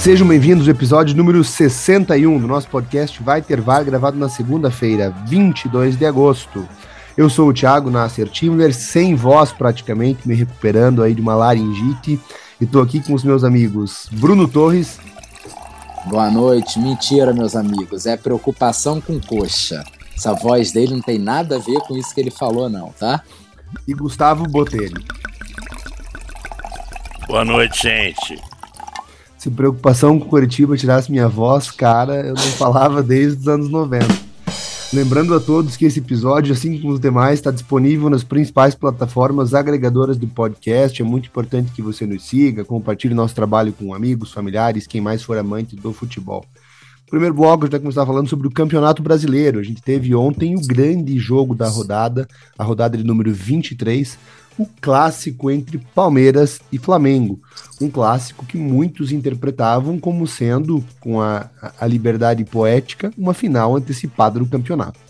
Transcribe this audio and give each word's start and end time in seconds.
Sejam 0.00 0.26
bem-vindos 0.26 0.66
ao 0.66 0.70
episódio 0.70 1.14
número 1.14 1.44
61 1.44 2.40
do 2.40 2.46
nosso 2.46 2.66
podcast 2.68 3.22
Vai 3.22 3.42
Ter 3.42 3.60
VAR, 3.60 3.84
gravado 3.84 4.16
na 4.16 4.30
segunda-feira, 4.30 5.10
22 5.26 5.94
de 5.98 6.06
agosto. 6.06 6.66
Eu 7.18 7.28
sou 7.28 7.50
o 7.50 7.52
Thiago 7.52 7.90
Nasser 7.90 8.26
Timler, 8.26 8.72
sem 8.72 9.14
voz 9.14 9.52
praticamente, 9.52 10.26
me 10.26 10.34
recuperando 10.34 11.02
aí 11.02 11.14
de 11.14 11.20
uma 11.20 11.34
laringite, 11.34 12.18
e 12.58 12.64
tô 12.64 12.80
aqui 12.80 13.02
com 13.02 13.12
os 13.12 13.22
meus 13.22 13.44
amigos 13.44 14.08
Bruno 14.12 14.48
Torres. 14.48 14.98
Boa 16.06 16.30
noite. 16.30 16.78
Mentira, 16.78 17.34
meus 17.34 17.54
amigos, 17.54 18.06
é 18.06 18.16
preocupação 18.16 19.02
com 19.02 19.20
coxa. 19.20 19.84
Essa 20.16 20.32
voz 20.32 20.72
dele 20.72 20.94
não 20.94 21.02
tem 21.02 21.18
nada 21.18 21.56
a 21.56 21.58
ver 21.58 21.78
com 21.80 21.94
isso 21.94 22.14
que 22.14 22.22
ele 22.22 22.30
falou, 22.30 22.70
não, 22.70 22.90
tá? 22.98 23.22
E 23.86 23.92
Gustavo 23.92 24.44
Botelho. 24.44 25.04
Boa 27.28 27.44
noite, 27.44 27.82
gente. 27.82 28.49
Se 29.40 29.48
preocupação 29.48 30.20
com 30.20 30.28
Curitiba 30.28 30.76
tirasse 30.76 31.10
minha 31.10 31.26
voz, 31.26 31.70
cara, 31.70 32.26
eu 32.26 32.34
não 32.34 32.42
falava 32.42 33.02
desde 33.02 33.40
os 33.40 33.48
anos 33.48 33.70
90. 33.70 34.06
Lembrando 34.92 35.34
a 35.34 35.40
todos 35.40 35.78
que 35.78 35.86
esse 35.86 35.98
episódio, 35.98 36.52
assim 36.52 36.78
como 36.78 36.92
os 36.92 37.00
demais, 37.00 37.38
está 37.38 37.50
disponível 37.50 38.10
nas 38.10 38.22
principais 38.22 38.74
plataformas 38.74 39.54
agregadoras 39.54 40.18
do 40.18 40.26
podcast. 40.26 41.00
É 41.00 41.04
muito 41.06 41.30
importante 41.30 41.72
que 41.72 41.80
você 41.80 42.04
nos 42.04 42.22
siga, 42.24 42.66
compartilhe 42.66 43.14
nosso 43.14 43.34
trabalho 43.34 43.72
com 43.72 43.94
amigos, 43.94 44.30
familiares, 44.30 44.86
quem 44.86 45.00
mais 45.00 45.22
for 45.22 45.38
amante 45.38 45.74
do 45.74 45.90
futebol. 45.90 46.44
Primeiro 47.08 47.34
bloco, 47.34 47.64
a 47.64 47.66
gente 47.66 47.72
vai 47.72 47.80
começar 47.80 48.04
falando 48.04 48.28
sobre 48.28 48.46
o 48.46 48.52
Campeonato 48.52 49.02
Brasileiro. 49.02 49.58
A 49.58 49.62
gente 49.62 49.80
teve 49.80 50.14
ontem 50.14 50.54
o 50.54 50.60
grande 50.60 51.18
jogo 51.18 51.54
da 51.54 51.66
rodada, 51.66 52.28
a 52.58 52.62
rodada 52.62 52.94
de 52.94 53.04
número 53.04 53.32
23, 53.32 54.18
o 54.60 54.68
clássico 54.78 55.50
entre 55.50 55.78
Palmeiras 55.94 56.60
e 56.70 56.76
Flamengo. 56.76 57.40
Um 57.80 57.88
clássico 57.88 58.44
que 58.44 58.58
muitos 58.58 59.10
interpretavam 59.10 59.98
como 59.98 60.26
sendo, 60.26 60.84
com 61.00 61.18
a, 61.18 61.48
a 61.80 61.86
liberdade 61.86 62.44
poética, 62.44 63.10
uma 63.16 63.32
final 63.32 63.74
antecipada 63.74 64.38
do 64.38 64.44
campeonato. 64.44 65.00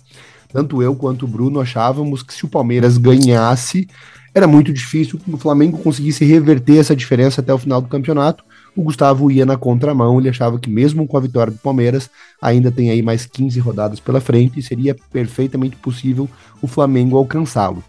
Tanto 0.53 0.81
eu 0.81 0.95
quanto 0.95 1.25
o 1.25 1.29
Bruno 1.29 1.61
achávamos 1.61 2.23
que 2.23 2.33
se 2.33 2.45
o 2.45 2.49
Palmeiras 2.49 2.97
ganhasse, 2.97 3.89
era 4.33 4.47
muito 4.47 4.73
difícil 4.73 5.19
que 5.19 5.29
o 5.29 5.37
Flamengo 5.37 5.79
conseguisse 5.79 6.25
reverter 6.25 6.79
essa 6.79 6.95
diferença 6.95 7.41
até 7.41 7.53
o 7.53 7.59
final 7.59 7.81
do 7.81 7.89
campeonato. 7.89 8.45
O 8.77 8.83
Gustavo 8.83 9.33
ia 9.33 9.45
na 9.45 9.57
contramão, 9.57 10.21
ele 10.21 10.29
achava 10.29 10.61
que 10.61 10.71
mesmo 10.71 11.09
com 11.09 11.17
a 11.17 11.21
vitória 11.21 11.53
do 11.53 11.59
Palmeiras, 11.59 12.09
ainda 12.41 12.71
tem 12.71 12.91
aí 12.91 13.03
mais 13.03 13.27
15 13.27 13.59
rodadas 13.59 13.99
pela 13.99 14.21
frente 14.21 14.61
e 14.61 14.63
seria 14.63 14.97
perfeitamente 15.13 15.75
possível 15.75 16.29
o 16.63 16.69
Flamengo 16.69 17.17
alcançá-lo. 17.17 17.83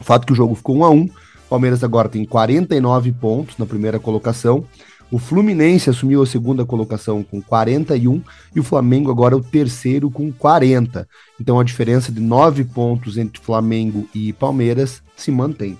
O 0.00 0.04
fato 0.04 0.26
que 0.26 0.32
o 0.32 0.36
jogo 0.36 0.54
ficou 0.54 0.76
1 0.76 0.84
a 0.84 0.90
1 0.90 1.08
Palmeiras 1.48 1.84
agora 1.84 2.08
tem 2.08 2.24
49 2.24 3.12
pontos 3.12 3.56
na 3.58 3.66
primeira 3.66 4.00
colocação. 4.00 4.64
O 5.10 5.18
Fluminense 5.18 5.88
assumiu 5.88 6.22
a 6.22 6.26
segunda 6.26 6.64
colocação 6.64 7.22
com 7.22 7.40
41 7.40 8.20
e 8.56 8.58
o 8.58 8.64
Flamengo 8.64 9.10
agora 9.10 9.34
é 9.34 9.38
o 9.38 9.42
terceiro 9.42 10.10
com 10.10 10.32
40. 10.32 11.06
Então 11.40 11.60
a 11.60 11.64
diferença 11.64 12.10
de 12.10 12.20
9 12.20 12.64
pontos 12.64 13.16
entre 13.16 13.40
Flamengo 13.40 14.08
e 14.14 14.32
Palmeiras 14.32 15.02
se 15.16 15.30
mantém. 15.30 15.78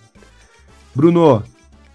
Bruno, 0.94 1.42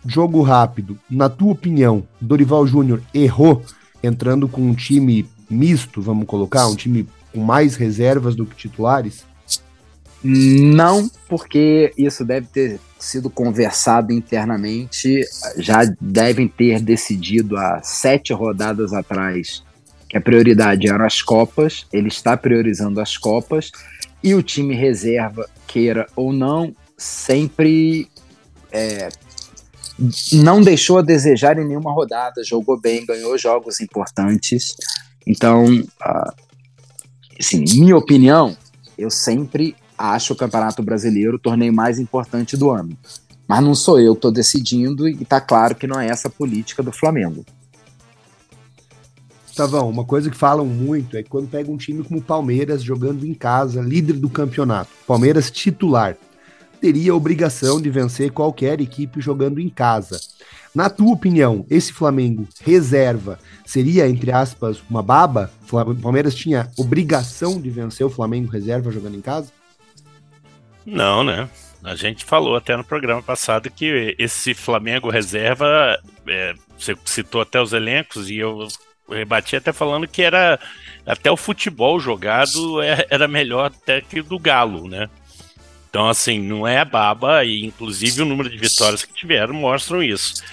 jogo 0.05 0.41
rápido. 0.41 0.97
Na 1.09 1.29
tua 1.29 1.53
opinião, 1.53 2.03
Dorival 2.19 2.67
Júnior 2.67 3.01
errou 3.13 3.63
entrando 4.03 4.47
com 4.47 4.61
um 4.61 4.73
time 4.73 5.25
misto, 5.49 6.01
vamos 6.01 6.27
colocar, 6.27 6.67
um 6.67 6.75
time 6.75 7.07
com 7.31 7.39
mais 7.39 7.75
reservas 7.75 8.35
do 8.35 8.45
que 8.45 8.55
titulares? 8.55 9.28
Não, 10.23 11.09
porque 11.27 11.93
isso 11.97 12.25
deve 12.25 12.47
ter 12.47 12.79
sido 12.97 13.29
conversado 13.29 14.11
internamente. 14.11 15.21
Já 15.57 15.85
devem 15.99 16.47
ter 16.47 16.81
decidido 16.81 17.57
há 17.57 17.81
sete 17.81 18.33
rodadas 18.33 18.93
atrás 18.93 19.63
que 20.09 20.17
a 20.17 20.21
prioridade 20.21 20.89
eram 20.89 21.05
as 21.05 21.21
Copas. 21.21 21.85
Ele 21.93 22.09
está 22.09 22.35
priorizando 22.35 22.99
as 22.99 23.17
Copas 23.17 23.71
e 24.21 24.33
o 24.35 24.43
time 24.43 24.75
reserva, 24.75 25.47
queira 25.65 26.07
ou 26.15 26.33
não, 26.33 26.75
sempre 26.97 28.09
é, 28.71 29.09
não 30.33 30.61
deixou 30.61 30.97
a 30.97 31.01
desejar 31.01 31.57
em 31.57 31.65
nenhuma 31.65 31.93
rodada. 31.93 32.43
Jogou 32.43 32.79
bem, 32.79 33.05
ganhou 33.05 33.37
jogos 33.37 33.79
importantes. 33.79 34.75
Então, 35.25 35.65
uh, 35.65 36.33
assim, 37.39 37.63
minha 37.79 37.95
opinião, 37.95 38.57
eu 38.97 39.09
sempre 39.09 39.75
acho 39.99 40.33
o 40.33 40.35
Campeonato 40.35 40.81
Brasileiro 40.81 41.35
o 41.35 41.39
torneio 41.39 41.73
mais 41.73 41.99
importante 41.99 42.55
do 42.55 42.71
ano. 42.71 42.97
Mas 43.45 43.63
não 43.63 43.75
sou 43.75 43.99
eu 43.99 44.13
que 44.13 44.19
estou 44.19 44.31
decidindo 44.31 45.07
e 45.07 45.13
está 45.21 45.41
claro 45.41 45.75
que 45.75 45.87
não 45.87 45.99
é 45.99 46.07
essa 46.07 46.29
a 46.29 46.31
política 46.31 46.81
do 46.81 46.91
Flamengo. 46.91 47.45
Gustavão, 49.45 49.89
uma 49.89 50.05
coisa 50.05 50.29
que 50.29 50.37
falam 50.37 50.65
muito 50.65 51.17
é 51.17 51.23
que 51.23 51.29
quando 51.29 51.49
pega 51.49 51.69
um 51.69 51.75
time 51.75 52.01
como 52.03 52.19
o 52.19 52.23
Palmeiras 52.23 52.81
jogando 52.81 53.25
em 53.25 53.33
casa, 53.33 53.81
líder 53.81 54.13
do 54.13 54.29
campeonato, 54.29 54.89
Palmeiras 55.05 55.51
titular, 55.51 56.15
teria 56.79 57.11
a 57.11 57.15
obrigação 57.15 57.81
de 57.81 57.89
vencer 57.89 58.31
qualquer 58.31 58.79
equipe 58.79 59.19
jogando 59.19 59.59
em 59.59 59.67
casa. 59.67 60.17
Na 60.73 60.89
tua 60.89 61.11
opinião, 61.11 61.65
esse 61.69 61.91
Flamengo 61.91 62.47
reserva 62.61 63.37
seria, 63.65 64.07
entre 64.07 64.31
aspas, 64.31 64.81
uma 64.89 65.03
baba? 65.03 65.51
Palmeiras 66.01 66.35
tinha 66.35 66.71
obrigação 66.77 67.59
de 67.59 67.69
vencer 67.69 68.05
o 68.05 68.09
Flamengo 68.09 68.49
reserva 68.49 68.91
jogando 68.91 69.17
em 69.17 69.21
casa? 69.21 69.58
Não, 70.89 71.23
né? 71.23 71.49
A 71.83 71.95
gente 71.95 72.25
falou 72.25 72.55
até 72.55 72.75
no 72.75 72.83
programa 72.83 73.21
passado 73.21 73.69
que 73.69 74.15
esse 74.17 74.53
Flamengo 74.53 75.09
reserva, 75.09 75.97
é, 76.27 76.53
você 76.77 76.95
citou 77.05 77.41
até 77.41 77.61
os 77.61 77.71
elencos 77.71 78.29
e 78.29 78.37
eu 78.37 78.67
rebati 79.09 79.55
até 79.55 79.71
falando 79.71 80.07
que 80.07 80.21
era 80.21 80.59
até 81.05 81.31
o 81.31 81.37
futebol 81.37 81.99
jogado 81.99 82.81
é, 82.81 83.05
era 83.09 83.27
melhor 83.27 83.67
até 83.67 84.01
que 84.01 84.19
o 84.19 84.23
do 84.23 84.37
Galo, 84.37 84.87
né? 84.87 85.09
Então, 85.89 86.07
assim, 86.07 86.39
não 86.39 86.67
é 86.67 86.85
baba, 86.85 87.43
e 87.43 87.65
inclusive 87.65 88.21
o 88.21 88.25
número 88.25 88.49
de 88.49 88.57
vitórias 88.57 89.03
que 89.03 89.13
tiveram 89.13 89.55
mostram 89.55 90.03
isso. 90.03 90.43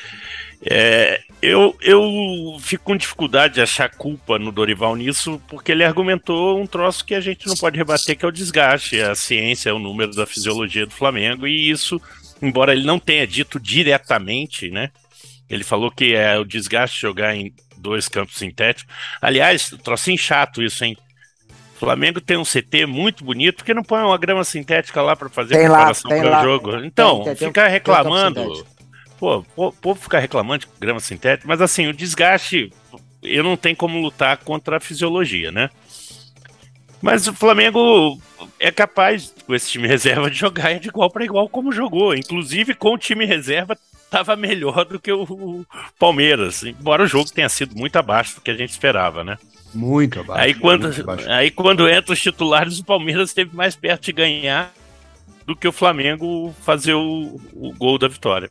É, 0.64 1.20
eu, 1.42 1.76
eu 1.80 2.56
fico 2.60 2.84
com 2.84 2.96
dificuldade 2.96 3.54
de 3.54 3.60
achar 3.60 3.90
culpa 3.90 4.38
no 4.38 4.50
Dorival 4.50 4.96
nisso, 4.96 5.40
porque 5.48 5.72
ele 5.72 5.84
argumentou 5.84 6.60
um 6.60 6.66
troço 6.66 7.04
que 7.04 7.14
a 7.14 7.20
gente 7.20 7.46
não 7.46 7.56
pode 7.56 7.76
rebater, 7.76 8.16
que 8.16 8.24
é 8.24 8.28
o 8.28 8.32
desgaste. 8.32 9.00
A 9.00 9.14
ciência 9.14 9.70
é 9.70 9.72
o 9.72 9.78
número 9.78 10.14
da 10.14 10.26
fisiologia 10.26 10.86
do 10.86 10.92
Flamengo, 10.92 11.46
e 11.46 11.70
isso, 11.70 12.00
embora 12.40 12.72
ele 12.72 12.86
não 12.86 12.98
tenha 12.98 13.26
dito 13.26 13.60
diretamente, 13.60 14.70
né? 14.70 14.90
Ele 15.48 15.62
falou 15.62 15.90
que 15.90 16.14
é 16.14 16.38
o 16.38 16.44
desgaste 16.44 16.96
de 16.96 17.02
jogar 17.02 17.36
em 17.36 17.54
dois 17.76 18.08
campos 18.08 18.36
sintéticos. 18.36 18.92
Aliás, 19.20 19.70
trocinho 19.84 20.18
chato 20.18 20.62
isso, 20.62 20.84
hein? 20.84 20.96
O 21.76 21.78
Flamengo 21.78 22.20
tem 22.22 22.38
um 22.38 22.42
CT 22.42 22.86
muito 22.86 23.22
bonito, 23.22 23.56
porque 23.56 23.74
não 23.74 23.84
põe 23.84 24.02
uma 24.02 24.16
grama 24.16 24.42
sintética 24.42 25.02
lá 25.02 25.14
para 25.14 25.28
fazer 25.28 25.54
tem 25.54 25.66
preparação 25.66 26.08
para 26.08 26.40
o 26.40 26.42
jogo. 26.42 26.76
Então, 26.78 27.22
tem, 27.22 27.36
tem, 27.36 27.48
ficar 27.48 27.68
reclamando. 27.68 28.66
Pô, 29.18 29.44
o 29.56 29.72
povo 29.72 30.00
fica 30.00 30.18
reclamando 30.18 30.66
de 30.66 30.68
grama 30.78 31.00
sintética, 31.00 31.48
mas 31.48 31.60
assim, 31.60 31.86
o 31.86 31.92
desgaste, 31.92 32.72
eu 33.22 33.42
não 33.42 33.56
tenho 33.56 33.76
como 33.76 34.00
lutar 34.00 34.36
contra 34.38 34.76
a 34.76 34.80
fisiologia, 34.80 35.50
né? 35.50 35.70
Mas 37.00 37.26
o 37.26 37.32
Flamengo 37.34 38.20
é 38.58 38.70
capaz, 38.70 39.32
com 39.46 39.54
esse 39.54 39.70
time 39.70 39.86
reserva, 39.86 40.30
de 40.30 40.36
jogar 40.36 40.78
de 40.78 40.88
igual 40.88 41.10
para 41.10 41.24
igual 41.24 41.48
como 41.48 41.72
jogou. 41.72 42.14
Inclusive, 42.14 42.74
com 42.74 42.94
o 42.94 42.98
time 42.98 43.24
reserva, 43.24 43.76
estava 44.04 44.34
melhor 44.34 44.84
do 44.84 44.98
que 44.98 45.12
o 45.12 45.64
Palmeiras. 45.98 46.62
Embora 46.64 47.04
o 47.04 47.06
jogo 47.06 47.30
tenha 47.30 47.48
sido 47.48 47.76
muito 47.76 47.96
abaixo 47.96 48.36
do 48.36 48.40
que 48.40 48.50
a 48.50 48.56
gente 48.56 48.70
esperava, 48.70 49.22
né? 49.22 49.38
Muito 49.74 50.20
abaixo. 50.20 50.42
Aí 50.42 50.54
quando, 50.54 50.84
muito 50.84 51.00
abaixo. 51.02 51.30
aí 51.30 51.50
quando 51.50 51.88
entra 51.88 52.12
os 52.12 52.20
titulares, 52.20 52.78
o 52.78 52.84
Palmeiras 52.84 53.30
esteve 53.30 53.54
mais 53.54 53.76
perto 53.76 54.04
de 54.04 54.12
ganhar 54.12 54.72
do 55.44 55.54
que 55.54 55.68
o 55.68 55.72
Flamengo 55.72 56.54
fazer 56.62 56.94
o, 56.94 57.40
o 57.52 57.72
gol 57.74 57.98
da 57.98 58.08
vitória. 58.08 58.50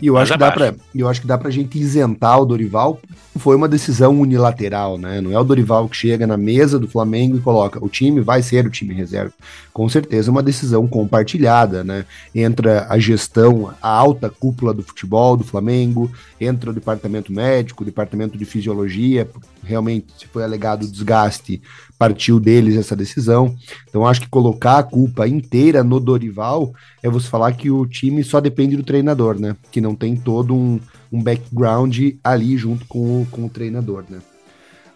E 0.00 0.06
eu 0.06 0.16
acho, 0.16 0.32
que 0.32 0.38
dá 0.38 0.50
pra, 0.50 0.74
eu 0.94 1.08
acho 1.08 1.20
que 1.20 1.26
dá 1.26 1.38
pra 1.38 1.50
gente 1.50 1.78
isentar 1.78 2.40
o 2.40 2.44
Dorival. 2.44 3.00
Foi 3.36 3.56
uma 3.56 3.68
decisão 3.68 4.20
unilateral, 4.20 4.98
né? 4.98 5.20
Não 5.20 5.32
é 5.32 5.38
o 5.38 5.44
Dorival 5.44 5.88
que 5.88 5.96
chega 5.96 6.26
na 6.26 6.36
mesa 6.36 6.78
do 6.78 6.88
Flamengo 6.88 7.36
e 7.36 7.40
coloca 7.40 7.82
o 7.82 7.88
time 7.88 8.20
vai 8.20 8.42
ser 8.42 8.66
o 8.66 8.70
time 8.70 8.92
reserva. 8.94 9.32
Com 9.72 9.88
certeza 9.88 10.28
é 10.28 10.32
uma 10.32 10.42
decisão 10.42 10.86
compartilhada, 10.86 11.84
né? 11.84 12.04
Entra 12.34 12.86
a 12.88 12.98
gestão, 12.98 13.72
a 13.80 13.88
alta 13.88 14.28
cúpula 14.28 14.74
do 14.74 14.82
futebol 14.82 15.36
do 15.36 15.44
Flamengo, 15.44 16.10
entra 16.40 16.70
o 16.70 16.74
departamento 16.74 17.32
médico, 17.32 17.82
o 17.82 17.86
departamento 17.86 18.36
de 18.36 18.44
fisiologia, 18.44 19.28
realmente 19.62 20.06
se 20.18 20.26
foi 20.26 20.42
alegado 20.42 20.86
desgaste, 20.86 21.62
partiu 21.98 22.38
deles 22.38 22.76
essa 22.76 22.94
decisão. 22.94 23.54
Então 23.88 24.06
acho 24.06 24.20
que 24.20 24.28
colocar 24.28 24.78
a 24.78 24.82
culpa 24.82 25.26
inteira 25.26 25.82
no 25.82 25.98
Dorival 25.98 26.72
é 27.02 27.10
você 27.10 27.28
falar 27.28 27.52
que 27.52 27.70
o 27.70 27.84
time 27.86 28.22
só 28.22 28.40
depende 28.40 28.76
do 28.76 28.82
treinador, 28.82 29.38
né? 29.38 29.56
Que 29.70 29.77
não 29.80 29.94
tem 29.94 30.16
todo 30.16 30.54
um, 30.54 30.80
um 31.12 31.22
background 31.22 31.98
ali 32.22 32.56
junto 32.56 32.84
com 32.86 33.22
o, 33.22 33.26
com 33.30 33.46
o 33.46 33.48
treinador, 33.48 34.04
né? 34.08 34.18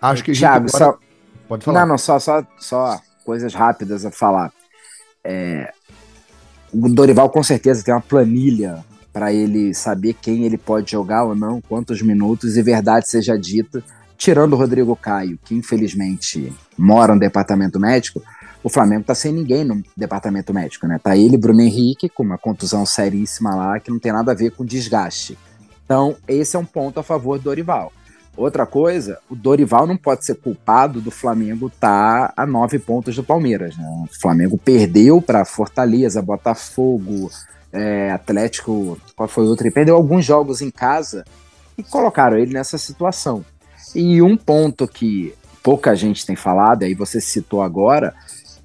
Acho 0.01 0.25
que 0.25 0.33
a 0.33 0.35
gente 0.35 0.43
Thiago, 0.43 0.67
agora... 0.69 0.85
só... 0.85 0.99
pode 1.49 1.65
falar. 1.65 1.81
Não, 1.81 1.89
não, 1.89 1.99
só, 1.99 2.19
só, 2.19 2.45
só 2.59 3.01
coisas 3.25 3.55
rápidas 3.55 4.05
a 4.05 4.11
falar. 4.11 4.53
É... 5.25 5.73
O 6.73 6.89
Dorival 6.89 7.31
com 7.31 7.43
certeza 7.43 7.85
tem 7.85 7.95
uma 7.95 8.01
planilha 8.01 8.85
para 9.13 9.33
ele 9.33 9.75
saber 9.75 10.15
quem 10.15 10.45
ele 10.45 10.57
pode 10.57 10.91
jogar 10.91 11.25
ou 11.25 11.35
não, 11.35 11.61
quantos 11.61 12.01
minutos, 12.01 12.57
e 12.57 12.63
verdade 12.63 13.09
seja 13.09 13.39
dita, 13.39 13.85
tirando 14.17 14.55
o 14.55 14.57
Rodrigo 14.57 14.97
Caio, 14.97 15.39
que 15.45 15.55
infelizmente 15.55 16.53
mora 16.79 17.13
no 17.13 17.21
departamento 17.21 17.79
médico, 17.79 18.23
o 18.63 18.69
Flamengo 18.69 19.05
tá 19.05 19.15
sem 19.15 19.33
ninguém 19.33 19.65
no 19.65 19.83
departamento 19.97 20.55
médico, 20.55 20.87
né? 20.87 20.99
Tá 21.03 21.17
ele, 21.17 21.37
Bruno 21.37 21.61
Henrique, 21.61 22.09
com 22.09 22.23
uma 22.23 22.39
contusão 22.39 22.87
seríssima 22.87 23.55
lá, 23.55 23.81
que 23.81 23.91
não 23.91 23.99
tem 23.99 24.13
nada 24.13 24.33
a 24.33 24.35
ver 24.35 24.53
com 24.53 24.65
desgaste. 24.65 25.37
Então, 25.85 26.17
esse 26.29 26.57
é 26.57 26.59
um 26.59 26.65
ponto 26.65 27.01
a 27.01 27.03
favor 27.03 27.39
do 27.39 27.45
Dorival. 27.45 27.93
Outra 28.37 28.65
coisa, 28.65 29.19
o 29.29 29.35
Dorival 29.35 29.87
não 29.87 29.97
pode 29.97 30.25
ser 30.25 30.37
culpado 30.37 31.01
do 31.01 31.11
Flamengo 31.11 31.67
estar 31.67 32.29
tá 32.29 32.35
a 32.37 32.47
nove 32.47 32.79
pontos 32.79 33.15
do 33.15 33.23
Palmeiras. 33.23 33.77
Né? 33.77 33.85
O 34.11 34.21
Flamengo 34.21 34.57
perdeu 34.57 35.21
para 35.21 35.45
Fortaleza, 35.45 36.23
Botafogo, 36.23 37.31
é, 37.73 38.11
Atlético, 38.11 38.99
qual 39.15 39.29
foi 39.29 39.45
o 39.45 39.49
outro? 39.49 39.67
Ele 39.67 39.75
perdeu 39.75 39.97
alguns 39.97 40.25
jogos 40.25 40.63
em 40.63 40.71
casa 40.71 41.25
e 41.77 41.83
colocaram 41.83 42.39
ele 42.39 42.55
nessa 42.55 42.79
situação. 42.79 43.45
E 43.95 44.23
um 44.23 44.37
ponto 44.37 44.89
que 44.89 45.35
pouca 45.63 45.95
gente 45.95 46.25
tem 46.25 46.37
falado, 46.37 46.85
aí 46.85 46.95
você 46.95 47.21
citou 47.21 47.63
agora, 47.63 48.15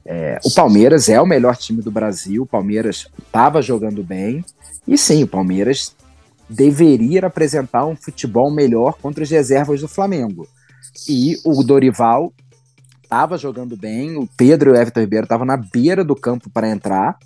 é, 0.09 0.39
o 0.45 0.49
Palmeiras 0.53 1.09
é 1.09 1.19
o 1.19 1.25
melhor 1.25 1.57
time 1.57 1.81
do 1.81 1.91
Brasil, 1.91 2.43
o 2.43 2.47
Palmeiras 2.47 3.09
estava 3.19 3.61
jogando 3.61 4.01
bem, 4.01 4.43
e 4.87 4.97
sim, 4.97 5.21
o 5.21 5.27
Palmeiras 5.27 5.93
deveria 6.49 7.25
apresentar 7.25 7.85
um 7.85 7.95
futebol 7.95 8.49
melhor 8.49 8.93
contra 9.01 9.25
as 9.25 9.29
reservas 9.29 9.81
do 9.81 9.87
Flamengo. 9.87 10.47
E 11.09 11.35
o 11.43 11.61
Dorival 11.61 12.31
estava 13.03 13.37
jogando 13.37 13.75
bem, 13.75 14.15
o 14.15 14.25
Pedro 14.37 14.69
e 14.69 14.73
o 14.73 14.75
Everton 14.77 15.01
Ribeiro 15.01 15.25
estavam 15.25 15.45
na 15.45 15.57
beira 15.57 16.05
do 16.05 16.15
campo 16.15 16.49
para 16.49 16.69
entrar, 16.69 17.17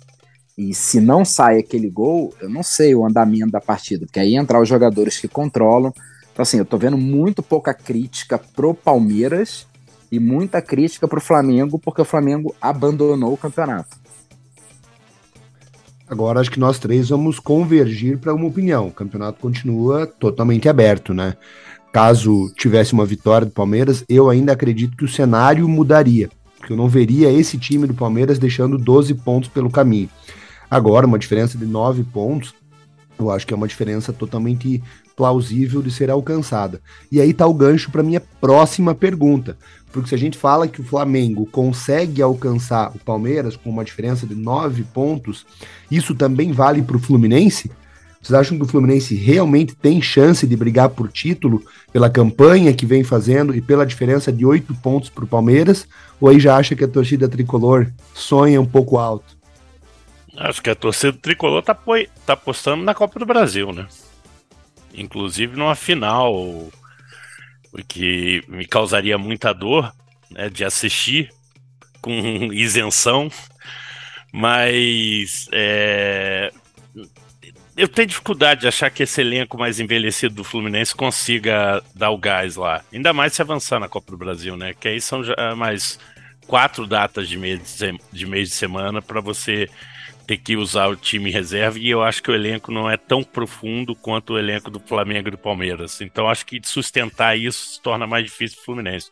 e 0.58 0.74
se 0.74 1.00
não 1.00 1.24
sai 1.24 1.60
aquele 1.60 1.88
gol, 1.88 2.34
eu 2.40 2.50
não 2.50 2.64
sei 2.64 2.96
o 2.96 3.06
andamento 3.06 3.52
da 3.52 3.60
partida, 3.60 4.06
porque 4.06 4.18
aí 4.18 4.34
entrar 4.34 4.60
os 4.60 4.68
jogadores 4.68 5.20
que 5.20 5.28
controlam. 5.28 5.94
Então, 6.32 6.42
assim, 6.42 6.58
eu 6.58 6.64
tô 6.64 6.76
vendo 6.76 6.98
muito 6.98 7.42
pouca 7.42 7.72
crítica 7.72 8.38
pro 8.38 8.74
Palmeiras 8.74 9.66
e 10.12 10.20
muita 10.20 10.60
crítica 10.60 11.08
para 11.08 11.18
o 11.18 11.22
Flamengo, 11.22 11.78
porque 11.78 12.02
o 12.02 12.04
Flamengo 12.04 12.54
abandonou 12.60 13.32
o 13.32 13.36
campeonato. 13.38 13.96
Agora 16.06 16.38
acho 16.38 16.50
que 16.50 16.60
nós 16.60 16.78
três 16.78 17.08
vamos 17.08 17.40
convergir 17.40 18.18
para 18.18 18.34
uma 18.34 18.46
opinião. 18.46 18.88
O 18.88 18.92
campeonato 18.92 19.40
continua 19.40 20.06
totalmente 20.06 20.68
aberto, 20.68 21.14
né? 21.14 21.34
Caso 21.90 22.52
tivesse 22.54 22.92
uma 22.92 23.06
vitória 23.06 23.46
do 23.46 23.52
Palmeiras, 23.52 24.04
eu 24.06 24.28
ainda 24.28 24.52
acredito 24.52 24.94
que 24.94 25.04
o 25.04 25.08
cenário 25.08 25.66
mudaria. 25.66 26.28
Porque 26.58 26.74
eu 26.74 26.76
não 26.76 26.88
veria 26.88 27.32
esse 27.32 27.56
time 27.56 27.86
do 27.86 27.94
Palmeiras 27.94 28.38
deixando 28.38 28.76
12 28.76 29.14
pontos 29.14 29.48
pelo 29.48 29.70
caminho. 29.70 30.10
Agora, 30.70 31.06
uma 31.06 31.18
diferença 31.18 31.56
de 31.56 31.64
9 31.64 32.04
pontos, 32.04 32.54
eu 33.18 33.30
acho 33.30 33.46
que 33.46 33.54
é 33.54 33.56
uma 33.56 33.68
diferença 33.68 34.12
totalmente 34.12 34.82
plausível 35.16 35.82
de 35.82 35.90
ser 35.90 36.10
alcançada. 36.10 36.80
E 37.10 37.20
aí 37.20 37.32
tá 37.32 37.46
o 37.46 37.54
gancho 37.54 37.90
para 37.90 38.02
minha 38.02 38.20
próxima 38.20 38.94
pergunta. 38.94 39.56
Porque 39.92 40.08
se 40.08 40.14
a 40.14 40.18
gente 40.18 40.38
fala 40.38 40.66
que 40.66 40.80
o 40.80 40.84
Flamengo 40.84 41.46
consegue 41.46 42.22
alcançar 42.22 42.90
o 42.94 42.98
Palmeiras 42.98 43.56
com 43.56 43.68
uma 43.68 43.84
diferença 43.84 44.26
de 44.26 44.34
nove 44.34 44.82
pontos, 44.82 45.46
isso 45.90 46.14
também 46.14 46.50
vale 46.50 46.82
para 46.82 46.96
o 46.96 47.00
Fluminense? 47.00 47.70
Vocês 48.22 48.38
acham 48.38 48.56
que 48.56 48.64
o 48.64 48.68
Fluminense 48.68 49.16
realmente 49.16 49.74
tem 49.74 50.00
chance 50.00 50.46
de 50.46 50.56
brigar 50.56 50.90
por 50.90 51.10
título 51.10 51.62
pela 51.92 52.08
campanha 52.08 52.72
que 52.72 52.86
vem 52.86 53.02
fazendo 53.02 53.54
e 53.54 53.60
pela 53.60 53.84
diferença 53.84 54.32
de 54.32 54.46
oito 54.46 54.72
pontos 54.76 55.10
para 55.10 55.24
o 55.24 55.28
Palmeiras? 55.28 55.86
Ou 56.20 56.28
aí 56.28 56.38
já 56.38 56.56
acha 56.56 56.76
que 56.76 56.84
a 56.84 56.88
torcida 56.88 57.28
tricolor 57.28 57.90
sonha 58.14 58.60
um 58.60 58.66
pouco 58.66 58.96
alto? 58.96 59.36
Acho 60.36 60.62
que 60.62 60.70
a 60.70 60.74
torcida 60.74 61.12
tricolor 61.20 61.62
tá, 61.62 61.76
tá 62.24 62.32
apostando 62.32 62.84
na 62.84 62.94
Copa 62.94 63.18
do 63.18 63.26
Brasil, 63.26 63.72
né? 63.72 63.86
Inclusive 64.94 65.56
numa 65.56 65.74
final 65.74 66.70
o 67.72 67.82
que 67.82 68.44
me 68.48 68.66
causaria 68.66 69.16
muita 69.16 69.52
dor 69.52 69.92
né, 70.30 70.48
de 70.48 70.64
assistir 70.64 71.30
com 72.00 72.12
isenção, 72.52 73.30
mas 74.32 75.48
é, 75.52 76.52
eu 77.76 77.88
tenho 77.88 78.08
dificuldade 78.08 78.62
de 78.62 78.68
achar 78.68 78.90
que 78.90 79.02
esse 79.02 79.20
elenco 79.20 79.58
mais 79.58 79.80
envelhecido 79.80 80.34
do 80.34 80.44
Fluminense 80.44 80.94
consiga 80.94 81.82
dar 81.94 82.10
o 82.10 82.18
gás 82.18 82.56
lá, 82.56 82.84
ainda 82.92 83.12
mais 83.12 83.32
se 83.32 83.40
avançar 83.40 83.80
na 83.80 83.88
Copa 83.88 84.10
do 84.10 84.18
Brasil, 84.18 84.56
né? 84.56 84.74
Que 84.74 84.88
aí 84.88 85.00
são 85.00 85.24
já 85.24 85.34
mais 85.56 85.98
quatro 86.46 86.86
datas 86.86 87.28
de 87.28 87.38
mês 87.38 87.78
de, 88.12 88.26
mês 88.26 88.50
de 88.50 88.54
semana 88.54 89.00
para 89.00 89.20
você 89.20 89.70
ter 90.32 90.36
que 90.38 90.56
usar 90.56 90.88
o 90.88 90.96
time 90.96 91.30
reserva 91.30 91.78
e 91.78 91.90
eu 91.90 92.02
acho 92.02 92.22
que 92.22 92.30
o 92.30 92.34
elenco 92.34 92.72
não 92.72 92.90
é 92.90 92.96
tão 92.96 93.22
profundo 93.22 93.94
quanto 93.94 94.32
o 94.32 94.38
elenco 94.38 94.70
do 94.70 94.80
Flamengo 94.80 95.28
e 95.28 95.32
do 95.32 95.38
Palmeiras. 95.38 96.00
Então 96.00 96.28
acho 96.28 96.46
que 96.46 96.60
sustentar 96.64 97.38
isso 97.38 97.74
se 97.74 97.82
torna 97.82 98.06
mais 98.06 98.24
difícil 98.24 98.56
para 98.56 98.62
o 98.62 98.64
Fluminense. 98.64 99.10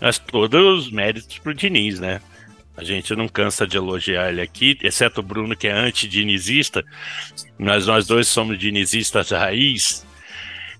Mas 0.00 0.18
todos 0.18 0.86
os 0.86 0.90
méritos 0.90 1.38
para 1.38 1.52
o 1.52 1.54
Diniz, 1.54 2.00
né? 2.00 2.20
A 2.76 2.84
gente 2.84 3.14
não 3.14 3.28
cansa 3.28 3.66
de 3.66 3.76
elogiar 3.76 4.30
ele 4.30 4.40
aqui, 4.40 4.78
exceto 4.82 5.20
o 5.20 5.22
Bruno, 5.22 5.56
que 5.56 5.66
é 5.66 5.72
anti-dinizista, 5.72 6.84
mas 7.58 7.86
nós 7.86 8.06
dois 8.06 8.28
somos 8.28 8.58
dinizistas 8.58 9.30
raiz. 9.30 10.06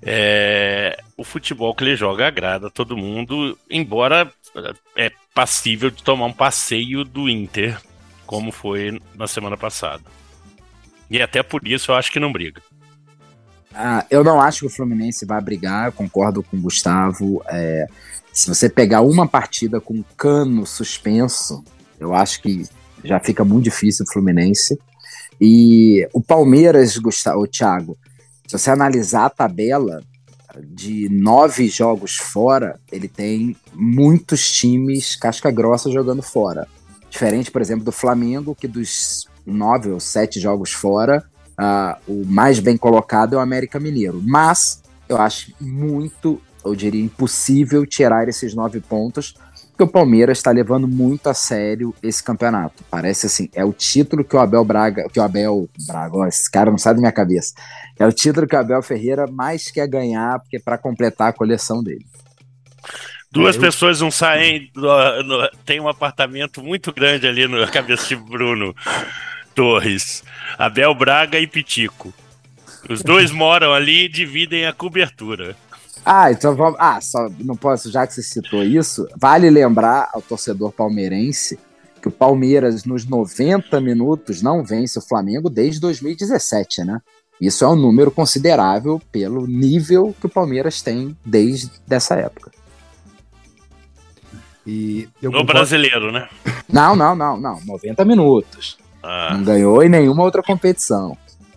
É, 0.00 0.96
o 1.16 1.24
futebol 1.24 1.74
que 1.74 1.82
ele 1.82 1.96
joga 1.96 2.26
agrada 2.26 2.70
todo 2.70 2.96
mundo, 2.96 3.58
embora 3.68 4.32
é 4.96 5.10
passível 5.34 5.90
de 5.90 6.02
tomar 6.02 6.26
um 6.26 6.32
passeio 6.32 7.04
do 7.04 7.28
Inter 7.28 7.76
como 8.28 8.52
foi 8.52 9.00
na 9.16 9.26
semana 9.26 9.56
passada. 9.56 10.04
E 11.10 11.20
até 11.22 11.42
por 11.42 11.66
isso 11.66 11.90
eu 11.90 11.94
acho 11.96 12.12
que 12.12 12.20
não 12.20 12.30
briga. 12.30 12.60
Ah, 13.74 14.04
eu 14.10 14.22
não 14.22 14.38
acho 14.38 14.60
que 14.60 14.66
o 14.66 14.70
Fluminense 14.70 15.24
vai 15.24 15.40
brigar, 15.40 15.92
concordo 15.92 16.42
com 16.42 16.58
o 16.58 16.60
Gustavo. 16.60 17.42
É, 17.48 17.86
se 18.30 18.46
você 18.46 18.68
pegar 18.68 19.00
uma 19.00 19.26
partida 19.26 19.80
com 19.80 20.04
cano 20.14 20.66
suspenso, 20.66 21.64
eu 21.98 22.14
acho 22.14 22.42
que 22.42 22.66
já 23.02 23.18
fica 23.18 23.42
muito 23.46 23.64
difícil 23.64 24.04
o 24.06 24.12
Fluminense. 24.12 24.78
E 25.40 26.06
o 26.12 26.20
Palmeiras, 26.20 26.98
Gustavo, 26.98 27.46
Thiago, 27.46 27.96
se 28.46 28.58
você 28.58 28.70
analisar 28.70 29.24
a 29.24 29.30
tabela 29.30 30.02
de 30.62 31.08
nove 31.08 31.66
jogos 31.68 32.16
fora, 32.16 32.78
ele 32.92 33.08
tem 33.08 33.56
muitos 33.72 34.52
times 34.52 35.16
casca 35.16 35.50
grossa 35.50 35.90
jogando 35.90 36.22
fora. 36.22 36.68
Diferente, 37.10 37.50
por 37.50 37.60
exemplo, 37.60 37.84
do 37.84 37.92
Flamengo, 37.92 38.54
que 38.54 38.68
dos 38.68 39.26
nove 39.46 39.90
ou 39.90 39.98
sete 39.98 40.38
jogos 40.38 40.72
fora, 40.72 41.24
uh, 41.58 41.96
o 42.06 42.24
mais 42.26 42.60
bem 42.60 42.76
colocado 42.76 43.34
é 43.34 43.38
o 43.38 43.40
América 43.40 43.80
Mineiro. 43.80 44.22
Mas 44.24 44.82
eu 45.08 45.16
acho 45.16 45.52
muito, 45.60 46.40
eu 46.64 46.74
diria, 46.74 47.02
impossível 47.02 47.86
tirar 47.86 48.28
esses 48.28 48.54
nove 48.54 48.80
pontos, 48.80 49.34
porque 49.70 49.84
o 49.84 49.92
Palmeiras 49.92 50.38
está 50.38 50.50
levando 50.50 50.88
muito 50.88 51.28
a 51.28 51.34
sério 51.34 51.94
esse 52.02 52.22
campeonato. 52.22 52.82
Parece 52.90 53.26
assim, 53.26 53.48
é 53.54 53.64
o 53.64 53.72
título 53.72 54.24
que 54.24 54.34
o 54.34 54.40
Abel 54.40 54.64
Braga, 54.64 55.08
que 55.08 55.20
o 55.20 55.22
Abel 55.22 55.68
Braga, 55.86 56.16
ó, 56.16 56.26
esse 56.26 56.50
cara 56.50 56.68
não 56.68 56.78
sai 56.78 56.94
da 56.94 57.00
minha 57.00 57.12
cabeça. 57.12 57.54
É 57.96 58.04
o 58.04 58.12
título 58.12 58.46
que 58.46 58.56
o 58.56 58.58
Abel 58.58 58.82
Ferreira 58.82 59.26
mais 59.28 59.70
quer 59.70 59.86
ganhar, 59.86 60.40
porque 60.40 60.58
para 60.58 60.76
completar 60.76 61.28
a 61.28 61.32
coleção 61.32 61.82
dele. 61.82 62.04
Duas 63.30 63.56
eu... 63.56 63.60
pessoas 63.60 64.00
não 64.00 64.10
saem. 64.10 64.70
No, 64.74 65.22
no, 65.22 65.50
tem 65.64 65.80
um 65.80 65.88
apartamento 65.88 66.62
muito 66.62 66.92
grande 66.92 67.26
ali 67.26 67.46
na 67.48 67.66
cabeça 67.66 68.06
de 68.08 68.16
Bruno 68.16 68.74
Torres. 69.54 70.22
Abel 70.58 70.94
Braga 70.94 71.38
e 71.38 71.46
Pitico. 71.46 72.12
Os 72.88 73.02
dois 73.02 73.30
moram 73.32 73.72
ali 73.72 74.04
e 74.04 74.08
dividem 74.08 74.66
a 74.66 74.72
cobertura. 74.72 75.56
Ah, 76.04 76.32
então 76.32 76.54
vamos. 76.56 76.78
Ah, 76.80 77.00
só 77.00 77.28
não 77.40 77.56
posso, 77.56 77.90
já 77.90 78.06
que 78.06 78.14
você 78.14 78.22
citou 78.22 78.62
isso, 78.62 79.06
vale 79.16 79.50
lembrar 79.50 80.08
ao 80.12 80.22
torcedor 80.22 80.72
palmeirense 80.72 81.58
que 82.00 82.08
o 82.08 82.12
Palmeiras, 82.12 82.84
nos 82.84 83.04
90 83.04 83.80
minutos, 83.80 84.40
não 84.40 84.64
vence 84.64 84.98
o 84.98 85.02
Flamengo 85.02 85.50
desde 85.50 85.80
2017, 85.80 86.84
né? 86.84 87.00
Isso 87.40 87.64
é 87.64 87.68
um 87.68 87.76
número 87.76 88.10
considerável 88.10 89.00
pelo 89.12 89.46
nível 89.46 90.14
que 90.18 90.26
o 90.26 90.30
Palmeiras 90.30 90.80
tem 90.80 91.16
desde 91.24 91.70
essa 91.90 92.14
época. 92.14 92.50
E 94.68 95.08
no 95.22 95.30
concordo... 95.30 95.52
brasileiro, 95.54 96.12
né? 96.12 96.28
Não, 96.70 96.94
não, 96.94 97.16
não, 97.16 97.40
não. 97.40 97.58
90 97.64 98.04
minutos. 98.04 98.76
Ah. 99.02 99.32
Não 99.32 99.42
ganhou 99.42 99.82
em 99.82 99.88
nenhuma 99.88 100.22
outra 100.22 100.42
competição. 100.42 101.16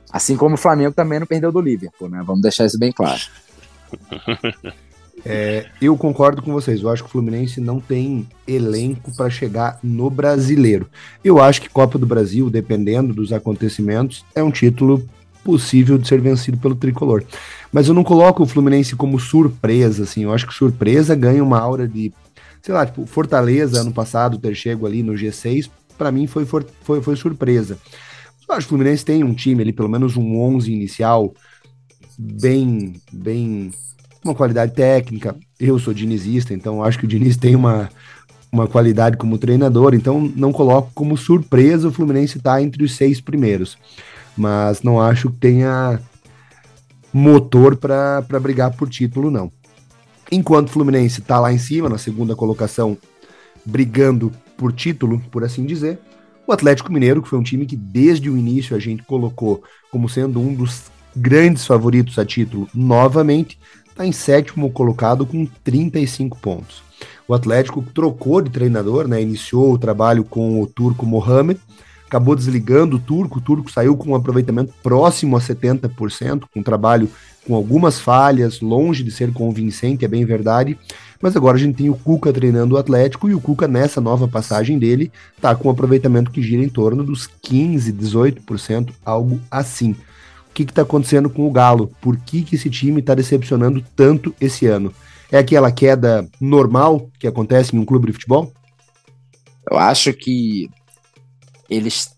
Assim 0.09 0.37
como 0.37 0.55
o 0.55 0.57
Flamengo 0.57 0.93
também 0.93 1.19
não 1.19 1.27
perdeu 1.27 1.51
do 1.51 1.59
Liverpool, 1.59 2.07
né? 2.07 2.23
Vamos 2.25 2.41
deixar 2.41 2.65
isso 2.65 2.79
bem 2.79 2.93
claro. 2.93 3.21
É, 5.23 5.67
eu 5.79 5.95
concordo 5.95 6.41
com 6.41 6.51
vocês. 6.51 6.81
Eu 6.81 6.89
acho 6.89 7.03
que 7.03 7.09
o 7.09 7.11
Fluminense 7.11 7.61
não 7.61 7.79
tem 7.79 8.27
elenco 8.47 9.15
para 9.15 9.29
chegar 9.29 9.77
no 9.83 10.09
brasileiro. 10.09 10.89
Eu 11.23 11.39
acho 11.39 11.61
que 11.61 11.69
Copa 11.69 11.99
do 11.99 12.07
Brasil, 12.07 12.49
dependendo 12.49 13.13
dos 13.13 13.31
acontecimentos, 13.31 14.25
é 14.33 14.41
um 14.41 14.49
título 14.49 15.07
possível 15.43 15.97
de 15.97 16.07
ser 16.07 16.19
vencido 16.21 16.57
pelo 16.57 16.75
tricolor. 16.75 17.23
Mas 17.71 17.87
eu 17.87 17.93
não 17.93 18.03
coloco 18.03 18.41
o 18.41 18.47
Fluminense 18.47 18.95
como 18.95 19.19
surpresa, 19.19 20.03
assim. 20.03 20.23
Eu 20.23 20.33
acho 20.33 20.47
que 20.47 20.53
surpresa 20.53 21.13
ganha 21.13 21.43
uma 21.43 21.59
aura 21.59 21.87
de, 21.87 22.11
sei 22.61 22.73
lá, 22.73 22.85
tipo, 22.85 23.05
Fortaleza 23.05 23.81
ano 23.81 23.91
passado 23.91 24.37
ter 24.37 24.55
chego 24.55 24.85
ali 24.85 25.03
no 25.03 25.13
G6, 25.13 25.69
para 25.97 26.11
mim 26.11 26.27
foi, 26.27 26.45
foi, 26.45 27.01
foi 27.01 27.15
surpresa. 27.15 27.77
Eu 28.47 28.55
acho 28.55 28.67
que 28.67 28.73
o 28.73 28.77
Fluminense 28.77 29.05
tem 29.05 29.23
um 29.23 29.33
time 29.33 29.61
ali, 29.61 29.71
pelo 29.71 29.89
menos 29.89 30.17
um 30.17 30.39
11 30.39 30.71
inicial, 30.71 31.33
bem, 32.17 32.93
bem, 33.11 33.71
uma 34.23 34.35
qualidade 34.35 34.73
técnica. 34.73 35.35
Eu 35.59 35.79
sou 35.79 35.93
dinizista, 35.93 36.53
então 36.53 36.83
acho 36.83 36.99
que 36.99 37.05
o 37.05 37.07
Diniz 37.07 37.37
tem 37.37 37.55
uma, 37.55 37.89
uma 38.51 38.67
qualidade 38.67 39.15
como 39.17 39.37
treinador, 39.37 39.93
então 39.93 40.31
não 40.35 40.51
coloco 40.51 40.91
como 40.93 41.15
surpresa 41.15 41.87
o 41.87 41.91
Fluminense 41.91 42.37
estar 42.37 42.55
tá 42.55 42.61
entre 42.61 42.83
os 42.83 42.95
seis 42.95 43.21
primeiros 43.21 43.77
mas 44.35 44.81
não 44.81 44.99
acho 44.99 45.29
que 45.29 45.37
tenha 45.37 45.99
motor 47.13 47.75
para 47.75 48.21
brigar 48.39 48.75
por 48.75 48.89
título, 48.89 49.29
não. 49.29 49.51
Enquanto 50.31 50.69
o 50.69 50.71
Fluminense 50.71 51.19
está 51.19 51.39
lá 51.39 51.51
em 51.51 51.57
cima, 51.57 51.89
na 51.89 51.97
segunda 51.97 52.35
colocação, 52.35 52.97
brigando 53.65 54.31
por 54.55 54.71
título, 54.71 55.21
por 55.29 55.43
assim 55.43 55.65
dizer, 55.65 55.99
o 56.47 56.53
Atlético 56.53 56.91
Mineiro, 56.91 57.21
que 57.21 57.27
foi 57.27 57.37
um 57.37 57.43
time 57.43 57.65
que 57.65 57.75
desde 57.75 58.29
o 58.29 58.37
início 58.37 58.75
a 58.75 58.79
gente 58.79 59.03
colocou 59.03 59.63
como 59.91 60.07
sendo 60.07 60.39
um 60.39 60.53
dos 60.53 60.83
grandes 61.15 61.65
favoritos 61.65 62.17
a 62.17 62.25
título 62.25 62.67
novamente, 62.73 63.59
está 63.89 64.05
em 64.05 64.11
sétimo 64.11 64.71
colocado 64.71 65.25
com 65.25 65.45
35 65.63 66.37
pontos. 66.37 66.81
O 67.27 67.33
Atlético 67.33 67.81
trocou 67.81 68.41
de 68.41 68.49
treinador, 68.49 69.07
né, 69.07 69.21
iniciou 69.21 69.73
o 69.73 69.77
trabalho 69.77 70.23
com 70.23 70.61
o 70.61 70.67
turco 70.67 71.05
Mohamed, 71.05 71.59
acabou 72.11 72.35
desligando 72.35 72.97
o 72.97 72.99
Turco, 72.99 73.39
o 73.39 73.41
Turco 73.41 73.71
saiu 73.71 73.95
com 73.95 74.09
um 74.09 74.15
aproveitamento 74.15 74.73
próximo 74.83 75.37
a 75.37 75.39
70%, 75.39 76.41
com 76.53 76.59
um 76.59 76.63
trabalho 76.63 77.09
com 77.47 77.55
algumas 77.55 78.01
falhas, 78.01 78.59
longe 78.59 79.01
de 79.01 79.09
ser 79.09 79.31
convincente, 79.31 80.03
é 80.03 80.09
bem 80.09 80.25
verdade, 80.25 80.77
mas 81.21 81.37
agora 81.37 81.55
a 81.55 81.59
gente 81.59 81.77
tem 81.77 81.89
o 81.89 81.95
Cuca 81.95 82.33
treinando 82.33 82.75
o 82.75 82.77
Atlético 82.77 83.29
e 83.29 83.33
o 83.33 83.39
Cuca 83.39 83.65
nessa 83.65 84.01
nova 84.01 84.27
passagem 84.27 84.77
dele 84.77 85.09
tá 85.39 85.55
com 85.55 85.69
um 85.69 85.71
aproveitamento 85.71 86.31
que 86.31 86.41
gira 86.41 86.61
em 86.61 86.67
torno 86.67 87.01
dos 87.01 87.27
15, 87.27 87.93
18%, 87.93 88.91
algo 89.05 89.39
assim. 89.49 89.91
O 90.49 90.53
que 90.53 90.63
está 90.63 90.81
acontecendo 90.81 91.29
com 91.29 91.47
o 91.47 91.51
Galo? 91.51 91.91
Por 92.01 92.17
que, 92.17 92.43
que 92.43 92.55
esse 92.55 92.69
time 92.69 92.99
está 92.99 93.15
decepcionando 93.15 93.81
tanto 93.95 94.35
esse 94.39 94.67
ano? 94.67 94.93
É 95.31 95.37
aquela 95.37 95.71
queda 95.71 96.27
normal 96.41 97.09
que 97.17 97.25
acontece 97.25 97.73
em 97.73 97.79
um 97.79 97.85
clube 97.85 98.07
de 98.07 98.13
futebol? 98.13 98.51
Eu 99.71 99.77
acho 99.77 100.11
que 100.11 100.69
eles 101.71 102.13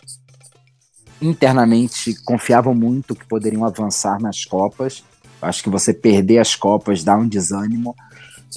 internamente 1.21 2.15
confiavam 2.25 2.73
muito 2.73 3.15
que 3.15 3.25
poderiam 3.25 3.63
avançar 3.63 4.19
nas 4.19 4.43
Copas. 4.43 5.03
Acho 5.39 5.63
que 5.63 5.69
você 5.69 5.93
perder 5.93 6.39
as 6.39 6.55
Copas 6.55 7.03
dá 7.03 7.15
um 7.15 7.27
desânimo. 7.27 7.95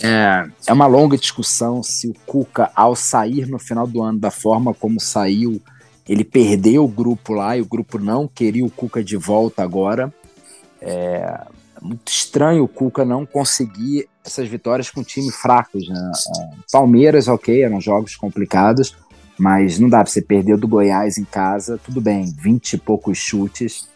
É, 0.02 0.48
é 0.66 0.72
uma 0.72 0.86
longa 0.86 1.16
discussão 1.16 1.82
se 1.82 2.08
o 2.08 2.14
Cuca, 2.26 2.70
ao 2.74 2.96
sair 2.96 3.46
no 3.46 3.58
final 3.58 3.86
do 3.86 4.02
ano 4.02 4.18
da 4.18 4.30
forma 4.30 4.72
como 4.72 4.98
saiu, 4.98 5.60
ele 6.08 6.24
perdeu 6.24 6.84
o 6.84 6.88
grupo 6.88 7.34
lá 7.34 7.56
e 7.56 7.60
o 7.60 7.66
grupo 7.66 7.98
não 7.98 8.26
queria 8.26 8.64
o 8.64 8.70
Cuca 8.70 9.04
de 9.04 9.16
volta 9.16 9.62
agora. 9.62 10.12
É 10.80 11.46
muito 11.80 12.08
estranho 12.08 12.64
o 12.64 12.68
Cuca 12.68 13.04
não 13.04 13.26
conseguir 13.26 14.08
essas 14.24 14.48
vitórias 14.48 14.90
com 14.90 15.04
time 15.04 15.30
fracos. 15.30 15.88
Né? 15.88 16.12
É, 16.40 16.48
Palmeiras, 16.72 17.28
ok, 17.28 17.62
eram 17.62 17.80
jogos 17.80 18.16
complicados, 18.16 18.96
mas 19.38 19.78
não 19.78 19.88
dá 19.88 20.04
você 20.04 20.22
perder 20.22 20.56
do 20.56 20.68
Goiás 20.68 21.18
em 21.18 21.24
casa, 21.24 21.78
tudo 21.84 22.00
bem, 22.00 22.32
20 22.38 22.72
e 22.72 22.78
poucos 22.78 23.18
chutes, 23.18 23.88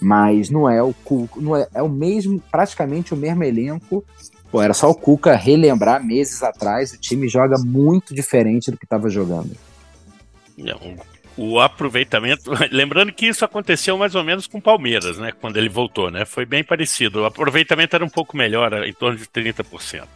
mas 0.00 0.48
não 0.48 0.68
é 0.68 0.82
o 0.82 0.94
Cuca, 0.94 1.40
não 1.40 1.54
é, 1.54 1.68
é 1.74 1.82
o 1.82 1.88
mesmo, 1.88 2.42
praticamente 2.50 3.12
o 3.12 3.16
mesmo 3.16 3.44
elenco. 3.44 4.04
Pô, 4.50 4.60
era 4.60 4.74
só 4.74 4.90
o 4.90 4.94
Cuca 4.94 5.36
relembrar 5.36 6.04
meses 6.04 6.42
atrás, 6.42 6.92
o 6.92 6.98
time 6.98 7.28
joga 7.28 7.56
muito 7.58 8.14
diferente 8.14 8.70
do 8.70 8.78
que 8.78 8.84
estava 8.84 9.08
jogando. 9.08 9.54
Não, 10.56 10.96
o 11.36 11.60
aproveitamento, 11.60 12.50
lembrando 12.72 13.12
que 13.12 13.26
isso 13.26 13.44
aconteceu 13.44 13.96
mais 13.96 14.14
ou 14.14 14.24
menos 14.24 14.46
com 14.46 14.58
o 14.58 14.62
Palmeiras, 14.62 15.18
né, 15.18 15.32
quando 15.32 15.56
ele 15.56 15.68
voltou, 15.68 16.10
né? 16.10 16.24
Foi 16.24 16.44
bem 16.44 16.64
parecido. 16.64 17.20
O 17.20 17.24
aproveitamento 17.26 17.94
era 17.94 18.04
um 18.04 18.08
pouco 18.08 18.36
melhor, 18.36 18.72
em 18.84 18.92
torno 18.92 19.18
de 19.18 19.26
30%. 19.26 20.06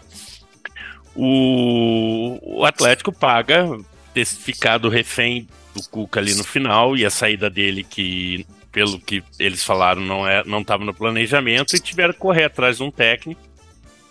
O, 1.14 2.60
o 2.60 2.64
Atlético 2.64 3.12
paga 3.12 3.68
ter 4.14 4.24
ficado 4.24 4.88
refém 4.88 5.48
do 5.74 5.82
Cuca 5.88 6.20
ali 6.20 6.34
no 6.34 6.44
final 6.44 6.96
e 6.96 7.04
a 7.04 7.10
saída 7.10 7.50
dele 7.50 7.82
que 7.82 8.46
pelo 8.70 8.98
que 8.98 9.22
eles 9.38 9.62
falaram 9.64 10.00
não 10.00 10.26
é 10.26 10.44
não 10.44 10.60
estava 10.60 10.84
no 10.84 10.94
planejamento 10.94 11.74
e 11.74 11.80
tiveram 11.80 12.14
que 12.14 12.20
correr 12.20 12.44
atrás 12.44 12.76
de 12.76 12.84
um 12.84 12.90
técnico 12.90 13.40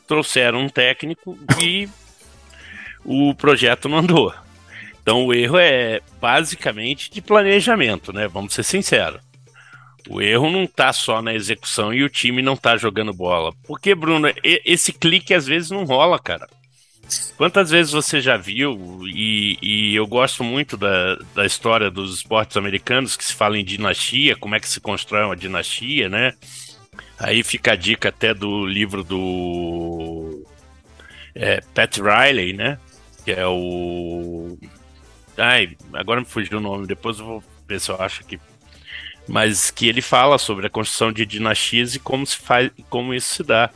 trouxeram 0.06 0.60
um 0.60 0.70
técnico 0.70 1.38
e 1.58 1.88
o 3.06 3.34
projeto 3.34 3.88
não 3.88 4.00
andou. 4.00 4.34
Então 5.02 5.26
o 5.26 5.34
erro 5.34 5.58
é 5.58 6.02
basicamente 6.22 7.10
de 7.10 7.22
planejamento 7.22 8.12
né? 8.12 8.28
Vamos 8.28 8.54
ser 8.54 8.64
sinceros. 8.64 9.22
O 10.10 10.22
erro 10.22 10.52
não 10.52 10.64
está 10.64 10.92
só 10.92 11.22
na 11.22 11.34
execução 11.34 11.94
e 11.94 12.04
o 12.04 12.10
time 12.10 12.42
não 12.42 12.56
está 12.56 12.76
jogando 12.76 13.14
bola. 13.14 13.54
Porque 13.66 13.96
Bruno 13.96 14.28
esse 14.44 14.92
clique 14.92 15.34
às 15.34 15.46
vezes 15.46 15.72
não 15.72 15.86
rola 15.86 16.20
cara 16.20 16.48
Quantas 17.38 17.70
vezes 17.70 17.92
você 17.92 18.22
já 18.22 18.38
viu, 18.38 19.02
e, 19.08 19.58
e, 19.62 19.96
eu 19.96 20.08
gosto 20.08 20.44
muito 20.44 20.78
da, 20.78 21.16
da 21.36 21.46
história 21.46 21.90
dos 21.90 22.16
esportes 22.16 22.56
americanos 22.56 23.18
que 23.18 23.26
se 23.26 23.34
fala 23.34 23.58
em 23.58 23.66
dinastia, 23.66 24.36
como 24.36 24.56
é 24.56 24.60
que 24.60 24.70
se 24.70 24.80
constrói 24.80 25.26
uma 25.26 25.36
dinastia, 25.36 26.08
né? 26.08 26.34
Aí 27.20 27.44
fica 27.44 27.74
a 27.74 27.76
dica 27.76 28.10
até 28.10 28.34
do 28.34 28.66
livro 28.66 29.04
do 29.04 30.46
é, 31.36 31.62
Pat 31.74 31.98
Riley, 31.98 32.54
né? 32.54 32.80
Que 33.24 33.32
é 33.32 33.46
o. 33.48 34.58
Ai, 35.38 35.76
agora 35.94 36.22
me 36.22 36.26
fugiu 36.26 36.60
o 36.60 36.62
nome, 36.62 36.88
depois 36.88 37.20
eu 37.20 37.26
vou 37.26 37.44
ver 37.68 37.80
se 37.80 37.90
eu 37.90 38.02
acho 38.02 38.22
aqui. 38.22 38.40
Mas 39.28 39.72
que 39.72 39.88
ele 39.88 40.02
fala 40.02 40.38
sobre 40.38 40.68
a 40.68 40.70
construção 40.70 41.12
de 41.12 41.26
dinastias 41.26 41.96
e 41.96 42.00
como 42.00 42.26
se 42.26 42.38
faz, 42.38 42.70
como 42.90 43.14
isso 43.14 43.36
se 43.36 43.44
dá. 43.44 43.70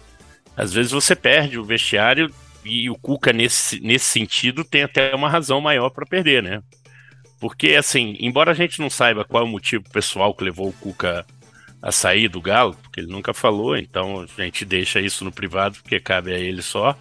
Às 0.56 0.74
vezes 0.74 0.92
você 0.92 1.16
perde 1.16 1.58
o 1.58 1.64
vestiário 1.64 2.34
e 2.68 2.90
o 2.90 2.96
Cuca, 2.96 3.34
nesse, 3.34 3.80
nesse 3.80 4.06
sentido, 4.06 4.64
tem 4.64 4.84
até 4.84 5.16
uma 5.16 5.30
razão 5.30 5.62
maior 5.62 5.90
para 5.90 6.06
perder, 6.06 6.44
né? 6.44 6.62
Porque, 7.40 7.76
assim, 7.76 8.16
embora 8.20 8.52
a 8.52 8.56
gente 8.56 8.80
não 8.80 8.90
saiba 8.90 9.24
qual 9.24 9.44
é 9.44 9.46
o 9.46 9.50
motivo 9.50 9.84
pessoal 9.90 10.34
que 10.34 10.44
levou 10.44 10.70
o 10.70 10.74
Cuca 10.74 11.26
a 11.82 11.92
sair 11.92 12.28
do 12.28 12.42
Galo, 12.42 12.76
porque 12.82 13.00
ele 13.00 13.12
nunca 13.12 13.34
falou, 13.34 13.78
então 13.78 14.22
a 14.22 14.42
gente 14.42 14.66
deixa 14.66 15.00
isso 15.00 15.24
no 15.24 15.32
privado, 15.32 15.78
porque 15.82 16.00
cabe 16.00 16.34
a 16.34 16.40
ele 16.40 16.62
só. 16.62 16.98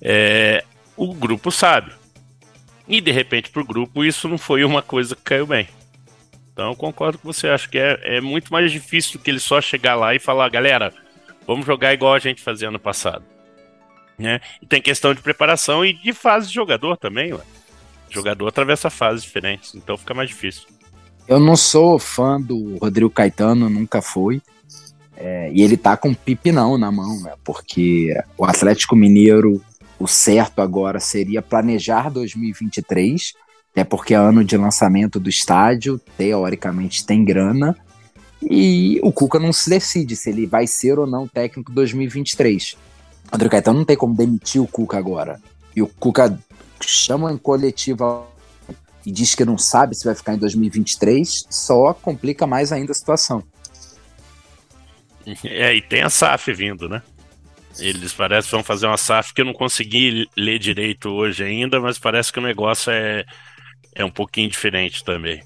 É, 0.00 0.64
o 0.96 1.12
grupo 1.12 1.50
sabe. 1.50 1.92
E 2.86 3.00
de 3.00 3.10
repente, 3.10 3.50
para 3.50 3.62
o 3.62 3.66
grupo, 3.66 4.04
isso 4.04 4.28
não 4.28 4.38
foi 4.38 4.64
uma 4.64 4.82
coisa 4.82 5.14
que 5.14 5.22
caiu 5.22 5.46
bem. 5.46 5.68
Então, 6.52 6.74
concordo 6.74 7.18
com 7.18 7.32
você. 7.32 7.48
Acho 7.48 7.68
que 7.68 7.78
é, 7.78 7.98
é 8.16 8.20
muito 8.20 8.52
mais 8.52 8.70
difícil 8.70 9.12
do 9.12 9.22
que 9.22 9.30
ele 9.30 9.40
só 9.40 9.60
chegar 9.60 9.94
lá 9.94 10.14
e 10.14 10.18
falar: 10.18 10.48
galera, 10.48 10.92
vamos 11.46 11.64
jogar 11.64 11.94
igual 11.94 12.14
a 12.14 12.18
gente 12.18 12.42
fazia 12.42 12.68
ano 12.68 12.78
passado. 12.78 13.24
Né? 14.20 14.40
E 14.60 14.66
tem 14.66 14.82
questão 14.82 15.14
de 15.14 15.22
preparação 15.22 15.84
e 15.84 15.92
de 15.92 16.12
fase 16.12 16.48
de 16.48 16.54
jogador 16.54 16.96
também, 16.96 17.32
ué. 17.32 17.40
O 18.08 18.12
jogador 18.12 18.48
atravessa 18.48 18.90
fases 18.90 19.22
diferentes, 19.22 19.74
então 19.74 19.96
fica 19.96 20.12
mais 20.12 20.28
difícil. 20.28 20.64
Eu 21.28 21.38
não 21.38 21.56
sou 21.56 21.98
fã 21.98 22.40
do 22.40 22.76
Rodrigo 22.78 23.08
Caetano, 23.08 23.70
nunca 23.70 24.02
fui. 24.02 24.42
É, 25.16 25.50
e 25.52 25.62
ele 25.62 25.76
tá 25.76 25.96
com 25.96 26.12
pipinão 26.12 26.76
na 26.76 26.90
mão, 26.90 27.20
né? 27.20 27.34
Porque 27.44 28.12
o 28.36 28.44
Atlético 28.44 28.96
Mineiro, 28.96 29.62
o 29.98 30.08
certo 30.08 30.60
agora 30.60 30.98
seria 30.98 31.42
planejar 31.42 32.10
2023, 32.10 33.34
até 33.70 33.84
porque 33.84 34.14
é 34.14 34.16
ano 34.16 34.42
de 34.42 34.56
lançamento 34.56 35.20
do 35.20 35.28
estádio, 35.28 36.00
teoricamente 36.16 37.06
tem 37.06 37.24
grana. 37.24 37.76
E 38.42 38.98
o 39.02 39.12
Cuca 39.12 39.38
não 39.38 39.52
se 39.52 39.68
decide 39.68 40.16
se 40.16 40.30
ele 40.30 40.46
vai 40.46 40.66
ser 40.66 40.98
ou 40.98 41.06
não 41.06 41.28
técnico 41.28 41.70
2023. 41.70 42.76
André 43.32 43.48
Caetano 43.48 43.78
não 43.78 43.84
tem 43.84 43.96
como 43.96 44.14
demitir 44.14 44.60
o 44.60 44.66
Cuca 44.66 44.98
agora. 44.98 45.40
E 45.74 45.82
o 45.82 45.86
Cuca 45.86 46.38
chama 46.80 47.32
em 47.32 47.38
coletiva 47.38 48.26
e 49.04 49.12
diz 49.12 49.34
que 49.34 49.44
não 49.44 49.56
sabe 49.56 49.94
se 49.94 50.04
vai 50.04 50.14
ficar 50.14 50.34
em 50.34 50.38
2023, 50.38 51.46
só 51.48 51.94
complica 51.94 52.46
mais 52.46 52.72
ainda 52.72 52.92
a 52.92 52.94
situação. 52.94 53.42
É, 55.44 55.74
e 55.74 55.80
tem 55.80 56.02
a 56.02 56.10
SAF 56.10 56.52
vindo, 56.52 56.88
né? 56.88 57.02
Eles 57.78 58.12
parecem 58.12 58.50
que 58.50 58.56
vão 58.56 58.64
fazer 58.64 58.86
uma 58.86 58.96
SAF 58.96 59.32
que 59.32 59.40
eu 59.40 59.44
não 59.44 59.52
consegui 59.52 60.28
ler 60.36 60.58
direito 60.58 61.08
hoje 61.08 61.44
ainda, 61.44 61.80
mas 61.80 61.98
parece 61.98 62.32
que 62.32 62.38
o 62.38 62.42
negócio 62.42 62.90
é, 62.90 63.24
é 63.94 64.04
um 64.04 64.10
pouquinho 64.10 64.50
diferente 64.50 65.04
também. 65.04 65.42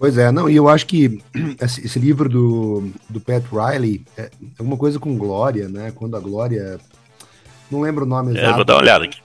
Pois 0.00 0.16
é, 0.16 0.32
não, 0.32 0.48
e 0.48 0.56
eu 0.56 0.66
acho 0.66 0.86
que 0.86 1.20
esse, 1.60 1.98
livro 1.98 2.26
do, 2.26 2.90
do 3.06 3.20
Pat 3.20 3.44
Riley 3.52 4.02
é 4.16 4.30
alguma 4.58 4.78
coisa 4.78 4.98
com 4.98 5.14
Glória, 5.14 5.68
né? 5.68 5.92
Quando 5.94 6.16
a 6.16 6.20
Glória. 6.20 6.80
Não 7.70 7.82
lembro 7.82 8.06
o 8.06 8.08
nome 8.08 8.32
exato. 8.32 8.50
É, 8.50 8.56
vou 8.56 8.64
dar 8.64 8.74
uma 8.76 8.80
olhada 8.80 9.04
aqui. 9.04 9.20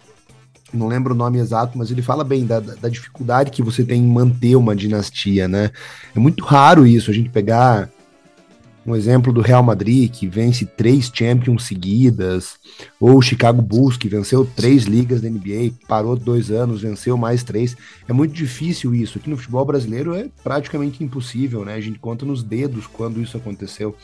Não 0.73 0.89
lembro 0.89 1.13
o 1.13 1.17
nome 1.17 1.39
exato, 1.39 1.77
mas 1.77 1.89
ele 1.91 2.01
fala 2.01 2.25
bem 2.25 2.45
da, 2.45 2.59
da 2.59 2.89
dificuldade 2.89 3.51
que 3.51 3.63
você 3.63 3.85
tem 3.85 4.01
em 4.01 4.07
manter 4.07 4.57
uma 4.57 4.75
dinastia, 4.75 5.47
né? 5.47 5.71
É 6.13 6.19
muito 6.19 6.43
raro 6.43 6.85
isso, 6.85 7.09
a 7.09 7.13
gente 7.13 7.29
pegar 7.29 7.89
um 8.85 8.95
exemplo 8.95 9.33
do 9.33 9.41
Real 9.41 9.63
Madrid, 9.63 10.11
que 10.11 10.27
vence 10.27 10.65
três 10.65 11.11
Champions 11.11 11.63
seguidas, 11.63 12.55
ou 12.99 13.17
o 13.17 13.21
Chicago 13.21 13.61
Bulls, 13.61 13.97
que 13.97 14.07
venceu 14.07 14.45
três 14.45 14.83
ligas 14.83 15.21
da 15.21 15.29
NBA, 15.29 15.73
parou 15.87 16.15
dois 16.15 16.51
anos, 16.51 16.81
venceu 16.81 17.17
mais 17.17 17.43
três. 17.43 17.75
É 18.07 18.13
muito 18.13 18.33
difícil 18.33 18.93
isso. 18.93 19.17
Aqui 19.17 19.29
no 19.29 19.37
futebol 19.37 19.65
brasileiro 19.65 20.13
é 20.13 20.29
praticamente 20.43 21.03
impossível, 21.03 21.65
né? 21.65 21.73
A 21.73 21.81
gente 21.81 21.97
conta 21.97 22.25
nos 22.25 22.43
dedos 22.43 22.85
quando 22.85 23.19
isso 23.19 23.35
aconteceu. 23.35 23.95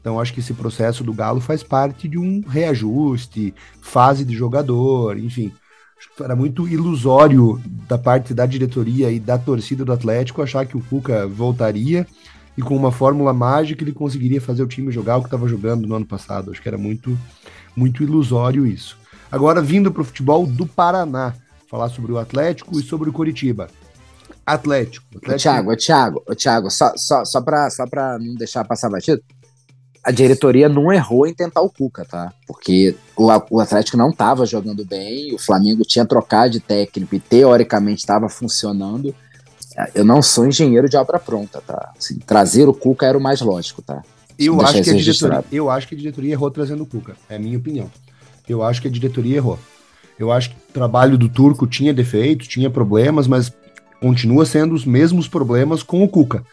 Então, 0.00 0.20
acho 0.20 0.32
que 0.32 0.40
esse 0.40 0.54
processo 0.54 1.02
do 1.02 1.12
Galo 1.12 1.40
faz 1.40 1.64
parte 1.64 2.06
de 2.06 2.16
um 2.16 2.40
reajuste, 2.46 3.52
fase 3.82 4.24
de 4.24 4.36
jogador, 4.36 5.18
enfim. 5.18 5.52
Era 6.20 6.36
muito 6.36 6.68
ilusório 6.68 7.60
da 7.88 7.98
parte 7.98 8.32
da 8.32 8.46
diretoria 8.46 9.10
e 9.10 9.18
da 9.18 9.36
torcida 9.36 9.84
do 9.84 9.92
Atlético 9.92 10.40
achar 10.40 10.64
que 10.64 10.76
o 10.76 10.80
Cuca 10.80 11.26
voltaria 11.26 12.06
e 12.58 12.60
com 12.60 12.74
uma 12.74 12.90
fórmula 12.90 13.32
mágica 13.32 13.84
ele 13.84 13.92
conseguiria 13.92 14.40
fazer 14.40 14.64
o 14.64 14.66
time 14.66 14.90
jogar 14.90 15.16
o 15.16 15.20
que 15.20 15.28
estava 15.28 15.46
jogando 15.46 15.86
no 15.86 15.94
ano 15.94 16.04
passado. 16.04 16.50
Acho 16.50 16.60
que 16.60 16.66
era 16.66 16.76
muito, 16.76 17.16
muito 17.76 18.02
ilusório 18.02 18.66
isso. 18.66 18.98
Agora, 19.30 19.62
vindo 19.62 19.92
para 19.92 20.02
o 20.02 20.04
futebol 20.04 20.44
do 20.44 20.66
Paraná, 20.66 21.34
falar 21.70 21.88
sobre 21.88 22.10
o 22.10 22.18
Atlético 22.18 22.76
e 22.76 22.82
sobre 22.82 23.08
o 23.08 23.12
Coritiba. 23.12 23.68
Atlético. 24.44 25.06
Atlético... 25.18 25.38
Thiago, 25.38 25.76
Thiago, 25.76 26.24
Thiago, 26.34 26.70
só, 26.70 26.92
só, 26.96 27.24
só 27.24 27.40
para 27.40 27.70
só 27.70 27.84
não 28.18 28.34
deixar 28.34 28.64
passar 28.64 28.90
batido, 28.90 29.22
a 30.02 30.10
diretoria 30.10 30.68
não 30.68 30.92
errou 30.92 31.28
em 31.28 31.34
tentar 31.34 31.60
o 31.60 31.70
Cuca, 31.70 32.04
tá? 32.04 32.32
Porque 32.44 32.96
o, 33.16 33.28
o 33.50 33.60
Atlético 33.60 33.96
não 33.96 34.10
estava 34.10 34.44
jogando 34.44 34.84
bem, 34.84 35.32
o 35.32 35.38
Flamengo 35.38 35.84
tinha 35.86 36.04
trocado 36.04 36.50
de 36.50 36.58
técnico 36.58 37.14
e 37.14 37.20
teoricamente 37.20 38.00
estava 38.00 38.28
funcionando 38.28 39.14
eu 39.94 40.04
não 40.04 40.20
sou 40.20 40.46
engenheiro 40.46 40.88
de 40.88 40.96
obra 40.96 41.18
pronta, 41.18 41.60
tá? 41.60 41.92
Assim, 41.96 42.18
trazer 42.18 42.68
o 42.68 42.74
Cuca 42.74 43.06
era 43.06 43.16
o 43.16 43.20
mais 43.20 43.40
lógico, 43.40 43.82
tá? 43.82 44.02
Eu 44.38 44.60
acho, 44.60 44.82
que 44.82 44.90
a 44.90 44.94
diretoria, 44.94 45.44
eu 45.50 45.68
acho 45.68 45.88
que 45.88 45.94
a 45.94 45.98
diretoria 45.98 46.32
errou 46.32 46.50
trazendo 46.50 46.84
o 46.84 46.86
Cuca, 46.86 47.16
é 47.28 47.36
a 47.36 47.38
minha 47.38 47.58
opinião. 47.58 47.90
Eu 48.48 48.62
acho 48.62 48.80
que 48.80 48.88
a 48.88 48.90
diretoria 48.90 49.36
errou. 49.36 49.58
Eu 50.18 50.32
acho 50.32 50.50
que 50.50 50.56
o 50.56 50.72
trabalho 50.72 51.18
do 51.18 51.28
Turco 51.28 51.66
tinha 51.66 51.92
defeitos, 51.92 52.48
tinha 52.48 52.70
problemas, 52.70 53.26
mas 53.26 53.52
continua 54.00 54.46
sendo 54.46 54.74
os 54.74 54.84
mesmos 54.84 55.28
problemas 55.28 55.82
com 55.82 56.02
o 56.02 56.08
Cuca. 56.08 56.44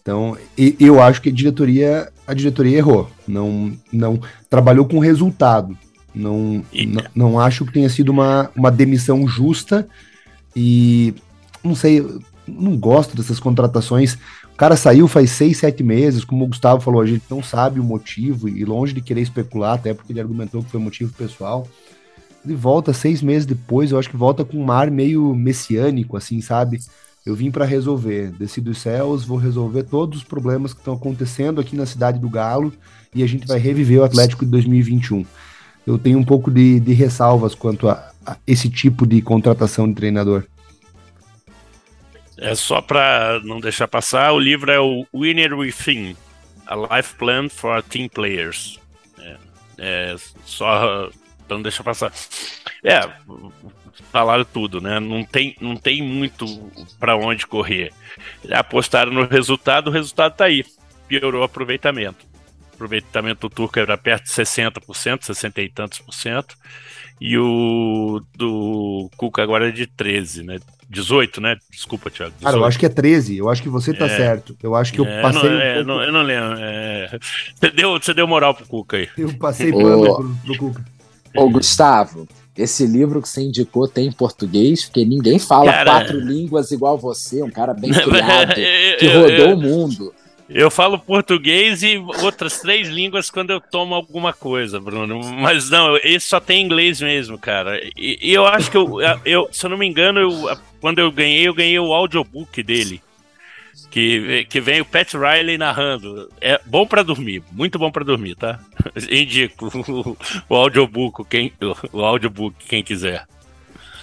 Então, 0.00 0.36
eu 0.56 1.02
acho 1.02 1.20
que 1.20 1.28
a 1.28 1.32
diretoria, 1.32 2.10
a 2.26 2.34
diretoria 2.34 2.78
errou. 2.78 3.10
Não, 3.26 3.72
não 3.92 4.20
trabalhou 4.48 4.86
com 4.86 4.98
resultado. 4.98 5.76
Não, 6.14 6.64
não, 6.86 7.04
não 7.14 7.40
acho 7.40 7.64
que 7.64 7.72
tenha 7.72 7.88
sido 7.88 8.10
uma, 8.10 8.50
uma 8.56 8.70
demissão 8.70 9.28
justa 9.28 9.86
e 10.56 11.14
não 11.62 11.74
sei, 11.74 12.04
não 12.48 12.76
gosto 12.76 13.16
dessas 13.16 13.38
contratações. 13.38 14.14
O 14.52 14.56
cara 14.56 14.76
saiu 14.76 15.06
faz 15.06 15.30
seis, 15.30 15.58
sete 15.58 15.82
meses, 15.82 16.24
como 16.24 16.44
o 16.44 16.48
Gustavo 16.48 16.80
falou, 16.80 17.00
a 17.00 17.06
gente 17.06 17.24
não 17.30 17.42
sabe 17.42 17.78
o 17.78 17.84
motivo 17.84 18.48
e 18.48 18.64
longe 18.64 18.92
de 18.92 19.00
querer 19.00 19.20
especular, 19.20 19.74
até 19.74 19.94
porque 19.94 20.12
ele 20.12 20.20
argumentou 20.20 20.62
que 20.62 20.70
foi 20.70 20.80
motivo 20.80 21.12
pessoal. 21.12 21.66
Ele 22.44 22.54
volta 22.54 22.92
seis 22.92 23.22
meses 23.22 23.46
depois, 23.46 23.90
eu 23.90 23.98
acho 23.98 24.10
que 24.10 24.16
volta 24.16 24.44
com 24.44 24.58
um 24.58 24.72
ar 24.72 24.90
meio 24.90 25.34
messiânico, 25.34 26.16
assim, 26.16 26.40
sabe? 26.40 26.78
Eu 27.24 27.34
vim 27.34 27.50
para 27.50 27.64
resolver, 27.64 28.32
desci 28.38 28.60
dos 28.60 28.78
céus, 28.78 29.24
vou 29.24 29.36
resolver 29.36 29.82
todos 29.82 30.18
os 30.18 30.24
problemas 30.24 30.72
que 30.72 30.78
estão 30.78 30.94
acontecendo 30.94 31.60
aqui 31.60 31.76
na 31.76 31.84
cidade 31.84 32.18
do 32.18 32.28
Galo 32.28 32.72
e 33.14 33.22
a 33.22 33.26
gente 33.26 33.46
vai 33.46 33.58
reviver 33.58 34.00
o 34.00 34.04
Atlético 34.04 34.44
de 34.44 34.50
2021. 34.50 35.24
Eu 35.86 35.98
tenho 35.98 36.18
um 36.18 36.24
pouco 36.24 36.50
de, 36.50 36.80
de 36.80 36.92
ressalvas 36.92 37.54
quanto 37.54 37.88
a, 37.88 38.10
a 38.24 38.36
esse 38.46 38.68
tipo 38.68 39.06
de 39.06 39.20
contratação 39.20 39.86
de 39.88 39.94
treinador. 39.94 40.44
É 42.38 42.54
só 42.54 42.80
para 42.80 43.40
não 43.42 43.60
deixar 43.60 43.88
passar, 43.88 44.32
o 44.32 44.38
livro 44.38 44.70
é 44.70 44.78
o 44.78 45.06
Winner 45.12 45.54
Within, 45.54 46.16
A 46.66 46.96
Life 46.96 47.14
Plan 47.16 47.48
for 47.48 47.82
Team 47.82 48.08
Players. 48.08 48.78
É, 49.18 49.36
é 49.78 50.16
só 50.44 51.10
para 51.46 51.56
não 51.56 51.62
deixar 51.62 51.82
passar. 51.82 52.12
É, 52.84 53.00
falaram 54.12 54.44
tudo, 54.44 54.80
né? 54.80 55.00
Não 55.00 55.24
tem, 55.24 55.56
não 55.60 55.76
tem 55.76 56.02
muito 56.02 56.46
para 57.00 57.16
onde 57.16 57.46
correr. 57.46 57.92
Apostaram 58.52 59.10
no 59.12 59.26
resultado, 59.26 59.88
o 59.88 59.92
resultado 59.92 60.32
está 60.32 60.44
aí. 60.44 60.64
Piorou 61.08 61.40
o 61.40 61.44
aproveitamento. 61.44 62.24
O 62.70 62.74
aproveitamento 62.74 63.48
do 63.48 63.54
turco 63.54 63.78
era 63.80 63.98
perto 63.98 64.24
de 64.24 64.30
60%, 64.30 65.24
60 65.24 65.60
e 65.60 65.68
tantos 65.68 65.98
por 65.98 66.14
cento. 66.14 66.56
E 67.20 67.36
o 67.36 68.22
do 68.36 69.10
Cuca 69.16 69.42
agora 69.42 69.68
é 69.68 69.72
de 69.72 69.86
13, 69.88 70.44
né? 70.44 70.58
18, 70.88 71.40
né? 71.40 71.56
Desculpa, 71.70 72.10
Thiago. 72.10 72.32
18. 72.38 72.44
Cara, 72.44 72.56
eu 72.56 72.64
acho 72.64 72.78
que 72.78 72.86
é 72.86 72.88
13. 72.88 73.36
Eu 73.36 73.48
acho 73.48 73.62
que 73.62 73.68
você 73.68 73.92
tá 73.92 74.06
é, 74.06 74.16
certo. 74.16 74.56
Eu 74.62 74.74
acho 74.74 74.92
que 74.92 75.00
eu 75.00 75.04
é, 75.04 75.20
passei. 75.20 75.48
Não, 75.50 75.56
um 75.56 75.60
é, 75.60 75.74
pouco... 75.74 75.88
não, 75.88 76.02
eu 76.02 76.12
não 76.12 76.22
lembro. 76.22 76.58
É... 76.58 77.18
Você, 77.54 77.70
deu, 77.70 77.92
você 77.92 78.14
deu 78.14 78.26
moral 78.26 78.54
pro 78.54 78.66
Cuca 78.66 78.96
aí. 78.96 79.08
Eu 79.16 79.34
passei 79.34 79.70
pano 79.70 80.16
pro, 80.16 80.36
pro 80.44 80.58
Cuca. 80.58 80.84
Ô, 81.36 81.50
Gustavo, 81.50 82.26
esse 82.56 82.86
livro 82.86 83.22
que 83.22 83.28
você 83.28 83.42
indicou 83.42 83.86
tem 83.86 84.08
em 84.08 84.12
português, 84.12 84.86
porque 84.86 85.04
ninguém 85.04 85.38
fala 85.38 85.70
cara, 85.70 85.90
quatro 85.90 86.18
línguas 86.18 86.72
igual 86.72 86.98
você, 86.98 87.42
um 87.42 87.50
cara 87.50 87.74
bem 87.74 87.92
criado, 87.94 88.54
que 88.54 89.06
rodou 89.06 89.54
o 89.54 89.60
mundo. 89.60 90.14
Eu 90.48 90.70
falo 90.70 90.98
português 90.98 91.82
e 91.82 91.98
outras 91.98 92.60
três 92.60 92.88
línguas 92.88 93.30
quando 93.30 93.50
eu 93.50 93.60
tomo 93.60 93.94
alguma 93.94 94.32
coisa, 94.32 94.80
Bruno. 94.80 95.20
Mas 95.34 95.68
não, 95.68 95.96
esse 95.98 96.26
só 96.26 96.40
tem 96.40 96.64
inglês 96.64 97.00
mesmo, 97.00 97.38
cara. 97.38 97.78
E, 97.94 98.18
e 98.22 98.32
eu 98.32 98.46
acho 98.46 98.70
que 98.70 98.76
eu, 98.76 98.98
eu, 99.24 99.48
se 99.52 99.66
eu 99.66 99.70
não 99.70 99.76
me 99.76 99.86
engano, 99.86 100.20
eu, 100.20 100.58
quando 100.80 101.00
eu 101.00 101.12
ganhei, 101.12 101.46
eu 101.46 101.54
ganhei 101.54 101.78
o 101.78 101.92
audiobook 101.92 102.62
dele. 102.62 103.02
Que, 103.90 104.46
que 104.50 104.60
vem 104.60 104.80
o 104.80 104.84
Pat 104.84 105.14
Riley 105.14 105.58
narrando. 105.58 106.30
É 106.40 106.60
bom 106.64 106.86
para 106.86 107.02
dormir, 107.02 107.42
muito 107.52 107.78
bom 107.78 107.90
para 107.90 108.04
dormir, 108.04 108.34
tá? 108.34 108.58
Indico 109.10 109.68
o, 109.68 110.16
o 110.48 110.54
audiobook, 110.54 111.24
quem, 111.28 111.52
o 111.92 112.02
audiobook, 112.02 112.56
quem 112.66 112.82
quiser. 112.82 113.26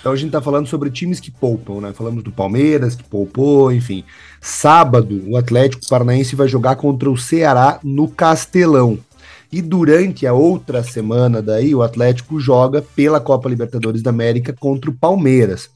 Então 0.05 0.13
a 0.13 0.15
gente 0.15 0.29
tá 0.29 0.39
falando 0.39 0.67
sobre 0.67 0.91
times 0.91 1.19
que 1.19 1.31
poupam, 1.31 1.81
né? 1.81 1.91
Falamos 1.91 2.23
do 2.23 2.31
Palmeiras, 2.31 2.93
que 2.93 3.03
poupou, 3.03 3.71
enfim. 3.71 4.03
Sábado, 4.39 5.23
o 5.27 5.35
Atlético 5.35 5.87
Paranaense 5.89 6.35
vai 6.35 6.47
jogar 6.47 6.75
contra 6.75 7.09
o 7.09 7.17
Ceará 7.17 7.79
no 7.83 8.07
Castelão. 8.07 8.99
E 9.51 9.63
durante 9.63 10.27
a 10.27 10.31
outra 10.31 10.83
semana 10.83 11.41
daí, 11.41 11.73
o 11.73 11.81
Atlético 11.81 12.39
joga 12.39 12.83
pela 12.83 13.19
Copa 13.19 13.49
Libertadores 13.49 14.03
da 14.03 14.11
América 14.11 14.53
contra 14.53 14.91
o 14.91 14.93
Palmeiras. 14.93 15.71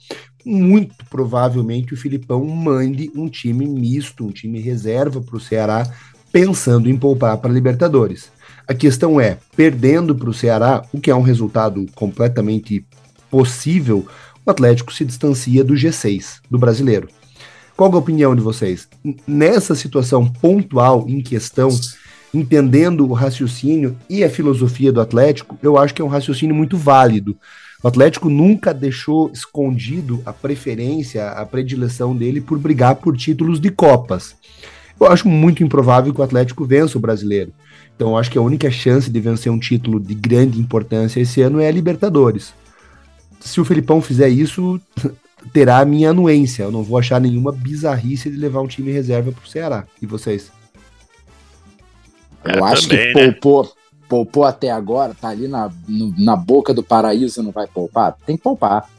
Muito 0.45 0.93
provavelmente 1.09 1.95
o 1.95 1.97
Filipão 1.97 2.45
mande 2.45 3.11
um 3.15 3.27
time 3.27 3.65
misto, 3.65 4.23
um 4.23 4.31
time 4.31 4.59
reserva 4.59 5.19
para 5.19 5.37
o 5.37 5.41
Ceará, 5.41 5.91
pensando 6.31 6.87
em 6.87 6.95
poupar 6.95 7.35
para 7.39 7.49
a 7.49 7.53
Libertadores. 7.53 8.31
A 8.67 8.75
questão 8.75 9.19
é, 9.19 9.39
perdendo 9.55 10.13
para 10.13 10.29
o 10.29 10.33
Ceará, 10.35 10.83
o 10.93 11.01
que 11.01 11.09
é 11.09 11.15
um 11.15 11.23
resultado 11.23 11.83
completamente 11.95 12.85
possível, 13.29 14.07
o 14.45 14.49
Atlético 14.49 14.93
se 14.93 15.05
distancia 15.05 15.63
do 15.63 15.73
G6, 15.73 16.39
do 16.49 16.57
brasileiro. 16.57 17.07
Qual 17.77 17.91
é 17.91 17.93
a 17.93 17.97
opinião 17.97 18.35
de 18.35 18.41
vocês? 18.41 18.87
Nessa 19.25 19.73
situação 19.73 20.27
pontual 20.27 21.05
em 21.07 21.21
questão, 21.21 21.69
entendendo 22.33 23.07
o 23.07 23.13
raciocínio 23.13 23.95
e 24.09 24.23
a 24.23 24.29
filosofia 24.29 24.91
do 24.91 24.99
Atlético, 24.99 25.57
eu 25.63 25.77
acho 25.77 25.93
que 25.93 26.01
é 26.01 26.05
um 26.05 26.09
raciocínio 26.09 26.53
muito 26.53 26.77
válido. 26.77 27.37
O 27.81 27.87
Atlético 27.87 28.29
nunca 28.29 28.73
deixou 28.73 29.31
escondido 29.31 30.21
a 30.25 30.33
preferência, 30.33 31.29
a 31.29 31.45
predileção 31.45 32.13
dele 32.13 32.41
por 32.41 32.59
brigar 32.59 32.95
por 32.95 33.15
títulos 33.15 33.61
de 33.61 33.69
Copas. 33.69 34.35
Eu 34.99 35.07
acho 35.07 35.29
muito 35.29 35.63
improvável 35.63 36.13
que 36.13 36.19
o 36.19 36.23
Atlético 36.23 36.65
vença 36.65 36.97
o 36.97 37.01
brasileiro. 37.01 37.53
Então, 37.95 38.09
eu 38.09 38.17
acho 38.17 38.29
que 38.29 38.37
a 38.37 38.41
única 38.41 38.69
chance 38.69 39.09
de 39.09 39.19
vencer 39.21 39.51
um 39.51 39.59
título 39.59 39.99
de 39.99 40.13
grande 40.13 40.59
importância 40.59 41.21
esse 41.21 41.41
ano 41.41 41.61
é 41.61 41.67
a 41.67 41.71
Libertadores 41.71 42.53
se 43.39 43.59
o 43.59 43.65
Felipão 43.65 44.01
fizer 44.01 44.29
isso, 44.29 44.79
terá 45.53 45.79
a 45.79 45.85
minha 45.85 46.11
anuência. 46.11 46.63
Eu 46.63 46.71
não 46.71 46.83
vou 46.83 46.97
achar 46.97 47.19
nenhuma 47.19 47.51
bizarrice 47.51 48.29
de 48.29 48.37
levar 48.37 48.61
um 48.61 48.67
time 48.67 48.91
reserva 48.91 49.31
pro 49.31 49.49
Ceará. 49.49 49.85
E 50.01 50.05
vocês? 50.05 50.51
Eu 52.43 52.65
é, 52.65 52.71
acho 52.71 52.87
também, 52.87 53.13
que 53.13 53.19
né? 53.19 53.31
poupou, 53.31 53.73
poupou 54.07 54.45
até 54.45 54.71
agora, 54.71 55.13
tá 55.13 55.29
ali 55.29 55.47
na, 55.47 55.71
no, 55.87 56.13
na 56.17 56.35
boca 56.35 56.73
do 56.73 56.83
paraíso, 56.83 57.43
não 57.43 57.51
vai 57.51 57.67
poupar? 57.67 58.15
Tem 58.25 58.37
que 58.37 58.43
poupar. 58.43 58.89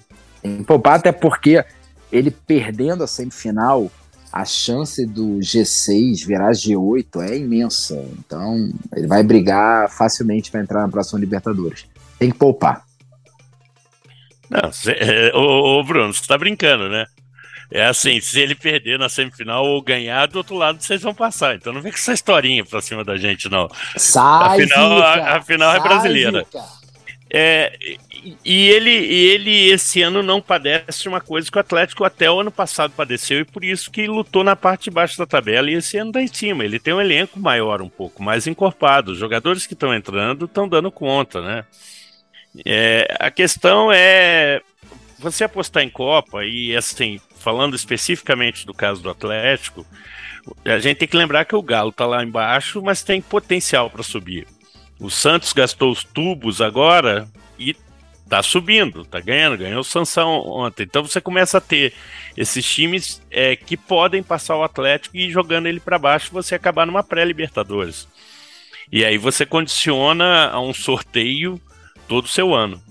Tem 0.43 0.59
que 0.59 0.65
poupar 0.65 0.95
até 0.95 1.13
porque 1.13 1.65
ele 2.11 2.31
perdendo 2.31 3.05
a 3.05 3.07
semifinal, 3.07 3.91
a 4.33 4.45
chance 4.45 5.05
do 5.07 5.39
G6 5.39 6.25
virar 6.25 6.53
G8 6.53 7.29
é 7.29 7.37
imensa. 7.37 7.95
Então, 8.19 8.71
ele 8.95 9.07
vai 9.07 9.23
brigar 9.23 9.91
facilmente 9.91 10.51
para 10.51 10.61
entrar 10.61 10.83
na 10.83 10.89
próxima 10.89 11.19
Libertadores. 11.19 11.87
Tem 12.19 12.31
que 12.31 12.39
poupar. 12.39 12.85
Não, 14.51 14.73
cê, 14.73 14.93
é, 14.93 15.33
ô, 15.35 15.79
ô, 15.79 15.85
Bruno, 15.85 16.13
você 16.13 16.27
tá 16.27 16.37
brincando, 16.37 16.89
né? 16.89 17.07
É 17.73 17.87
assim, 17.87 18.21
se 18.21 18.41
ele 18.41 18.57
perder 18.57 18.99
na 18.99 19.09
semifinal 19.09 19.65
ou 19.65 19.81
ganhar, 19.81 20.27
do 20.27 20.39
outro 20.39 20.57
lado 20.57 20.83
vocês 20.83 21.03
vão 21.03 21.15
passar. 21.15 21.55
Então 21.55 21.73
não 21.73 21.81
vem 21.81 21.93
com 21.93 21.99
essa 21.99 22.13
historinha 22.13 22.65
pra 22.65 22.81
cima 22.81 23.05
da 23.05 23.17
gente, 23.17 23.49
não. 23.49 23.69
Sai, 23.97 24.65
afinal, 24.65 24.97
Zica, 24.97 25.07
a, 25.07 25.37
afinal 25.37 25.71
é 25.71 25.79
sai, 25.79 25.89
brasileira. 25.89 26.45
Zica. 26.45 26.81
É, 27.33 27.79
e 28.45 28.69
ele, 28.69 28.91
e 28.91 29.29
ele 29.29 29.71
esse 29.71 30.03
ano 30.03 30.21
não 30.21 30.43
padece 30.43 31.09
uma 31.09 31.21
coisa 31.21 31.49
que 31.49 31.57
o 31.57 31.61
Atlético 31.61 32.03
até 32.03 32.29
o 32.29 32.41
ano 32.41 32.51
passado 32.51 32.93
padeceu 32.97 33.39
e 33.39 33.45
por 33.45 33.63
isso 33.63 33.89
que 33.89 34.09
lutou 34.09 34.43
na 34.43 34.57
parte 34.57 34.85
de 34.85 34.91
baixo 34.91 35.17
da 35.17 35.25
tabela 35.25 35.71
e 35.71 35.75
esse 35.75 35.97
ano 35.97 36.11
tá 36.11 36.21
em 36.21 36.27
cima. 36.27 36.65
Ele 36.65 36.81
tem 36.81 36.93
um 36.93 37.01
elenco 37.01 37.39
maior 37.39 37.81
um 37.81 37.89
pouco, 37.89 38.21
mais 38.21 38.49
encorpado. 38.49 39.13
Os 39.13 39.19
jogadores 39.19 39.65
que 39.65 39.75
estão 39.75 39.95
entrando 39.95 40.47
estão 40.47 40.69
dando 40.69 40.91
conta, 40.91 41.41
né? 41.41 41.65
É, 42.65 43.17
a 43.19 43.31
questão 43.31 43.91
é 43.93 44.61
você 45.19 45.45
apostar 45.45 45.83
em 45.83 45.91
Copa 45.91 46.45
e 46.45 46.75
assim, 46.75 47.21
falando 47.39 47.77
especificamente 47.77 48.67
do 48.67 48.75
caso 48.75 49.03
do 49.03 49.11
Atlético, 49.11 49.87
a 50.65 50.79
gente 50.79 50.99
tem 50.99 51.09
que 51.09 51.17
lembrar 51.17 51.45
que 51.45 51.55
o 51.55 51.63
Galo 51.63 51.93
tá 51.93 52.07
lá 52.07 52.25
embaixo, 52.25 52.83
mas 52.83 53.03
tem 53.03 53.21
potencial 53.21 53.91
para 53.91 54.03
subir. 54.03 54.47
O 54.99 55.11
Santos 55.11 55.53
gastou 55.53 55.91
os 55.93 56.03
tubos 56.03 56.61
agora 56.61 57.29
e 57.59 57.77
tá 58.29 58.43
subindo, 58.43 59.05
tá 59.05 59.21
ganhando, 59.21 59.59
ganhou 59.59 59.81
o 59.81 59.85
Sansão 59.85 60.31
ontem. 60.47 60.85
Então 60.85 61.03
você 61.03 61.21
começa 61.21 61.59
a 61.59 61.61
ter 61.61 61.93
esses 62.37 62.65
times 62.65 63.21
é, 63.31 63.57
que 63.57 63.77
podem 63.77 64.23
passar 64.23 64.57
o 64.57 64.63
Atlético 64.63 65.17
e 65.17 65.31
jogando 65.31 65.67
ele 65.67 65.81
para 65.81 65.99
baixo 65.99 66.33
você 66.33 66.55
acabar 66.55 66.87
numa 66.87 67.03
pré-Libertadores. 67.03 68.09
E 68.93 69.05
aí 69.05 69.19
você 69.19 69.47
condiciona 69.47 70.49
a 70.49 70.61
um 70.61 70.75
sorteio 70.75 71.61
todo 72.11 72.25
o 72.25 72.29
seu 72.29 72.53
ano, 72.53 72.83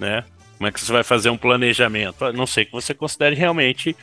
né? 0.00 0.24
Como 0.56 0.66
é 0.66 0.72
que 0.72 0.80
você 0.80 0.90
vai 0.90 1.04
fazer 1.04 1.28
um 1.28 1.36
planejamento? 1.36 2.24
A 2.24 2.32
não 2.32 2.46
sei 2.46 2.64
que 2.64 2.72
você 2.72 2.94
considere 2.94 3.36
realmente. 3.36 3.94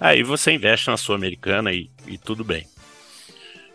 Aí 0.00 0.22
você 0.22 0.52
investe 0.52 0.86
na 0.88 0.96
Sul-Americana 0.96 1.72
e, 1.72 1.90
e 2.06 2.16
tudo 2.16 2.44
bem. 2.44 2.64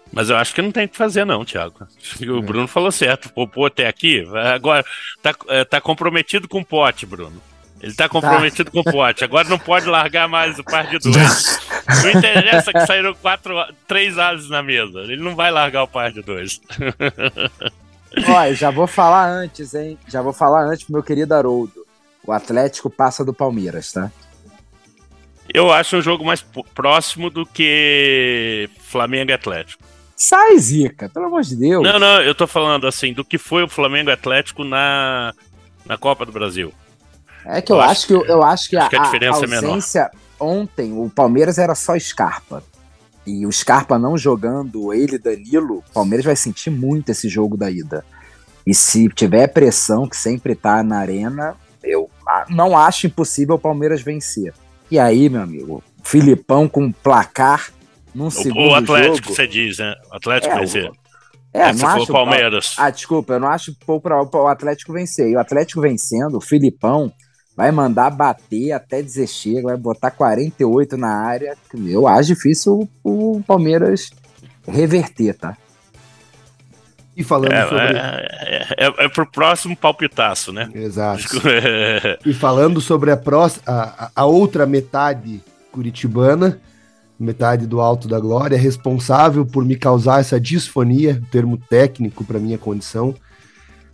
Mas 0.09 0.29
eu 0.29 0.37
acho 0.37 0.55
que 0.55 0.61
não 0.61 0.71
tem 0.71 0.85
o 0.85 0.89
que 0.89 0.95
fazer, 0.95 1.25
não, 1.25 1.43
Thiago. 1.43 1.85
O 2.29 2.41
Bruno 2.41 2.65
falou 2.65 2.93
certo. 2.93 3.29
Poupou 3.33 3.65
até 3.65 3.87
aqui. 3.87 4.25
Agora, 4.53 4.85
tá, 5.21 5.35
é, 5.49 5.65
tá 5.65 5.81
comprometido 5.81 6.47
com 6.47 6.61
o 6.61 6.65
pote, 6.65 7.05
Bruno. 7.05 7.41
Ele 7.81 7.93
tá 7.93 8.07
comprometido 8.07 8.71
com 8.71 8.79
o 8.79 8.83
pote. 8.85 9.25
Agora 9.25 9.49
não 9.49 9.59
pode 9.59 9.85
largar 9.85 10.29
mais 10.29 10.57
o 10.57 10.63
par 10.63 10.87
de 10.87 10.97
dois. 10.99 11.59
Não 12.03 12.11
interessa 12.11 12.71
que 12.71 12.85
saíram 12.85 13.13
quatro, 13.15 13.53
três 13.85 14.17
ases 14.17 14.49
na 14.49 14.63
mesa. 14.63 15.01
Ele 15.01 15.21
não 15.21 15.35
vai 15.35 15.51
largar 15.51 15.83
o 15.83 15.87
par 15.87 16.09
de 16.09 16.21
dois. 16.21 16.61
Olha, 18.27 18.53
já 18.55 18.71
vou 18.71 18.87
falar 18.87 19.27
antes, 19.29 19.73
hein? 19.73 19.97
Já 20.07 20.21
vou 20.21 20.33
falar 20.33 20.63
antes 20.65 20.83
pro 20.85 20.93
meu 20.93 21.03
querido 21.03 21.33
Haroldo. 21.33 21.85
O 22.25 22.31
Atlético 22.31 22.89
passa 22.89 23.23
do 23.23 23.33
Palmeiras, 23.33 23.91
tá? 23.91 24.11
Eu 25.53 25.71
acho 25.71 25.97
um 25.97 26.01
jogo 26.01 26.25
mais 26.25 26.45
próximo 26.75 27.29
do 27.29 27.45
que 27.45 28.69
Flamengo 28.81 29.31
e 29.31 29.33
Atlético. 29.33 29.83
Sai, 30.15 30.57
Zica, 30.57 31.07
pelo 31.09 31.27
amor 31.27 31.41
de 31.43 31.55
Deus. 31.55 31.83
Não, 31.83 31.99
não, 31.99 32.21
eu 32.21 32.33
tô 32.35 32.47
falando 32.47 32.87
assim, 32.87 33.13
do 33.13 33.23
que 33.23 33.37
foi 33.37 33.63
o 33.63 33.67
Flamengo 33.69 34.09
e 34.09 34.13
Atlético 34.13 34.63
na, 34.63 35.33
na 35.85 35.97
Copa 35.97 36.25
do 36.25 36.31
Brasil. 36.31 36.73
É 37.45 37.61
que 37.61 37.71
eu, 37.71 37.77
Eu 37.77 37.81
acho, 37.81 37.91
acho 37.91 38.07
que, 38.07 38.13
eu, 38.13 38.21
que- 38.23 38.31
eu 38.31 38.43
acho 38.43 38.69
que, 38.69 38.75
acho 38.77 38.87
a, 38.87 38.89
que 38.89 38.95
a 38.97 39.03
diferença 39.03 39.39
é 39.41 39.43
a 39.45 39.47
menor. 39.47 39.67
ausência 39.67 40.11
ontem, 40.39 40.91
o 40.91 41.09
Palmeiras 41.09 41.57
era 41.57 41.75
só 41.75 41.97
Scarpa. 41.97 42.61
E 43.27 43.45
o 43.45 43.51
Scarpa 43.51 43.99
não 43.99 44.17
jogando, 44.17 44.93
ele 44.93 45.17
e 45.17 45.19
Danilo, 45.19 45.79
o 45.89 45.93
Palmeiras 45.93 46.25
vai 46.25 46.35
sentir 46.35 46.69
muito 46.69 47.09
esse 47.09 47.27
jogo 47.27 47.57
da 47.57 47.69
ida. 47.69 48.05
E 48.65 48.73
se 48.73 49.09
tiver 49.09 49.47
pressão, 49.47 50.07
que 50.07 50.15
sempre 50.15 50.55
tá 50.55 50.81
na 50.81 50.99
arena, 50.99 51.55
eu 51.83 52.09
não 52.49 52.77
acho 52.77 53.05
impossível 53.07 53.55
o 53.55 53.59
Palmeiras 53.59 54.01
vencer. 54.01 54.53
E 54.89 54.97
aí, 54.97 55.27
meu 55.29 55.41
amigo, 55.41 55.83
Filipão 56.03 56.69
com 56.69 56.89
placar 56.91 57.69
num 58.15 58.27
O, 58.27 58.31
segundo 58.31 58.71
o 58.71 58.75
Atlético, 58.75 59.17
jogo. 59.27 59.35
você 59.35 59.45
diz, 59.47 59.77
né? 59.77 59.93
O 60.09 60.15
Atlético 60.15 60.53
É, 60.53 60.61
o- 60.61 60.67
ser. 60.67 60.91
É, 61.53 61.73
você 61.73 61.83
não 61.83 61.89
acho 61.89 62.07
Palmeiras. 62.13 62.75
Ah, 62.77 62.89
desculpa, 62.89 63.33
eu 63.33 63.39
não 63.41 63.47
acho 63.49 63.75
pôr 63.85 63.99
para 63.99 64.21
o 64.21 64.47
Atlético 64.47 64.93
vencer. 64.93 65.27
E 65.29 65.35
o 65.35 65.39
Atlético 65.39 65.81
vencendo, 65.81 66.37
o 66.37 66.41
Filipão 66.41 67.11
vai 67.57 67.71
mandar 67.71 68.11
bater 68.11 68.71
até 68.71 69.01
dizer 69.01 69.25
chega, 69.25 69.63
vai 69.69 69.77
botar 69.77 70.11
48 70.11 70.95
na 70.95 71.09
área. 71.09 71.57
Eu 71.73 72.07
acho 72.07 72.35
difícil 72.35 72.87
o, 73.03 73.37
o 73.37 73.43
Palmeiras 73.43 74.11
reverter, 74.67 75.33
tá? 75.33 75.57
E 77.15 77.23
falando 77.23 77.51
É, 77.51 77.63
sobre. 77.63 77.83
é, 77.83 78.67
é, 78.77 79.05
é 79.05 79.09
pro 79.09 79.25
próximo 79.25 79.75
palpitaço, 79.75 80.53
né? 80.53 80.69
Exato. 80.75 81.23
E 82.23 82.31
falando 82.31 82.79
sobre 82.79 83.09
a, 83.09 83.17
próxima, 83.17 83.63
a, 83.65 84.11
a 84.15 84.25
outra 84.25 84.67
metade 84.67 85.41
curitibana, 85.71 86.59
metade 87.19 87.65
do 87.65 87.81
Alto 87.81 88.07
da 88.07 88.19
Glória, 88.19 88.55
responsável 88.55 89.43
por 89.43 89.65
me 89.65 89.75
causar 89.75 90.19
essa 90.19 90.39
disfonia, 90.39 91.19
termo 91.31 91.57
técnico 91.57 92.23
para 92.23 92.37
minha 92.37 92.59
condição, 92.59 93.15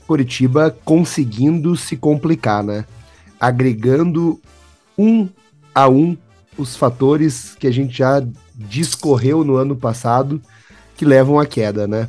Curitiba 0.06 0.76
conseguindo 0.84 1.78
se 1.78 1.96
complicar, 1.96 2.62
né? 2.62 2.84
Agregando 3.44 4.40
um 4.98 5.28
a 5.76 5.90
um 5.90 6.18
os 6.58 6.78
fatores 6.78 7.56
que 7.60 7.68
a 7.68 7.72
gente 7.72 7.98
já 7.98 8.26
discorreu 8.56 9.44
no 9.44 9.58
ano 9.58 9.76
passado 9.76 10.42
que 10.96 11.04
levam 11.04 11.38
à 11.38 11.46
queda, 11.46 11.86
né? 11.86 12.08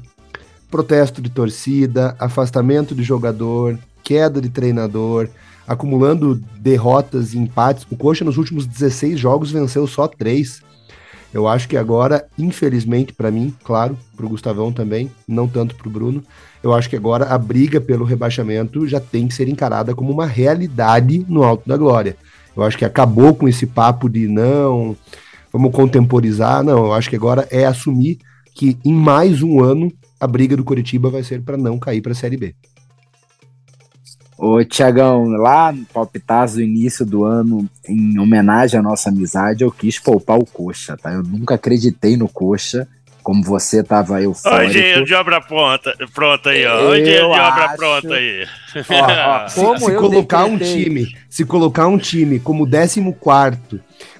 Protesto 0.70 1.20
de 1.20 1.30
torcida, 1.30 2.14
afastamento 2.20 2.94
de 2.94 3.02
jogador, 3.02 3.76
queda 4.04 4.40
de 4.40 4.48
treinador, 4.48 5.28
acumulando 5.66 6.36
derrotas 6.60 7.34
e 7.34 7.38
empates. 7.38 7.84
O 7.90 7.96
Coxa 7.96 8.24
nos 8.24 8.36
últimos 8.36 8.64
16 8.64 9.18
jogos 9.18 9.50
venceu 9.50 9.88
só 9.88 10.06
3. 10.06 10.62
Eu 11.34 11.48
acho 11.48 11.68
que 11.68 11.76
agora, 11.76 12.24
infelizmente 12.38 13.12
para 13.12 13.28
mim, 13.28 13.52
claro, 13.64 13.98
para 14.16 14.24
o 14.24 14.28
Gustavão 14.28 14.72
também, 14.72 15.10
não 15.26 15.48
tanto 15.48 15.74
para 15.74 15.88
o 15.88 15.90
Bruno, 15.90 16.22
eu 16.62 16.72
acho 16.72 16.88
que 16.88 16.94
agora 16.94 17.24
a 17.24 17.36
briga 17.36 17.80
pelo 17.80 18.04
rebaixamento 18.04 18.86
já 18.86 19.00
tem 19.00 19.26
que 19.26 19.34
ser 19.34 19.48
encarada 19.48 19.96
como 19.96 20.12
uma 20.12 20.26
realidade 20.26 21.26
no 21.28 21.42
Alto 21.42 21.68
da 21.68 21.76
Glória. 21.76 22.16
Eu 22.56 22.62
acho 22.62 22.78
que 22.78 22.84
acabou 22.84 23.34
com 23.34 23.48
esse 23.48 23.66
papo 23.66 24.08
de 24.08 24.28
não, 24.28 24.96
vamos 25.52 25.72
contemporizar, 25.72 26.62
não, 26.62 26.86
eu 26.86 26.92
acho 26.92 27.10
que 27.10 27.16
agora 27.16 27.48
é 27.50 27.66
assumir 27.66 28.18
que 28.54 28.78
em 28.84 28.92
mais 28.94 29.42
um 29.42 29.60
ano 29.60 29.92
a 30.20 30.28
briga 30.28 30.56
do 30.56 30.62
Curitiba 30.62 31.10
vai 31.10 31.24
ser 31.24 31.42
para 31.42 31.56
não 31.56 31.80
cair 31.80 32.00
para 32.00 32.12
a 32.12 32.14
Série 32.14 32.36
B. 32.36 32.54
Ô, 34.36 34.64
Tiagão, 34.64 35.24
lá 35.28 35.70
no 35.72 35.84
palpitaço 35.86 36.54
do 36.56 36.62
início 36.62 37.06
do 37.06 37.24
ano, 37.24 37.68
em 37.88 38.18
homenagem 38.18 38.78
à 38.78 38.82
nossa 38.82 39.08
amizade, 39.08 39.62
eu 39.62 39.70
quis 39.70 39.98
poupar 39.98 40.38
o 40.38 40.44
Coxa, 40.44 40.96
tá? 40.96 41.12
Eu 41.12 41.22
nunca 41.22 41.54
acreditei 41.54 42.16
no 42.16 42.28
Coxa, 42.28 42.88
como 43.22 43.42
você 43.42 43.82
tava 43.82 44.20
eufórico. 44.20 44.64
Engenheiro 44.70 45.04
de 45.06 45.14
obra 45.14 45.40
pronta, 45.40 45.94
pronta 46.12 46.50
aí, 46.50 46.66
ó. 46.66 46.78
Eu 46.80 46.96
Engenheiro 47.00 47.26
de 47.32 47.40
obra 47.40 47.64
acho- 47.64 47.76
pronta 47.76 48.14
aí. 48.14 48.46
Ó, 48.90 49.44
ó, 49.44 49.48
Se, 49.48 49.60
como 49.60 49.78
se 49.78 49.90
eu 49.92 50.00
colocar 50.00 50.44
um 50.44 50.58
time, 50.58 51.16
se 51.30 51.44
colocar 51.44 51.86
um 51.86 51.96
time 51.96 52.38
como 52.40 52.68
14 52.68 53.00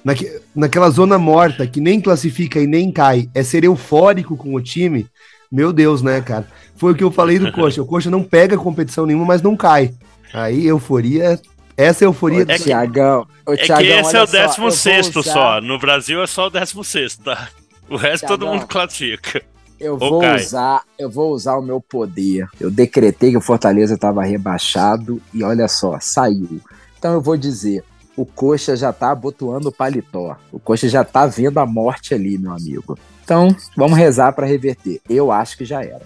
naque, 0.03 0.31
naquela 0.55 0.89
zona 0.89 1.19
morta 1.19 1.67
que 1.67 1.79
nem 1.81 1.99
classifica 2.01 2.59
e 2.59 2.65
nem 2.65 2.91
cai, 2.91 3.29
é 3.35 3.43
ser 3.43 3.63
eufórico 3.65 4.35
com 4.37 4.55
o 4.55 4.61
time, 4.61 5.05
meu 5.51 5.71
Deus, 5.73 6.01
né, 6.01 6.21
cara? 6.21 6.47
Foi 6.75 6.91
o 6.91 6.95
que 6.95 7.03
eu 7.03 7.11
falei 7.11 7.39
do 7.39 7.51
Coxa. 7.53 7.81
O 7.81 7.85
Coxa 7.85 8.09
não 8.09 8.23
pega 8.23 8.57
competição 8.57 9.05
nenhuma, 9.05 9.25
mas 9.25 9.41
não 9.41 9.55
cai. 9.55 9.93
Aí, 10.33 10.65
euforia. 10.67 11.39
Essa 11.77 12.03
é 12.03 12.05
a 12.05 12.09
euforia 12.09 12.43
Ô, 12.43 12.45
do 12.45 12.57
Tiagão, 12.57 13.27
ô, 13.45 13.51
É 13.53 13.57
que 13.57 13.63
Tiagão, 13.65 13.99
esse 13.99 14.15
é 14.15 14.21
o 14.23 14.27
só, 14.27 14.37
eu 14.37 14.47
vou 14.47 14.65
16 14.69 15.15
usar- 15.15 15.33
só. 15.33 15.61
No 15.61 15.77
Brasil 15.77 16.23
é 16.23 16.27
só 16.27 16.47
o 16.47 16.49
16, 16.49 17.17
tá? 17.17 17.49
O 17.89 17.97
resto 17.97 18.27
todo 18.27 18.39
Thiagão. 18.41 18.55
mundo 18.59 18.67
classifica. 18.67 19.41
Eu 19.77 19.93
Ou 19.93 19.99
vou 19.99 20.25
usar, 20.35 20.83
eu 20.97 21.09
vou 21.09 21.31
usar 21.33 21.57
o 21.57 21.61
meu 21.61 21.81
poder. 21.81 22.47
Eu 22.61 22.71
decretei 22.71 23.31
que 23.31 23.37
o 23.37 23.41
Fortaleza 23.41 23.95
estava 23.95 24.23
rebaixado 24.23 25.21
e 25.33 25.43
olha 25.43 25.67
só, 25.67 25.99
saiu. 25.99 26.61
Então 26.97 27.13
eu 27.13 27.19
vou 27.21 27.35
dizer, 27.35 27.83
o 28.15 28.25
Coxa 28.25 28.75
já 28.77 28.93
tá 28.93 29.11
abotoando 29.11 29.67
o 29.67 29.71
paletó. 29.73 30.37
O 30.53 30.59
Coxa 30.59 30.87
já 30.87 31.03
tá 31.03 31.25
vendo 31.25 31.57
a 31.59 31.65
morte 31.65 32.13
ali, 32.13 32.37
meu 32.37 32.53
amigo. 32.53 32.97
Então, 33.25 33.47
vamos 33.75 33.97
rezar 33.97 34.31
para 34.33 34.45
reverter. 34.45 35.01
Eu 35.09 35.31
acho 35.31 35.57
que 35.57 35.65
já 35.65 35.81
era. 35.83 36.03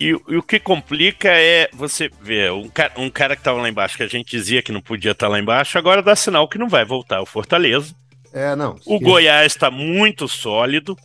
E, 0.00 0.06
e 0.28 0.36
o 0.36 0.42
que 0.42 0.58
complica 0.60 1.28
é 1.28 1.68
você 1.72 2.08
ver 2.22 2.52
um, 2.52 2.68
ca- 2.68 2.92
um 2.96 3.10
cara 3.10 3.34
que 3.36 3.42
tava 3.42 3.60
lá 3.60 3.68
embaixo, 3.68 3.96
que 3.96 4.02
a 4.02 4.08
gente 4.08 4.30
dizia 4.30 4.62
que 4.62 4.72
não 4.72 4.80
podia 4.80 5.10
estar 5.10 5.28
lá 5.28 5.38
embaixo, 5.38 5.76
agora 5.76 6.02
dá 6.02 6.14
sinal 6.16 6.48
que 6.48 6.58
não 6.58 6.68
vai 6.68 6.84
voltar. 6.84 7.20
O 7.20 7.26
Fortaleza. 7.26 7.94
É, 8.32 8.54
não. 8.56 8.76
O 8.86 8.98
Goiás 8.98 9.52
está 9.52 9.70
muito 9.70 10.26
sólido. 10.28 10.96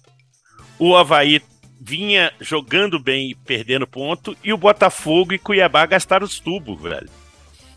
O 0.77 0.95
Havaí 0.95 1.41
vinha 1.81 2.31
jogando 2.39 2.99
bem 2.99 3.31
e 3.31 3.35
perdendo 3.35 3.85
ponto. 3.87 4.35
E 4.43 4.51
o 4.53 4.57
Botafogo 4.57 5.33
e 5.33 5.39
Cuiabá 5.39 5.85
gastaram 5.85 6.25
os 6.25 6.39
tubos, 6.39 6.79
velho. 6.81 7.09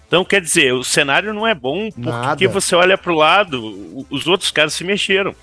Então, 0.07 0.25
quer 0.25 0.41
dizer, 0.43 0.73
o 0.75 0.85
cenário 0.85 1.33
não 1.33 1.47
é 1.47 1.55
bom 1.55 1.91
porque 1.91 2.47
Nada. 2.47 2.49
você 2.49 2.75
olha 2.75 2.99
pro 2.99 3.15
lado, 3.15 3.65
o- 3.65 4.07
os 4.11 4.27
outros 4.27 4.51
caras 4.51 4.75
se 4.75 4.85
mexeram. 4.85 5.35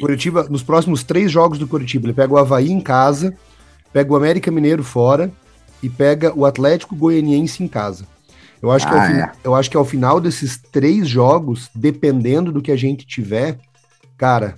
Curitiba, 0.00 0.46
nos 0.50 0.62
próximos 0.62 1.02
três 1.02 1.30
jogos 1.30 1.58
do 1.58 1.68
Curitiba, 1.68 2.06
ele 2.06 2.14
pega 2.14 2.32
o 2.32 2.38
Havaí 2.38 2.70
em 2.70 2.80
casa, 2.80 3.34
pega 3.92 4.12
o 4.12 4.16
América 4.16 4.50
Mineiro 4.50 4.82
fora 4.82 5.32
e 5.82 5.88
pega 5.88 6.32
o 6.34 6.44
Atlético 6.44 6.96
Goianiense 6.96 7.62
em 7.62 7.68
casa. 7.68 8.06
Eu 8.60 8.70
acho, 8.70 8.86
ah, 8.88 8.90
que, 8.90 8.96
ao 8.96 9.02
é. 9.02 9.32
eu 9.44 9.54
acho 9.54 9.70
que 9.70 9.76
ao 9.76 9.84
final 9.84 10.20
desses 10.20 10.58
três 10.58 11.06
jogos, 11.06 11.70
dependendo 11.74 12.50
do 12.50 12.62
que 12.62 12.72
a 12.72 12.76
gente 12.76 13.06
tiver, 13.06 13.58
cara, 14.16 14.56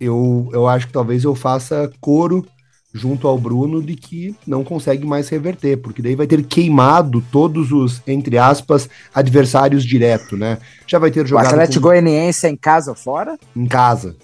eu, 0.00 0.48
eu 0.52 0.68
acho 0.68 0.86
que 0.86 0.92
talvez 0.92 1.24
eu 1.24 1.34
faça 1.34 1.90
coro 2.00 2.46
junto 2.94 3.26
ao 3.26 3.38
Bruno 3.38 3.82
de 3.82 3.96
que 3.96 4.36
não 4.46 4.62
consegue 4.62 5.06
mais 5.06 5.28
reverter, 5.28 5.78
porque 5.78 6.02
daí 6.02 6.14
vai 6.14 6.26
ter 6.26 6.44
queimado 6.44 7.22
todos 7.32 7.72
os, 7.72 8.02
entre 8.06 8.36
aspas, 8.36 8.88
adversários 9.14 9.84
direto, 9.84 10.36
né? 10.36 10.58
Já 10.86 10.98
vai 10.98 11.10
ter 11.10 11.26
jogado. 11.26 11.46
O 11.46 11.48
Atlético 11.48 11.80
com... 11.80 11.88
Goianiense 11.88 12.46
é 12.46 12.50
em 12.50 12.56
casa 12.56 12.90
ou 12.90 12.96
fora? 12.96 13.38
Em 13.56 13.66
casa. 13.66 14.14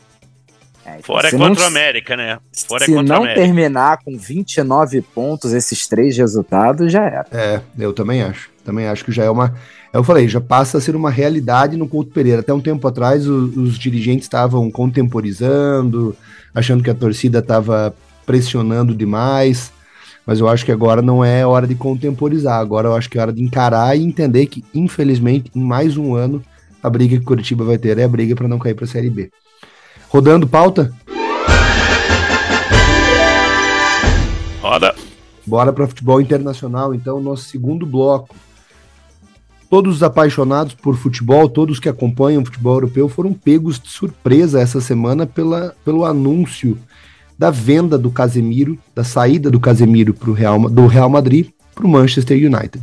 É, 0.97 1.03
Fora 1.03 1.29
é 1.29 1.31
contra 1.31 1.65
o 1.65 1.67
América, 1.67 2.17
né? 2.17 2.39
Fora 2.67 2.85
se 2.85 2.95
é 2.95 3.03
não 3.03 3.23
terminar 3.23 3.99
com 3.99 4.17
29 4.17 5.03
pontos 5.03 5.53
esses 5.53 5.87
três 5.87 6.17
resultados, 6.17 6.91
já 6.91 7.05
era. 7.05 7.27
É, 7.31 7.61
eu 7.79 7.93
também 7.93 8.23
acho. 8.23 8.49
Também 8.65 8.87
acho 8.87 9.05
que 9.05 9.13
já 9.13 9.25
é 9.25 9.31
uma. 9.31 9.55
Eu 9.93 10.05
falei, 10.05 10.29
já 10.29 10.41
passa 10.41 10.79
a 10.79 10.81
ser 10.81 10.95
uma 10.95 11.11
realidade 11.11 11.77
no 11.77 11.89
Couto 11.89 12.11
Pereira. 12.11 12.41
Até 12.41 12.53
um 12.53 12.61
tempo 12.61 12.87
atrás, 12.87 13.27
os, 13.27 13.57
os 13.57 13.79
dirigentes 13.79 14.25
estavam 14.25 14.71
contemporizando, 14.71 16.17
achando 16.55 16.83
que 16.83 16.91
a 16.91 16.95
torcida 16.95 17.39
estava 17.39 17.95
pressionando 18.27 18.95
demais. 18.95 19.73
Mas 20.27 20.41
eu 20.41 20.49
acho 20.49 20.65
que 20.65 20.73
agora 20.73 21.01
não 21.01 21.25
é 21.25 21.47
hora 21.47 21.67
de 21.67 21.75
contemporizar. 21.75 22.61
Agora 22.61 22.89
eu 22.89 22.95
acho 22.95 23.09
que 23.09 23.19
é 23.19 23.23
hora 23.23 23.33
de 23.33 23.43
encarar 23.43 23.97
e 23.97 24.05
entender 24.05 24.45
que, 24.47 24.63
infelizmente, 24.75 25.51
em 25.55 25.63
mais 25.63 25.97
um 25.97 26.15
ano, 26.15 26.45
a 26.83 26.91
briga 26.91 27.19
que 27.19 27.25
Curitiba 27.25 27.65
vai 27.65 27.79
ter 27.79 27.97
é 27.99 28.05
a 28.05 28.09
briga 28.09 28.37
para 28.37 28.47
não 28.47 28.59
cair 28.59 28.75
para 28.75 28.85
a 28.85 28.89
Série 28.89 29.09
B. 29.09 29.31
Rodando 30.09 30.47
pauta? 30.47 30.93
Roda. 34.61 34.95
Bora 35.47 35.73
para 35.73 35.87
futebol 35.87 36.21
internacional, 36.21 36.95
então, 36.95 37.21
nosso 37.21 37.45
segundo 37.45 37.87
bloco. 37.87 38.35
Todos 39.71 39.97
os 39.97 40.03
apaixonados 40.03 40.73
por 40.73 40.97
futebol, 40.97 41.49
todos 41.49 41.79
que 41.79 41.89
acompanham 41.89 42.43
o 42.43 42.45
futebol 42.45 42.75
europeu, 42.75 43.09
foram 43.09 43.35
pegos 43.35 43.79
de 43.79 43.91
surpresa 43.91 44.61
essa 44.61 44.81
semana 44.81 45.27
pela, 45.27 45.75
pelo 45.85 46.07
anúncio 46.07 46.79
da 47.39 47.51
venda 47.51 47.99
do 47.99 48.11
Casemiro, 48.11 48.79
da 48.95 49.05
saída 49.05 49.51
do 49.51 49.61
Casemiro 49.61 50.15
pro 50.15 50.33
Real, 50.33 50.59
do 50.71 50.87
Real 50.87 51.09
Madrid 51.09 51.51
para 51.75 51.87
o 51.87 51.89
Manchester 51.89 52.37
United. 52.37 52.83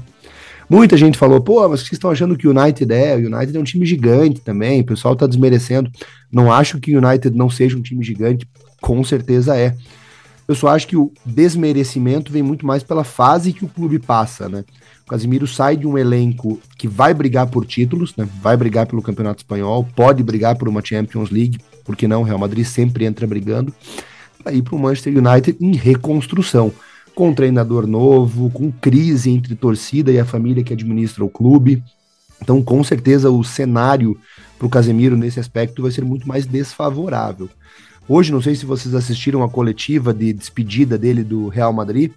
Muita 0.70 0.98
gente 0.98 1.18
falou, 1.18 1.40
pô, 1.40 1.68
mas 1.70 1.82
vocês 1.82 1.94
estão 1.94 2.10
achando 2.10 2.36
que 2.36 2.48
o 2.48 2.52
United 2.52 2.92
é? 2.92 3.16
O 3.16 3.20
United 3.20 3.56
é 3.56 3.60
um 3.60 3.64
time 3.64 3.86
gigante 3.86 4.42
também, 4.42 4.82
o 4.82 4.86
pessoal 4.86 5.14
está 5.14 5.28
desmerecendo. 5.28 5.92
Não 6.32 6.52
acho 6.52 6.80
que 6.80 6.96
o 6.96 7.06
United 7.06 7.36
não 7.38 7.50
seja 7.50 7.78
um 7.78 7.82
time 7.82 8.04
gigante, 8.04 8.48
com 8.82 9.04
certeza 9.04 9.56
é. 9.56 9.76
Eu 10.48 10.54
só 10.54 10.68
acho 10.68 10.88
que 10.88 10.96
o 10.96 11.12
desmerecimento 11.26 12.32
vem 12.32 12.44
muito 12.44 12.66
mais 12.66 12.84
pela 12.84 13.04
fase 13.04 13.54
que 13.54 13.66
o 13.66 13.68
clube 13.68 13.98
passa, 14.00 14.48
né? 14.48 14.64
O 15.06 15.10
Casimiro 15.10 15.48
sai 15.48 15.76
de 15.78 15.88
um 15.88 15.98
elenco 15.98 16.60
que 16.78 16.88
vai 16.88 17.14
brigar 17.14 17.48
por 17.48 17.66
títulos, 17.66 18.16
né? 18.16 18.28
Vai 18.42 18.58
brigar 18.58 18.88
pelo 18.88 19.02
Campeonato 19.02 19.40
Espanhol, 19.40 19.88
pode 19.96 20.24
brigar 20.24 20.56
por 20.56 20.68
uma 20.68 20.84
Champions 20.84 21.30
League, 21.30 21.60
porque 21.84 22.08
não? 22.08 22.22
O 22.22 22.24
Real 22.24 22.40
Madrid 22.40 22.66
sempre 22.66 23.06
entra 23.06 23.26
brigando. 23.28 23.74
Aí 24.44 24.62
para 24.62 24.76
o 24.76 24.80
Manchester 24.80 25.18
United 25.18 25.58
em 25.60 25.76
reconstrução 25.76 26.72
com 27.16 27.30
um 27.30 27.34
treinador 27.34 27.88
novo, 27.88 28.50
com 28.52 28.72
crise 28.72 29.32
entre 29.32 29.56
torcida 29.56 30.12
e 30.12 30.20
a 30.20 30.26
família 30.26 30.64
que 30.64 30.74
administra 30.74 31.24
o 31.24 31.30
clube. 31.30 31.82
Então, 32.42 32.62
com 32.62 32.84
certeza, 32.84 33.32
o 33.32 33.44
cenário 33.44 34.20
para 34.60 34.68
o 34.68 34.70
Casemiro 34.70 35.16
nesse 35.16 35.40
aspecto 35.40 35.82
vai 35.82 35.92
ser 35.92 36.04
muito 36.04 36.28
mais 36.28 36.46
desfavorável. 36.46 37.50
Hoje, 38.08 38.32
não 38.32 38.42
sei 38.42 38.54
se 38.54 38.66
vocês 38.66 38.94
assistiram 38.94 39.42
a 39.42 39.50
coletiva 39.50 40.14
de 40.14 40.34
despedida 40.34 40.98
dele 40.98 41.24
do 41.24 41.48
Real 41.48 41.74
Madrid. 41.74 42.12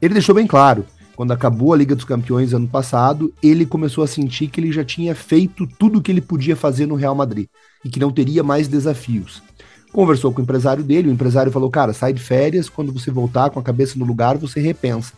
Ele 0.00 0.14
deixou 0.14 0.34
bem 0.34 0.46
claro, 0.46 0.84
quando 1.16 1.32
acabou 1.32 1.72
a 1.72 1.76
Liga 1.76 1.96
dos 1.96 2.04
Campeões 2.04 2.52
ano 2.52 2.68
passado, 2.68 3.32
ele 3.42 3.66
começou 3.66 4.04
a 4.04 4.06
sentir 4.06 4.48
que 4.48 4.60
ele 4.60 4.70
já 4.70 4.84
tinha 4.84 5.14
feito 5.14 5.66
tudo 5.66 5.98
o 5.98 6.02
que 6.02 6.12
ele 6.12 6.20
podia 6.20 6.54
fazer 6.54 6.86
no 6.86 6.94
Real 6.94 7.14
Madrid 7.14 7.48
e 7.84 7.88
que 7.88 7.98
não 7.98 8.12
teria 8.12 8.42
mais 8.42 8.68
desafios. 8.68 9.42
Conversou 9.92 10.32
com 10.32 10.40
o 10.40 10.42
empresário 10.42 10.82
dele, 10.82 11.08
o 11.08 11.12
empresário 11.12 11.52
falou: 11.52 11.70
Cara, 11.70 11.92
sai 11.92 12.12
de 12.12 12.20
férias, 12.20 12.68
quando 12.68 12.92
você 12.92 13.10
voltar 13.10 13.50
com 13.50 13.60
a 13.60 13.62
cabeça 13.62 13.98
no 13.98 14.06
lugar, 14.06 14.38
você 14.38 14.58
repensa. 14.58 15.12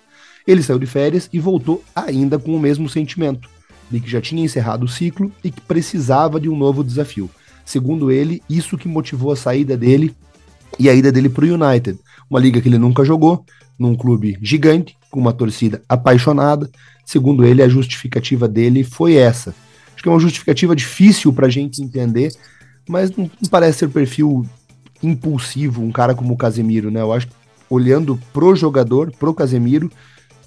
Ele 0.47 0.63
saiu 0.63 0.79
de 0.79 0.87
férias 0.87 1.29
e 1.33 1.39
voltou 1.39 1.83
ainda 1.95 2.39
com 2.39 2.55
o 2.55 2.61
mesmo 2.61 2.89
sentimento, 2.89 3.49
de 3.91 4.01
que 4.01 4.11
já 4.11 4.21
tinha 4.21 4.45
encerrado 4.45 4.85
o 4.85 4.89
ciclo 4.89 5.31
e 5.45 5.51
que 5.51 5.61
precisava 5.61 6.41
de 6.41 6.49
um 6.49 6.57
novo 6.57 6.83
desafio. 6.83 7.31
Segundo 7.65 8.11
ele, 8.11 8.43
isso 8.51 8.77
que 8.77 8.89
motivou 8.89 9.33
a 9.33 9.37
saída 9.37 9.77
dele 9.77 10.15
e 10.79 10.91
a 10.91 10.95
ida 10.95 11.13
dele 11.13 11.29
para 11.29 11.45
o 11.45 11.49
United, 11.49 11.99
uma 12.29 12.41
liga 12.41 12.61
que 12.61 12.69
ele 12.69 12.77
nunca 12.77 13.05
jogou, 13.05 13.45
num 13.79 13.95
clube 13.95 14.37
gigante, 14.43 14.97
com 15.11 15.21
uma 15.21 15.33
torcida 15.33 15.83
apaixonada. 15.89 16.69
Segundo 17.07 17.45
ele, 17.45 17.63
a 17.63 17.69
justificativa 17.69 18.49
dele 18.49 18.83
foi 18.83 19.15
essa. 19.15 19.55
Acho 19.95 20.03
que 20.03 20.09
é 20.09 20.13
uma 20.13 20.21
justificativa 20.21 20.75
difícil 20.75 21.33
para 21.33 21.47
a 21.47 21.51
gente 21.51 21.83
entender, 21.83 22.33
mas 22.89 23.11
não 23.17 23.31
parece 23.49 23.79
ser 23.79 23.89
perfil 23.89 24.45
impulsivo, 25.07 25.83
um 25.83 25.93
cara 25.93 26.14
como 26.14 26.35
o 26.35 26.37
Casemiro, 26.37 26.90
né? 26.90 27.01
Eu 27.01 27.12
acho 27.12 27.29
que 27.29 27.35
olhando 27.69 28.19
pro 28.33 28.55
jogador, 28.55 29.12
pro 29.12 29.35
Casemiro, 29.35 29.90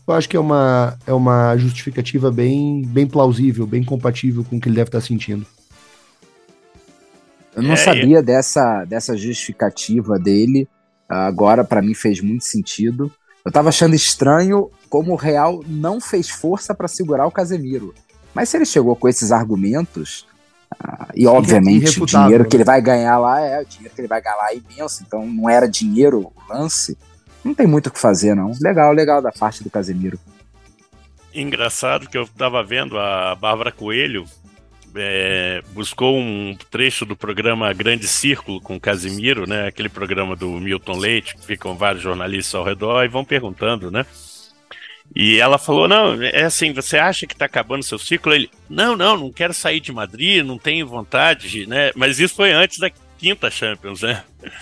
eu 0.07 0.13
acho 0.13 0.29
que 0.29 0.37
é 0.37 0.39
uma, 0.39 0.97
é 1.05 1.13
uma 1.13 1.57
justificativa 1.57 2.31
bem, 2.31 2.81
bem 2.83 3.05
plausível, 3.05 3.67
bem 3.67 3.83
compatível 3.83 4.43
com 4.43 4.57
o 4.57 4.59
que 4.61 4.69
ele 4.69 4.75
deve 4.75 4.89
estar 4.89 5.01
sentindo. 5.01 5.45
Eu 7.55 7.63
não 7.63 7.73
é, 7.73 7.75
sabia 7.75 8.19
é. 8.19 8.21
dessa, 8.21 8.85
dessa 8.85 9.17
justificativa 9.17 10.19
dele. 10.19 10.67
Agora, 11.09 11.63
para 11.63 11.81
mim, 11.81 11.95
fez 11.95 12.21
muito 12.21 12.45
sentido. 12.45 13.11
Eu 13.43 13.51
tava 13.51 13.69
achando 13.69 13.95
estranho 13.95 14.69
como 14.89 15.13
o 15.13 15.15
Real 15.15 15.63
não 15.67 15.99
fez 15.99 16.29
força 16.29 16.75
para 16.75 16.87
segurar 16.87 17.25
o 17.25 17.31
Casemiro. 17.31 17.95
Mas 18.33 18.49
se 18.49 18.57
ele 18.57 18.65
chegou 18.65 18.95
com 18.95 19.09
esses 19.09 19.31
argumentos, 19.31 20.26
ah, 20.79 21.07
e 21.15 21.25
obviamente 21.25 22.01
o 22.01 22.05
dinheiro 22.05 22.47
que 22.47 22.55
ele 22.55 22.63
vai 22.63 22.81
ganhar 22.81 23.17
lá 23.17 23.39
é 23.39 23.61
o 23.61 23.65
dinheiro 23.65 23.93
que 23.93 24.01
ele 24.01 24.07
vai 24.07 24.21
ganhar 24.21 24.35
lá 24.35 24.51
é 24.51 24.57
imenso, 24.57 25.03
então 25.05 25.25
não 25.25 25.49
era 25.49 25.67
dinheiro 25.67 26.31
o 26.35 26.53
lance. 26.53 26.97
Não 27.43 27.53
tem 27.53 27.65
muito 27.65 27.87
o 27.87 27.91
que 27.91 27.99
fazer, 27.99 28.35
não. 28.35 28.51
Legal, 28.61 28.91
legal 28.91 29.21
da 29.21 29.31
parte 29.31 29.63
do 29.63 29.69
Casemiro. 29.69 30.19
Engraçado 31.33 32.09
que 32.09 32.17
eu 32.17 32.23
estava 32.23 32.63
vendo 32.63 32.97
a 32.97 33.35
Bárbara 33.35 33.71
Coelho 33.71 34.25
é, 34.95 35.61
buscou 35.73 36.17
um 36.17 36.55
trecho 36.71 37.05
do 37.05 37.15
programa 37.15 37.71
Grande 37.73 38.07
Círculo 38.07 38.59
com 38.59 38.79
Casimiro, 38.79 39.47
né? 39.47 39.67
Aquele 39.67 39.89
programa 39.89 40.35
do 40.35 40.49
Milton 40.59 40.97
Leite, 40.97 41.35
que 41.35 41.45
ficam 41.45 41.75
vários 41.75 42.01
jornalistas 42.01 42.55
ao 42.55 42.63
redor 42.63 43.03
e 43.03 43.07
vão 43.07 43.23
perguntando, 43.23 43.91
né? 43.91 44.05
E 45.15 45.39
ela 45.39 45.57
falou: 45.57 45.87
Não, 45.87 46.21
é 46.21 46.43
assim, 46.43 46.73
você 46.73 46.97
acha 46.97 47.25
que 47.25 47.33
está 47.33 47.45
acabando 47.45 47.83
seu 47.83 47.97
ciclo? 47.97 48.33
Ele: 48.33 48.49
Não, 48.69 48.95
não, 48.95 49.17
não 49.17 49.31
quero 49.31 49.53
sair 49.53 49.79
de 49.79 49.91
Madrid, 49.91 50.45
não 50.45 50.57
tenho 50.57 50.87
vontade, 50.87 51.65
né? 51.67 51.91
Mas 51.95 52.19
isso 52.19 52.35
foi 52.35 52.51
antes 52.51 52.79
da 52.79 52.89
quinta 53.17 53.49
Champions, 53.49 54.01
né? 54.01 54.23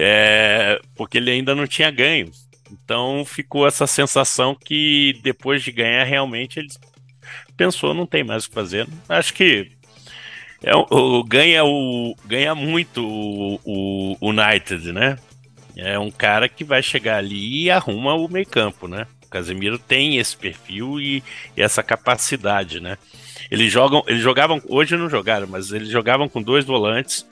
É, 0.00 0.80
porque 0.94 1.18
ele 1.18 1.28
ainda 1.28 1.56
não 1.56 1.66
tinha 1.66 1.90
ganho. 1.90 2.30
Então 2.70 3.24
ficou 3.24 3.66
essa 3.66 3.84
sensação 3.84 4.54
que 4.54 5.18
depois 5.24 5.60
de 5.60 5.72
ganhar, 5.72 6.04
realmente 6.04 6.60
ele 6.60 6.68
pensou: 7.56 7.92
não 7.92 8.06
tem 8.06 8.22
mais 8.22 8.44
o 8.44 8.48
que 8.48 8.54
fazer. 8.54 8.86
Acho 9.08 9.34
que 9.34 9.72
é, 10.62 10.72
o, 10.74 11.24
ganha, 11.24 11.64
o, 11.64 12.14
ganha 12.26 12.54
muito 12.54 13.04
o, 13.04 14.16
o 14.20 14.28
United, 14.28 14.92
né? 14.92 15.16
É 15.76 15.98
um 15.98 16.10
cara 16.10 16.48
que 16.48 16.64
vai 16.64 16.82
chegar 16.82 17.18
ali 17.18 17.64
e 17.64 17.70
arruma 17.70 18.14
o 18.14 18.28
meio-campo, 18.28 18.88
né? 18.88 19.06
Casemiro 19.28 19.78
tem 19.78 20.18
esse 20.18 20.36
perfil 20.36 21.00
e, 21.00 21.22
e, 21.56 21.62
essa 21.62 21.82
capacidade, 21.82 22.80
né? 22.80 22.98
Eles 23.50 23.72
jogam, 23.72 24.02
eles 24.06 24.22
jogavam, 24.22 24.60
hoje 24.68 24.96
não 24.96 25.08
jogaram, 25.08 25.46
mas 25.46 25.72
eles 25.72 25.88
jogavam 25.88 26.28
com 26.28 26.42
dois 26.42 26.64
volantes. 26.64 27.26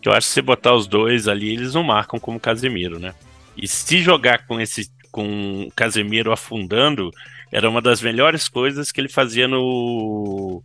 Que 0.00 0.08
eu 0.08 0.12
acho 0.12 0.28
que 0.28 0.32
se 0.34 0.42
botar 0.42 0.74
os 0.74 0.86
dois 0.86 1.28
ali, 1.28 1.50
eles 1.52 1.74
não 1.74 1.82
marcam 1.82 2.18
como 2.18 2.40
Casemiro, 2.40 2.98
né? 2.98 3.14
E 3.56 3.68
se 3.68 4.02
jogar 4.02 4.46
com 4.46 4.60
esse 4.60 4.90
com 5.10 5.68
Casemiro 5.74 6.32
afundando, 6.32 7.10
era 7.50 7.68
uma 7.68 7.82
das 7.82 8.00
melhores 8.00 8.48
coisas 8.48 8.92
que 8.92 9.00
ele 9.00 9.08
fazia 9.08 9.48
no 9.48 10.62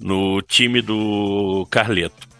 no 0.00 0.42
time 0.42 0.82
do 0.82 1.66
Carleto. 1.70 2.35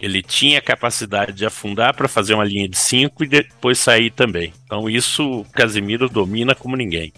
Ele 0.00 0.22
tinha 0.22 0.62
capacidade 0.62 1.32
de 1.32 1.44
afundar 1.44 1.94
para 1.94 2.06
fazer 2.06 2.34
uma 2.34 2.44
linha 2.44 2.68
de 2.68 2.78
5 2.78 3.24
e 3.24 3.28
depois 3.28 3.78
sair 3.78 4.10
também. 4.10 4.52
Então 4.64 4.88
isso 4.88 5.40
o 5.40 5.44
Casimiro 5.44 6.08
domina 6.08 6.54
como 6.54 6.76
ninguém. 6.76 7.12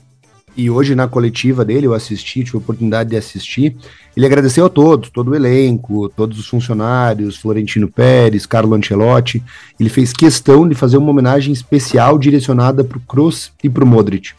E 0.57 0.69
hoje 0.69 0.95
na 0.95 1.07
coletiva 1.07 1.65
dele, 1.65 1.87
eu 1.87 1.95
assisti, 1.95 2.43
tive 2.43 2.57
a 2.57 2.59
oportunidade 2.59 3.11
de 3.11 3.17
assistir, 3.17 3.77
ele 4.17 4.27
agradeceu 4.27 4.67
a 4.67 4.69
todos, 4.69 5.09
todo 5.09 5.31
o 5.31 5.35
elenco, 5.35 6.09
todos 6.09 6.39
os 6.39 6.49
funcionários, 6.49 7.37
Florentino 7.37 7.87
Pérez, 7.87 8.47
Carlo 8.47 8.75
Ancelotti. 8.75 9.43
Ele 9.79 9.89
fez 9.89 10.13
questão 10.13 10.69
de 10.69 10.75
fazer 10.75 10.97
uma 10.97 11.11
homenagem 11.11 11.53
especial 11.53 12.19
direcionada 12.19 12.83
para 12.83 12.99
o 12.99 13.01
Kroos 13.01 13.53
e 13.63 13.71
para 13.71 13.85
o 13.85 13.87
Modric 13.87 14.33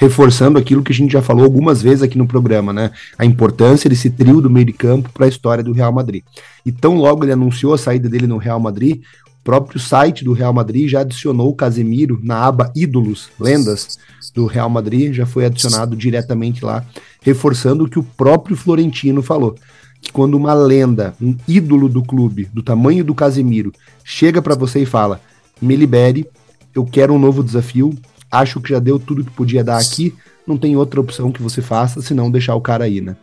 reforçando 0.00 0.58
aquilo 0.58 0.82
que 0.82 0.92
a 0.92 0.94
gente 0.94 1.12
já 1.12 1.20
falou 1.20 1.44
algumas 1.44 1.82
vezes 1.82 2.02
aqui 2.02 2.16
no 2.16 2.26
programa, 2.26 2.72
né? 2.72 2.90
A 3.18 3.26
importância 3.26 3.90
desse 3.90 4.08
trio 4.08 4.40
do 4.40 4.48
meio 4.48 4.64
de 4.64 4.72
campo 4.72 5.10
para 5.12 5.26
a 5.26 5.28
história 5.28 5.62
do 5.62 5.72
Real 5.72 5.92
Madrid. 5.92 6.22
E 6.64 6.72
tão 6.72 6.96
logo 6.96 7.22
ele 7.22 7.32
anunciou 7.32 7.74
a 7.74 7.78
saída 7.78 8.08
dele 8.08 8.26
no 8.26 8.38
Real 8.38 8.58
Madrid, 8.58 9.02
próprio 9.44 9.78
site 9.78 10.24
do 10.24 10.32
Real 10.32 10.54
Madrid 10.54 10.88
já 10.88 11.00
adicionou 11.00 11.50
o 11.50 11.54
Casemiro 11.54 12.18
na 12.22 12.46
aba 12.46 12.72
Ídolos, 12.74 13.28
Lendas 13.38 13.98
do 14.34 14.46
Real 14.46 14.70
Madrid, 14.70 15.12
já 15.12 15.26
foi 15.26 15.44
adicionado 15.44 15.94
diretamente 15.94 16.64
lá, 16.64 16.82
reforçando 17.20 17.84
o 17.84 17.88
que 17.88 17.98
o 17.98 18.02
próprio 18.02 18.56
Florentino 18.56 19.20
falou. 19.20 19.54
Que 20.00 20.10
quando 20.10 20.34
uma 20.34 20.54
lenda, 20.54 21.14
um 21.20 21.36
ídolo 21.46 21.90
do 21.90 22.02
clube, 22.02 22.48
do 22.54 22.62
tamanho 22.62 23.04
do 23.04 23.14
Casemiro, 23.14 23.70
chega 24.02 24.40
para 24.40 24.54
você 24.54 24.80
e 24.80 24.86
fala: 24.86 25.20
me 25.60 25.76
libere, 25.76 26.26
eu 26.74 26.86
quero 26.86 27.12
um 27.12 27.18
novo 27.18 27.44
desafio, 27.44 27.94
acho 28.30 28.60
que 28.60 28.70
já 28.70 28.78
deu 28.78 28.98
tudo 28.98 29.24
que 29.24 29.30
podia 29.30 29.64
dar 29.64 29.78
aqui, 29.78 30.14
não 30.46 30.56
tem 30.56 30.76
outra 30.76 31.00
opção 31.00 31.32
que 31.32 31.42
você 31.42 31.60
faça 31.60 32.00
senão 32.00 32.30
deixar 32.30 32.54
o 32.54 32.60
cara 32.60 32.84
aí, 32.84 33.00
né? 33.00 33.16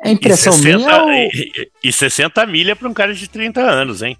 É 0.00 0.10
impressão 0.10 0.52
e 0.54 0.56
60, 0.56 0.78
minha. 0.78 1.02
Ou... 1.02 1.10
E, 1.12 1.70
e 1.84 1.92
60 1.92 2.46
milha 2.46 2.76
para 2.76 2.88
um 2.88 2.94
cara 2.94 3.12
de 3.12 3.28
30 3.28 3.60
anos, 3.60 4.02
hein? 4.02 4.16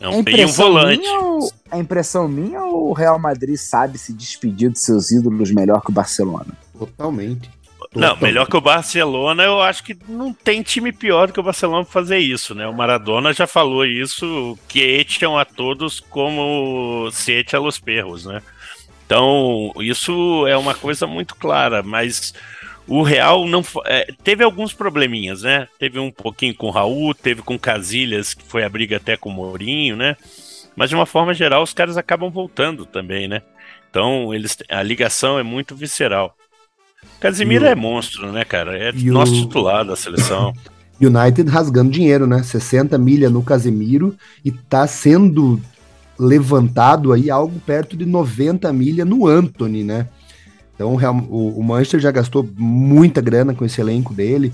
É 0.00 0.08
um, 0.08 0.24
é 0.26 0.46
um 0.46 0.48
volante. 0.48 1.08
Ou, 1.08 1.52
é 1.70 1.78
impressão 1.78 2.26
minha 2.26 2.60
ou 2.64 2.90
o 2.90 2.92
Real 2.92 3.18
Madrid 3.20 3.56
sabe 3.56 3.98
se 3.98 4.12
despedir 4.12 4.70
de 4.70 4.80
seus 4.80 5.12
ídolos 5.12 5.52
melhor 5.52 5.80
que 5.80 5.90
o 5.90 5.94
Barcelona? 5.94 6.58
Totalmente. 6.76 7.48
Não, 7.94 8.16
melhor 8.16 8.46
que 8.46 8.56
o 8.56 8.60
Barcelona, 8.60 9.42
eu 9.44 9.60
acho 9.60 9.84
que 9.84 9.96
não 10.08 10.32
tem 10.32 10.62
time 10.62 10.92
pior 10.92 11.26
do 11.26 11.32
que 11.34 11.40
o 11.40 11.42
Barcelona 11.42 11.84
para 11.84 11.92
fazer 11.92 12.18
isso, 12.18 12.54
né? 12.54 12.66
O 12.66 12.72
Maradona 12.72 13.34
já 13.34 13.46
falou 13.46 13.84
isso, 13.84 14.58
que 14.66 14.80
echam 14.80 15.36
a 15.38 15.44
todos 15.44 16.00
como 16.00 17.10
se 17.12 17.32
echa 17.32 17.58
a 17.58 17.60
los 17.60 17.78
perros, 17.78 18.24
né? 18.24 18.42
Então, 19.04 19.72
isso 19.80 20.46
é 20.46 20.56
uma 20.56 20.74
coisa 20.74 21.06
muito 21.06 21.34
clara, 21.34 21.82
mas 21.82 22.32
o 22.86 23.02
Real 23.02 23.46
não 23.46 23.62
é, 23.84 24.10
teve 24.24 24.42
alguns 24.42 24.72
probleminhas, 24.72 25.42
né? 25.42 25.68
Teve 25.78 25.98
um 25.98 26.10
pouquinho 26.10 26.54
com 26.54 26.68
o 26.68 26.70
Raul, 26.70 27.14
teve 27.14 27.42
com 27.42 27.58
Casilhas, 27.58 28.32
que 28.32 28.42
foi 28.42 28.64
a 28.64 28.68
briga 28.70 28.96
até 28.96 29.18
com 29.18 29.28
o 29.28 29.32
Mourinho, 29.32 29.96
né? 29.96 30.16
Mas 30.74 30.88
de 30.88 30.96
uma 30.96 31.04
forma 31.04 31.34
geral, 31.34 31.62
os 31.62 31.74
caras 31.74 31.98
acabam 31.98 32.30
voltando 32.30 32.86
também, 32.86 33.28
né? 33.28 33.42
Então, 33.90 34.32
eles, 34.32 34.56
a 34.70 34.82
ligação 34.82 35.38
é 35.38 35.42
muito 35.42 35.76
visceral. 35.76 36.34
Casimiro 37.20 37.64
o... 37.64 37.68
é 37.68 37.74
monstro, 37.74 38.32
né, 38.32 38.44
cara? 38.44 38.76
É 38.76 38.92
e 38.94 39.10
nosso 39.10 39.32
o... 39.32 39.42
titular 39.42 39.84
da 39.84 39.96
seleção. 39.96 40.52
United 41.00 41.50
rasgando 41.50 41.90
dinheiro, 41.90 42.26
né? 42.26 42.42
60 42.42 42.96
milha 42.96 43.28
no 43.28 43.42
Casemiro 43.42 44.14
e 44.44 44.52
tá 44.52 44.86
sendo 44.86 45.60
levantado 46.18 47.12
aí 47.12 47.30
algo 47.30 47.58
perto 47.60 47.96
de 47.96 48.06
90 48.06 48.72
milha 48.72 49.04
no 49.04 49.26
Anthony, 49.26 49.82
né? 49.82 50.08
Então 50.74 50.94
o, 51.28 51.62
Manchester 51.62 52.00
já 52.00 52.10
gastou 52.10 52.48
muita 52.56 53.20
grana 53.20 53.54
com 53.54 53.64
esse 53.64 53.80
elenco 53.80 54.14
dele. 54.14 54.52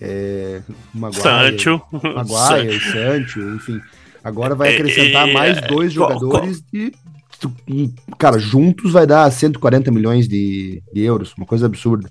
É, 0.00 0.60
Maguire, 0.92 1.22
Sancho. 1.22 1.82
Maguire, 1.92 2.80
Sancho, 2.92 3.40
enfim. 3.54 3.80
Agora 4.24 4.54
vai 4.54 4.72
é, 4.72 4.74
acrescentar 4.76 5.28
é, 5.28 5.32
mais 5.32 5.60
dois 5.62 5.92
jogadores 5.92 6.62
e, 7.66 7.92
cara, 8.18 8.38
juntos 8.38 8.92
vai 8.92 9.06
dar 9.06 9.30
140 9.30 9.90
milhões 9.90 10.28
de, 10.28 10.82
de 10.92 11.00
euros, 11.02 11.32
uma 11.36 11.46
coisa 11.46 11.66
absurda. 11.66 12.10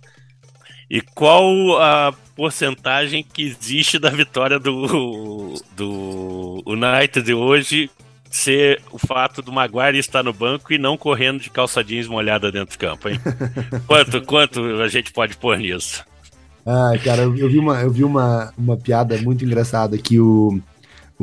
E 0.89 0.99
qual 1.01 1.79
a 1.79 2.13
porcentagem 2.35 3.23
que 3.23 3.43
existe 3.43 3.97
da 3.97 4.09
vitória 4.09 4.59
do, 4.59 5.53
do 5.75 6.63
United 6.65 7.33
hoje 7.33 7.89
ser 8.29 8.81
o 8.91 8.97
fato 8.97 9.41
do 9.41 9.51
Maguire 9.51 9.97
estar 9.97 10.23
no 10.23 10.33
banco 10.33 10.73
e 10.73 10.77
não 10.77 10.97
correndo 10.97 11.41
de 11.41 11.49
calça 11.49 11.83
jeans 11.83 12.07
molhada 12.07 12.51
dentro 12.51 12.75
do 12.75 12.79
campo, 12.79 13.09
hein? 13.09 13.19
quanto, 13.87 14.21
quanto 14.23 14.81
a 14.81 14.87
gente 14.87 15.11
pode 15.11 15.37
pôr 15.37 15.57
nisso? 15.57 16.03
Ah, 16.65 16.93
cara, 17.03 17.23
eu, 17.23 17.31
vi, 17.31 17.59
uma, 17.59 17.81
eu 17.81 17.91
vi 17.91 18.03
uma, 18.03 18.53
uma 18.57 18.77
piada 18.77 19.17
muito 19.17 19.43
engraçada 19.43 19.97
que 19.97 20.19
o, 20.19 20.61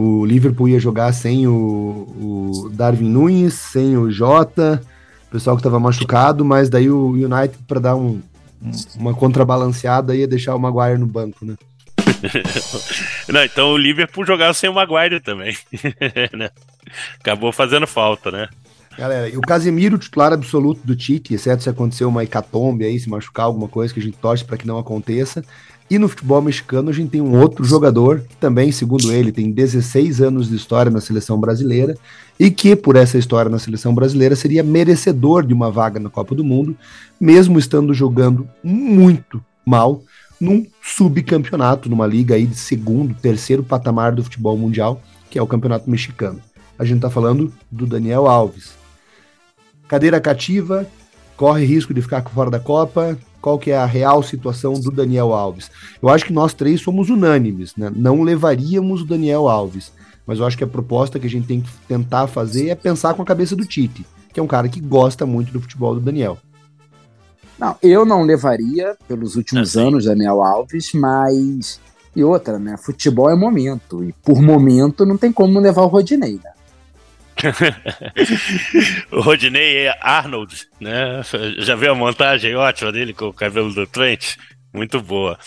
o 0.01 0.25
Liverpool 0.25 0.69
ia 0.69 0.79
jogar 0.79 1.13
sem 1.13 1.49
o, 1.49 1.53
o 1.53 2.71
Darwin 2.73 3.09
Nunes, 3.09 3.55
sem 3.55 3.97
o 3.97 4.09
Jota, 4.09 4.81
o 5.27 5.33
pessoal 5.33 5.57
que 5.57 5.61
estava 5.61 5.81
machucado, 5.81 6.45
mas 6.45 6.71
daí 6.71 6.89
o 6.89 7.11
United, 7.11 7.59
para 7.67 7.81
dar 7.81 7.97
um, 7.97 8.23
uma 8.95 9.13
contrabalanceada, 9.13 10.15
ia 10.15 10.29
deixar 10.29 10.55
o 10.55 10.59
Maguire 10.59 11.01
no 11.01 11.07
banco, 11.07 11.45
né? 11.45 11.57
Não, 13.29 13.43
então 13.43 13.73
o 13.73 13.77
Liverpool 13.77 14.25
jogava 14.25 14.55
sem 14.55 14.71
o 14.71 14.75
Maguire 14.75 15.19
também. 15.19 15.57
né? 16.33 16.49
Acabou 17.19 17.51
fazendo 17.53 17.87
falta, 17.89 18.31
né? 18.31 18.49
Galera, 18.97 19.29
e 19.29 19.37
o 19.37 19.41
Casemiro, 19.41 19.99
titular 19.99 20.33
absoluto 20.33 20.81
do 20.85 20.95
Tite, 20.95 21.35
exceto 21.35 21.65
se 21.65 21.69
acontecer 21.69 22.05
uma 22.05 22.23
hecatombe 22.23 22.85
aí, 22.85 23.01
se 23.01 23.11
machucar 23.11 23.47
alguma 23.47 23.67
coisa 23.67 23.93
que 23.93 23.99
a 23.99 24.03
gente 24.03 24.17
torce 24.19 24.45
para 24.45 24.57
que 24.57 24.67
não 24.67 24.79
aconteça. 24.79 25.45
E 25.91 25.99
no 25.99 26.09
futebol 26.09 26.43
mexicano 26.43 26.91
a 26.91 26.93
gente 26.93 27.11
tem 27.11 27.21
um 27.21 27.39
outro 27.41 27.65
jogador 27.65 28.21
que 28.21 28.37
também, 28.37 28.71
segundo 28.71 29.11
ele, 29.11 29.33
tem 29.33 29.51
16 29.51 30.21
anos 30.21 30.49
de 30.49 30.57
história 30.57 30.91
na 30.91 31.01
seleção 31.01 31.41
brasileira 31.41 31.97
e 32.39 32.51
que, 32.51 32.77
por 32.77 32.95
essa 32.95 33.17
história 33.17 33.51
na 33.51 33.59
seleção 33.59 33.95
brasileira, 33.95 34.37
seria 34.37 34.63
merecedor 34.63 35.47
de 35.47 35.55
uma 35.55 35.71
vaga 35.71 35.99
na 35.99 36.11
Copa 36.11 36.35
do 36.35 36.45
Mundo, 36.45 36.77
mesmo 37.19 37.59
estando 37.59 37.95
jogando 37.95 38.47
muito 38.63 39.43
mal 39.65 40.03
num 40.41 40.67
subcampeonato, 40.83 41.89
numa 41.89 42.07
liga 42.07 42.35
aí 42.35 42.47
de 42.47 42.57
segundo, 42.57 43.15
terceiro 43.15 43.63
patamar 43.63 44.15
do 44.15 44.23
futebol 44.23 44.57
mundial, 44.57 45.03
que 45.31 45.39
é 45.39 45.43
o 45.43 45.47
Campeonato 45.47 45.91
Mexicano. 45.91 46.41
A 46.79 46.85
gente 46.85 46.99
está 46.99 47.11
falando 47.11 47.53
do 47.71 47.87
Daniel 47.87 48.27
Alves. 48.27 48.75
Cadeira 49.89 50.21
cativa, 50.21 50.87
corre 51.37 51.65
risco 51.65 51.93
de 51.93 52.03
ficar 52.03 52.23
fora 52.23 52.51
da 52.51 52.61
Copa. 52.61 53.19
Qual 53.41 53.59
que 53.59 53.71
é 53.71 53.77
a 53.77 53.87
real 53.87 54.23
situação 54.23 54.75
do 54.75 54.91
Daniel 54.91 55.33
Alves? 55.33 55.71
Eu 56.03 56.09
acho 56.09 56.25
que 56.25 56.33
nós 56.33 56.53
três 56.53 56.81
somos 56.81 57.09
unânimes, 57.09 57.75
né? 57.77 57.91
Não 57.95 58.23
levaríamos 58.23 59.03
o 59.03 59.07
Daniel 59.07 59.49
Alves, 59.49 59.93
mas 60.27 60.39
eu 60.39 60.47
acho 60.47 60.59
que 60.59 60.65
a 60.65 60.69
proposta 60.69 61.19
que 61.19 61.27
a 61.27 61.31
gente 61.31 61.47
tem 61.47 61.61
que 61.61 61.71
tentar 61.87 62.27
fazer 62.27 62.69
é 62.69 62.75
pensar 62.75 63.15
com 63.15 63.23
a 63.23 63.27
cabeça 63.27 63.55
do 63.55 63.65
Tite, 63.65 64.05
que 64.33 64.41
é 64.41 64.43
um 64.43 64.47
cara 64.47 64.69
que 64.69 64.81
gosta 64.81 65.25
muito 65.25 65.53
do 65.53 65.61
futebol 65.61 65.95
do 65.95 66.01
Daniel. 66.01 66.37
Não, 67.59 67.77
eu 67.83 68.05
não 68.05 68.23
levaria 68.23 68.97
pelos 69.09 69.35
últimos 69.35 69.77
assim. 69.77 69.87
anos 69.87 70.05
Daniel 70.05 70.43
Alves, 70.43 70.93
mas. 70.95 71.81
E 72.15 72.23
outra, 72.23 72.59
né? 72.59 72.77
Futebol 72.77 73.31
é 73.31 73.35
momento. 73.35 74.03
E 74.05 74.13
por 74.13 74.41
momento 74.41 75.05
não 75.05 75.17
tem 75.17 75.33
como 75.33 75.59
levar 75.59 75.83
o 75.83 75.89
Rodinei, 75.89 76.41
né? 76.43 76.53
o 79.11 79.21
Rodinei 79.21 79.87
é 79.87 79.99
Arnold, 80.01 80.67
né? 80.81 81.23
Já 81.59 81.75
viu 81.75 81.93
a 81.93 81.95
montagem 81.95 82.55
ótima 82.55 82.93
dele 82.93 83.13
com 83.13 83.27
o 83.27 83.33
cabelo 83.33 83.73
do 83.73 83.87
Trent? 83.87 84.37
Muito 84.73 85.01
boa. 85.01 85.39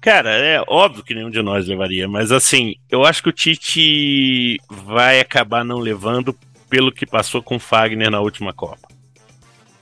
Cara, 0.00 0.30
é 0.30 0.62
óbvio 0.68 1.02
que 1.02 1.14
nenhum 1.14 1.30
de 1.30 1.40
nós 1.42 1.66
levaria, 1.66 2.06
mas 2.06 2.30
assim, 2.30 2.74
eu 2.90 3.04
acho 3.04 3.22
que 3.22 3.28
o 3.30 3.32
Tite 3.32 4.58
vai 4.70 5.18
acabar 5.18 5.64
não 5.64 5.78
levando 5.78 6.36
pelo 6.68 6.92
que 6.92 7.06
passou 7.06 7.42
com 7.42 7.56
o 7.56 7.60
Fagner 7.60 8.10
na 8.10 8.20
última 8.20 8.52
Copa. 8.52 8.88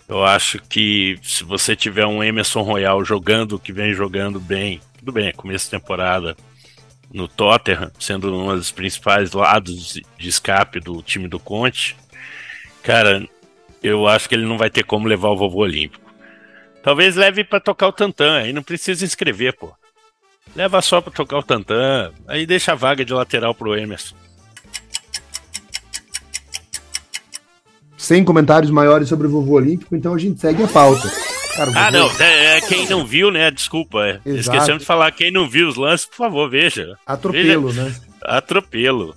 Eu 0.09 0.25
acho 0.25 0.61
que 0.69 1.19
se 1.23 1.43
você 1.43 1.75
tiver 1.75 2.07
um 2.07 2.23
Emerson 2.23 2.63
Royal 2.63 3.05
jogando 3.05 3.59
que 3.59 3.73
vem 3.73 3.95
jogando 3.95 4.39
bem, 4.39 4.81
tudo 4.99 5.11
bem, 5.11 5.29
é 5.29 5.33
começo 5.33 5.65
de 5.65 5.71
temporada 5.73 6.37
no 7.13 7.29
Tottenham, 7.29 7.91
sendo 7.99 8.35
um 8.35 8.55
dos 8.55 8.71
principais 8.71 9.33
lados 9.33 10.01
de 10.19 10.29
escape 10.29 10.81
do 10.81 11.03
time 11.03 11.29
do 11.29 11.39
Conte, 11.39 11.97
cara, 12.83 13.27
eu 13.83 14.07
acho 14.07 14.29
que 14.29 14.35
ele 14.35 14.47
não 14.47 14.59
vai 14.59 14.71
ter 14.71 14.85
como 14.85 15.09
levar 15.09 15.31
o 15.31 15.37
vovô 15.37 15.61
olímpico. 15.61 16.11
Talvez 16.83 17.17
leve 17.17 17.45
para 17.45 17.61
tocar 17.61 17.89
o 17.89 17.93
tantã, 17.93 18.39
aí 18.39 18.53
não 18.53 18.63
precisa 18.63 19.05
inscrever, 19.05 19.57
pô. 19.57 19.73
Leva 20.57 20.83
só 20.83 21.01
para 21.01 21.13
tocar 21.13 21.39
o 21.39 21.43
tantã, 21.43 22.13
aí 22.27 22.45
deixa 22.45 22.73
a 22.73 22.77
vaga 22.77 23.05
de 23.05 23.13
lateral 23.13 23.55
pro 23.55 23.77
Emerson. 23.77 24.17
sem 28.03 28.25
comentários 28.25 28.71
maiores 28.71 29.09
sobre 29.09 29.29
o 29.29 29.31
vovô 29.31 29.55
olímpico, 29.55 29.95
então 29.95 30.13
a 30.13 30.19
gente 30.19 30.41
segue 30.41 30.65
a 30.65 30.69
pauta. 30.69 31.32
Cara, 31.55 31.71
ah, 31.75 31.91
não, 31.91 32.11
é, 32.19 32.57
é, 32.57 32.61
quem 32.63 32.89
não 32.89 33.05
viu, 33.05 33.31
né? 33.31 33.51
Desculpa. 33.51 34.07
É. 34.07 34.21
Esquecemos 34.25 34.81
de 34.81 34.87
falar, 34.87 35.13
quem 35.13 35.31
não 35.31 35.49
viu 35.49 35.69
os 35.69 35.77
lances, 35.77 36.07
por 36.07 36.17
favor, 36.17 36.49
veja. 36.49 36.97
Atropelo, 37.07 37.69
veja. 37.69 37.85
né? 37.85 37.95
Atropelo. 38.23 39.15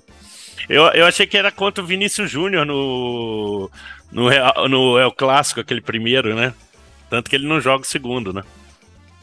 Eu, 0.68 0.84
eu 0.88 1.06
achei 1.06 1.26
que 1.26 1.38
era 1.38 1.52
contra 1.52 1.84
o 1.84 1.88
Vinícius 1.88 2.30
Júnior 2.30 2.66
no, 2.66 3.70
no, 4.12 4.30
no 4.68 5.00
El 5.00 5.12
Clássico, 5.12 5.62
aquele 5.62 5.82
primeiro, 5.82 6.36
né? 6.36 6.54
Tanto 7.10 7.30
que 7.30 7.36
ele 7.36 7.48
não 7.48 7.62
joga 7.62 7.84
o 7.84 7.88
segundo, 7.88 8.34
né? 8.34 8.44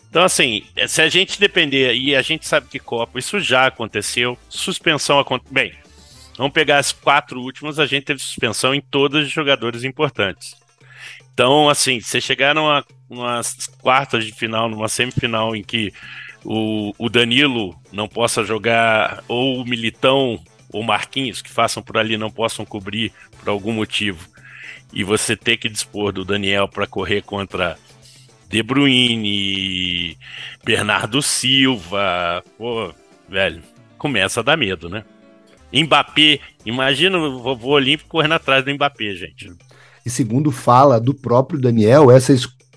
Então, 0.09 0.23
assim, 0.23 0.63
se 0.87 1.03
a 1.03 1.09
gente 1.09 1.41
depender, 1.41 1.95
e 1.95 2.15
a 2.15 2.23
gente 2.23 2.47
sabe 2.47 2.69
que 2.69 2.79
Copa, 2.79 3.19
isso 3.19 3.41
já 3.41 3.67
aconteceu, 3.67 4.39
suspensão 4.49 5.19
aconteceu. 5.19 5.53
Bem, 5.53 5.73
Vamos 6.37 6.53
pegar 6.53 6.79
as 6.79 6.93
quatro 6.93 7.41
últimas, 7.41 7.79
a 7.79 7.87
gente 7.87 8.05
teve 8.05 8.21
suspensão 8.21 8.75
em 8.75 8.81
todos 8.81 9.27
os 9.27 9.31
jogadores 9.31 9.85
importantes. 9.85 10.57
Então, 11.33 11.69
assim, 11.69 12.01
você 12.01 12.21
chegar 12.21 12.55
numa, 12.55 12.85
numa 13.09 13.41
quartas 13.81 14.25
de 14.25 14.33
final, 14.33 14.69
numa 14.69 14.89
semifinal 14.89 15.57
em 15.57 15.63
que 15.63 15.93
o, 16.45 16.93
o 16.99 17.09
Danilo 17.09 17.75
não 17.91 18.07
possa 18.07 18.45
jogar, 18.45 19.25
ou 19.29 19.61
o 19.61 19.65
Militão 19.65 20.43
ou 20.71 20.83
Marquinhos, 20.83 21.43
que 21.43 21.51
façam 21.51 21.83
por 21.83 21.97
ali, 21.97 22.17
não 22.17 22.31
possam 22.31 22.65
cobrir 22.65 23.13
por 23.39 23.49
algum 23.49 23.73
motivo, 23.73 24.29
e 24.93 25.03
você 25.05 25.37
ter 25.37 25.57
que 25.57 25.69
dispor 25.69 26.13
do 26.13 26.25
Daniel 26.25 26.69
para 26.69 26.87
correr 26.87 27.23
contra 27.23 27.79
De 28.49 28.63
Bruyne, 28.63 30.19
Bernardo 30.65 31.23
Silva, 31.23 32.43
pô, 32.59 32.93
velho, 33.29 33.63
começa 33.97 34.41
a 34.41 34.43
dar 34.43 34.57
medo, 34.57 34.89
né? 34.89 35.05
Mbappé 35.73 36.39
Imagina 36.67 37.19
o 37.19 37.41
vovô 37.41 37.71
olímpico 37.71 38.11
correndo 38.11 38.35
atrás 38.35 38.65
do 38.65 38.73
Mbappé, 38.73 39.15
gente. 39.15 39.51
E 40.05 40.11
segundo 40.11 40.51
fala 40.51 41.01
do 41.01 41.15
próprio 41.15 41.61
Daniel, 41.61 42.11
essa, 42.11 42.35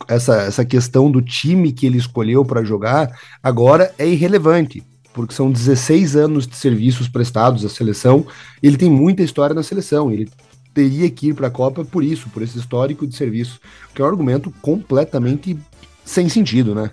essa, 0.07 0.41
essa 0.43 0.65
questão 0.65 1.09
do 1.09 1.21
time 1.21 1.71
que 1.71 1.86
ele 1.86 1.97
escolheu 1.97 2.45
para 2.45 2.63
jogar 2.63 3.11
agora 3.41 3.93
é 3.97 4.07
irrelevante, 4.07 4.84
porque 5.13 5.34
são 5.34 5.51
16 5.51 6.15
anos 6.15 6.47
de 6.47 6.55
serviços 6.55 7.07
prestados 7.07 7.65
à 7.65 7.69
seleção. 7.69 8.26
Ele 8.61 8.78
tem 8.78 8.89
muita 8.89 9.23
história 9.23 9.53
na 9.53 9.63
seleção. 9.63 10.11
Ele 10.11 10.30
teria 10.73 11.09
que 11.09 11.30
ir 11.30 11.34
para 11.34 11.47
a 11.47 11.51
Copa 11.51 11.86
por 11.86 12.03
isso, 12.03 12.30
por 12.30 12.43
esse 12.43 12.59
histórico 12.59 13.07
de 13.07 13.15
serviço, 13.15 13.59
que 13.93 14.01
é 14.01 14.05
um 14.05 14.07
argumento 14.09 14.51
completamente 14.61 15.57
sem 16.03 16.30
sentido, 16.30 16.76
né? 16.76 16.91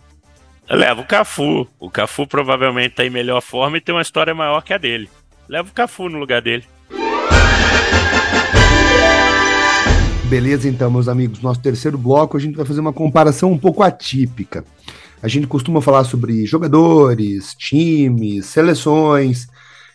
Leva 0.71 1.03
o 1.03 1.07
Cafu. 1.07 1.69
O 1.79 1.91
Cafu 1.91 2.27
provavelmente 2.27 2.93
está 2.93 3.05
em 3.05 3.11
melhor 3.11 3.43
forma 3.43 3.77
e 3.77 3.81
tem 3.81 3.95
uma 3.95 4.01
história 4.01 4.35
maior 4.35 4.63
que 4.63 4.73
a 4.73 4.79
dele. 4.79 5.11
Leva 5.49 5.69
o 5.69 5.73
Cafu 5.73 6.09
no 6.09 6.19
lugar 6.19 6.41
dele. 6.41 6.65
Beleza, 10.33 10.67
então, 10.67 10.91
meus 10.91 11.09
amigos. 11.09 11.43
Nosso 11.43 11.61
terceiro 11.61 11.99
bloco, 11.99 12.39
a 12.39 12.41
gente 12.41 12.57
vai 12.57 12.65
fazer 12.65 12.81
uma 12.81 12.91
comparação 12.91 13.53
um 13.53 13.59
pouco 13.59 13.83
atípica. 13.83 14.65
A 15.23 15.29
gente 15.29 15.47
costuma 15.47 15.83
falar 15.83 16.05
sobre 16.05 16.47
jogadores, 16.47 17.55
times, 17.55 18.47
seleções. 18.47 19.47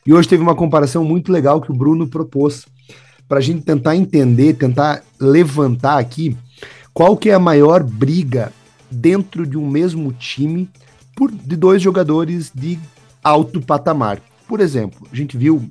E 0.06 0.14
hoje 0.14 0.30
teve 0.30 0.44
uma 0.44 0.54
comparação 0.54 1.04
muito 1.04 1.32
legal 1.32 1.60
que 1.60 1.72
o 1.72 1.76
Bruno 1.76 2.08
propôs 2.08 2.68
para 3.28 3.40
a 3.40 3.42
gente 3.42 3.64
tentar 3.64 3.96
entender, 3.96 4.54
tentar 4.54 5.02
levantar 5.20 5.98
aqui 5.98 6.38
qual 6.94 7.18
que 7.18 7.32
é 7.32 7.34
a 7.34 7.40
maior 7.40 7.82
briga 7.82 8.54
dentro 8.92 9.44
de 9.44 9.58
um 9.58 9.68
mesmo 9.68 10.14
time 10.14 10.70
por, 11.16 11.32
de 11.32 11.56
dois 11.56 11.82
jogadores 11.82 12.52
de 12.54 12.78
alto 13.24 13.60
patamar. 13.60 14.22
Por 14.48 14.60
exemplo, 14.60 15.08
a 15.12 15.16
gente 15.16 15.36
viu 15.36 15.68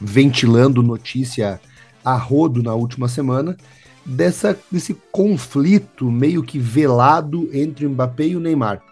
ventilando 0.00 0.84
notícia 0.84 1.60
a 2.04 2.16
rodo 2.16 2.62
na 2.62 2.74
última 2.74 3.08
semana 3.08 3.56
dessa, 4.04 4.58
desse 4.70 4.96
conflito 5.10 6.10
meio 6.10 6.42
que 6.42 6.58
velado 6.58 7.48
entre 7.52 7.86
o 7.86 7.90
Mbappé 7.90 8.28
e 8.28 8.36
o 8.36 8.40
Neymar. 8.40 8.82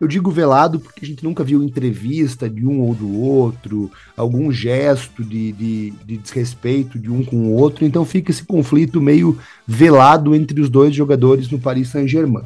Eu 0.00 0.08
digo 0.08 0.30
velado 0.30 0.80
porque 0.80 1.04
a 1.04 1.06
gente 1.06 1.22
nunca 1.22 1.44
viu 1.44 1.62
entrevista 1.62 2.48
de 2.48 2.66
um 2.66 2.80
ou 2.80 2.94
do 2.94 3.20
outro, 3.20 3.90
algum 4.16 4.50
gesto 4.50 5.22
de, 5.22 5.52
de, 5.52 5.90
de, 6.06 6.16
desrespeito 6.16 6.98
de 6.98 7.10
um 7.10 7.22
com 7.22 7.36
o 7.36 7.52
outro, 7.52 7.84
então 7.84 8.02
fica 8.06 8.30
esse 8.30 8.42
conflito 8.42 8.98
meio 8.98 9.38
velado 9.66 10.34
entre 10.34 10.58
os 10.58 10.70
dois 10.70 10.94
jogadores 10.94 11.50
no 11.50 11.58
Paris 11.58 11.88
Saint-Germain. 11.88 12.44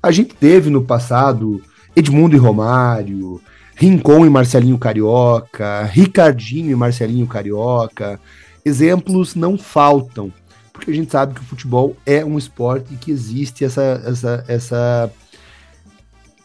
A 0.00 0.12
gente 0.12 0.32
teve 0.36 0.70
no 0.70 0.84
passado 0.84 1.60
Edmundo 1.96 2.36
e 2.36 2.38
Romário, 2.38 3.40
Rincon 3.74 4.24
e 4.24 4.30
Marcelinho 4.30 4.78
Carioca, 4.78 5.82
Ricardinho 5.82 6.70
e 6.70 6.76
Marcelinho 6.76 7.26
Carioca, 7.26 8.20
exemplos 8.64 9.34
não 9.34 9.58
faltam, 9.58 10.32
porque 10.72 10.90
a 10.90 10.94
gente 10.94 11.12
sabe 11.12 11.34
que 11.34 11.40
o 11.40 11.44
futebol 11.44 11.96
é 12.04 12.24
um 12.24 12.38
esporte 12.38 12.94
e 12.94 12.96
que 12.96 13.10
existe 13.10 13.64
essa, 13.64 14.02
essa, 14.04 14.44
essa, 14.48 15.12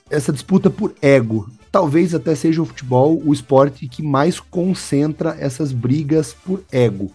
essa 0.10 0.34
disputa 0.34 0.70
por 0.70 0.94
ego. 1.02 1.50
Talvez 1.72 2.14
até 2.14 2.36
seja 2.36 2.62
o 2.62 2.66
futebol 2.66 3.22
o 3.24 3.34
esporte 3.34 3.88
que 3.88 4.02
mais 4.02 4.40
concentra 4.40 5.36
essas 5.40 5.72
brigas 5.72 6.34
por 6.34 6.64
ego. 6.72 7.12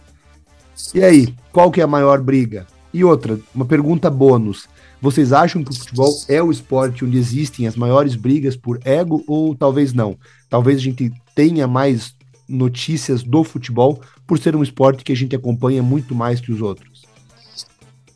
E 0.93 1.03
aí, 1.03 1.35
qual 1.51 1.71
que 1.71 1.81
é 1.81 1.83
a 1.83 1.87
maior 1.87 2.21
briga? 2.21 2.65
E 2.93 3.03
outra, 3.03 3.39
uma 3.53 3.65
pergunta 3.65 4.09
bônus. 4.09 4.67
Vocês 5.01 5.33
acham 5.33 5.63
que 5.63 5.71
o 5.71 5.75
futebol 5.75 6.13
é 6.29 6.41
o 6.41 6.51
esporte 6.51 7.03
onde 7.03 7.17
existem 7.17 7.67
as 7.67 7.75
maiores 7.75 8.15
brigas 8.15 8.55
por 8.55 8.79
ego 8.85 9.23
ou 9.27 9.53
talvez 9.53 9.91
não? 9.91 10.17
Talvez 10.49 10.77
a 10.77 10.81
gente 10.81 11.11
tenha 11.35 11.67
mais 11.67 12.15
notícias 12.47 13.23
do 13.23 13.43
futebol 13.43 13.99
por 14.25 14.39
ser 14.39 14.55
um 14.55 14.63
esporte 14.63 15.03
que 15.03 15.11
a 15.11 15.15
gente 15.15 15.35
acompanha 15.35 15.83
muito 15.83 16.15
mais 16.15 16.39
que 16.39 16.51
os 16.51 16.61
outros? 16.61 17.03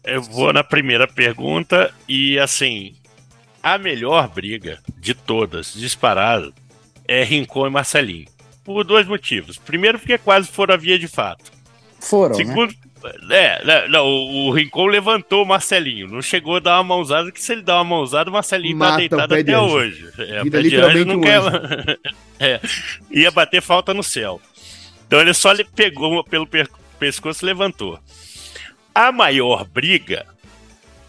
Eu 0.04 0.22
vou 0.22 0.54
na 0.54 0.64
primeira 0.64 1.08
pergunta 1.08 1.94
e 2.08 2.40
assim, 2.40 2.96
a 3.62 3.78
melhor 3.78 4.30
briga 4.30 4.80
de 4.98 5.14
todas, 5.14 5.74
disparado, 5.74 6.54
é 7.08 7.24
Rincon 7.24 7.68
e 7.68 7.70
Marcelinho. 7.70 8.28
Por 8.64 8.84
dois 8.84 9.08
motivos. 9.08 9.58
Primeiro, 9.58 10.00
porque 10.00 10.18
quase 10.18 10.48
foram 10.48 10.74
a 10.74 10.78
via 10.78 10.98
de 10.98 11.08
fato. 11.08 11.52
Foram. 12.00 12.38
Né? 12.38 12.46
Segundo, 12.46 12.74
né? 13.24 13.58
é, 13.62 13.88
não, 13.90 14.06
o 14.06 14.52
Rincon 14.52 14.86
levantou 14.88 15.44
o 15.44 15.46
Marcelinho. 15.46 16.08
Não 16.08 16.22
chegou 16.22 16.58
a 16.58 16.60
dar 16.60 16.78
uma 16.78 16.96
mãozada, 16.96 17.32
que 17.32 17.42
se 17.42 17.52
ele 17.52 17.62
dá 17.62 17.76
uma 17.76 17.84
mãozada, 17.84 18.30
o 18.30 18.34
Marcelinho 18.34 18.78
Mata 18.78 18.92
tá 18.92 18.98
deitado 18.98 19.34
até 19.36 19.54
anjo. 19.54 19.74
hoje. 19.74 20.10
É, 20.18 20.44
Vida 20.44 20.62
pé 20.62 20.70
de 20.70 20.76
anjo 20.76 21.06
não 21.06 21.16
um 21.16 21.22
quer. 21.22 21.42
é, 22.40 22.62
ia 23.12 23.32
bater 23.32 23.62
falta 23.62 23.94
no 23.94 24.04
céu. 24.04 24.42
Então 25.08 25.22
ele 25.22 25.34
só 25.34 25.54
pegou 25.64 26.22
pelo 26.26 26.48
pescoço 27.00 27.44
e 27.44 27.48
levantou. 27.48 28.00
A 28.94 29.12
maior 29.12 29.66
briga, 29.66 30.26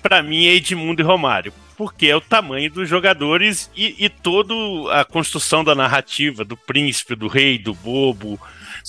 para 0.01 0.23
mim, 0.23 0.47
é 0.47 0.55
Edmundo 0.55 1.03
e 1.03 1.05
Romário, 1.05 1.53
porque 1.77 2.07
é 2.07 2.17
o 2.17 2.21
tamanho 2.21 2.71
dos 2.71 2.89
jogadores 2.89 3.69
e, 3.77 3.97
e 3.99 4.09
toda 4.09 4.55
a 4.93 5.05
construção 5.05 5.65
da 5.65 5.75
narrativa 5.75 6.45
do 6.45 6.57
príncipe, 6.57 7.17
do 7.17 7.27
rei, 7.27 7.59
do 7.59 7.75
bobo. 7.75 8.41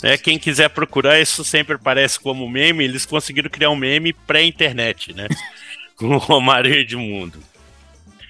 Né? 0.04 0.16
Quem 0.18 0.38
quiser 0.38 0.70
procurar, 0.70 1.20
isso 1.20 1.44
sempre 1.44 1.76
aparece 1.76 2.20
como 2.20 2.48
meme. 2.48 2.84
Eles 2.84 3.06
conseguiram 3.06 3.50
criar 3.50 3.72
um 3.72 3.76
meme 3.76 4.14
pré-internet, 4.14 5.14
né? 5.14 5.28
Com 5.98 6.10
o 6.10 6.18
Romário 6.18 6.74
e 6.74 6.78
Edmundo. 6.78 7.40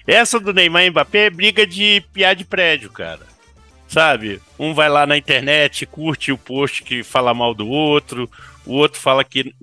Essa 0.06 0.40
do 0.40 0.52
Neymar 0.52 0.84
e 0.84 0.90
Mbappé 0.90 1.26
é 1.26 1.30
briga 1.30 1.66
de 1.66 2.02
piar 2.12 2.34
de 2.34 2.44
prédio, 2.44 2.90
cara 2.90 3.29
sabe? 3.90 4.40
Um 4.58 4.72
vai 4.72 4.88
lá 4.88 5.04
na 5.06 5.18
internet, 5.18 5.84
curte 5.84 6.30
o 6.30 6.38
post 6.38 6.82
que 6.84 7.02
fala 7.02 7.34
mal 7.34 7.52
do 7.52 7.68
outro, 7.68 8.30
o 8.64 8.74
outro 8.74 9.00
fala 9.00 9.24
que 9.24 9.54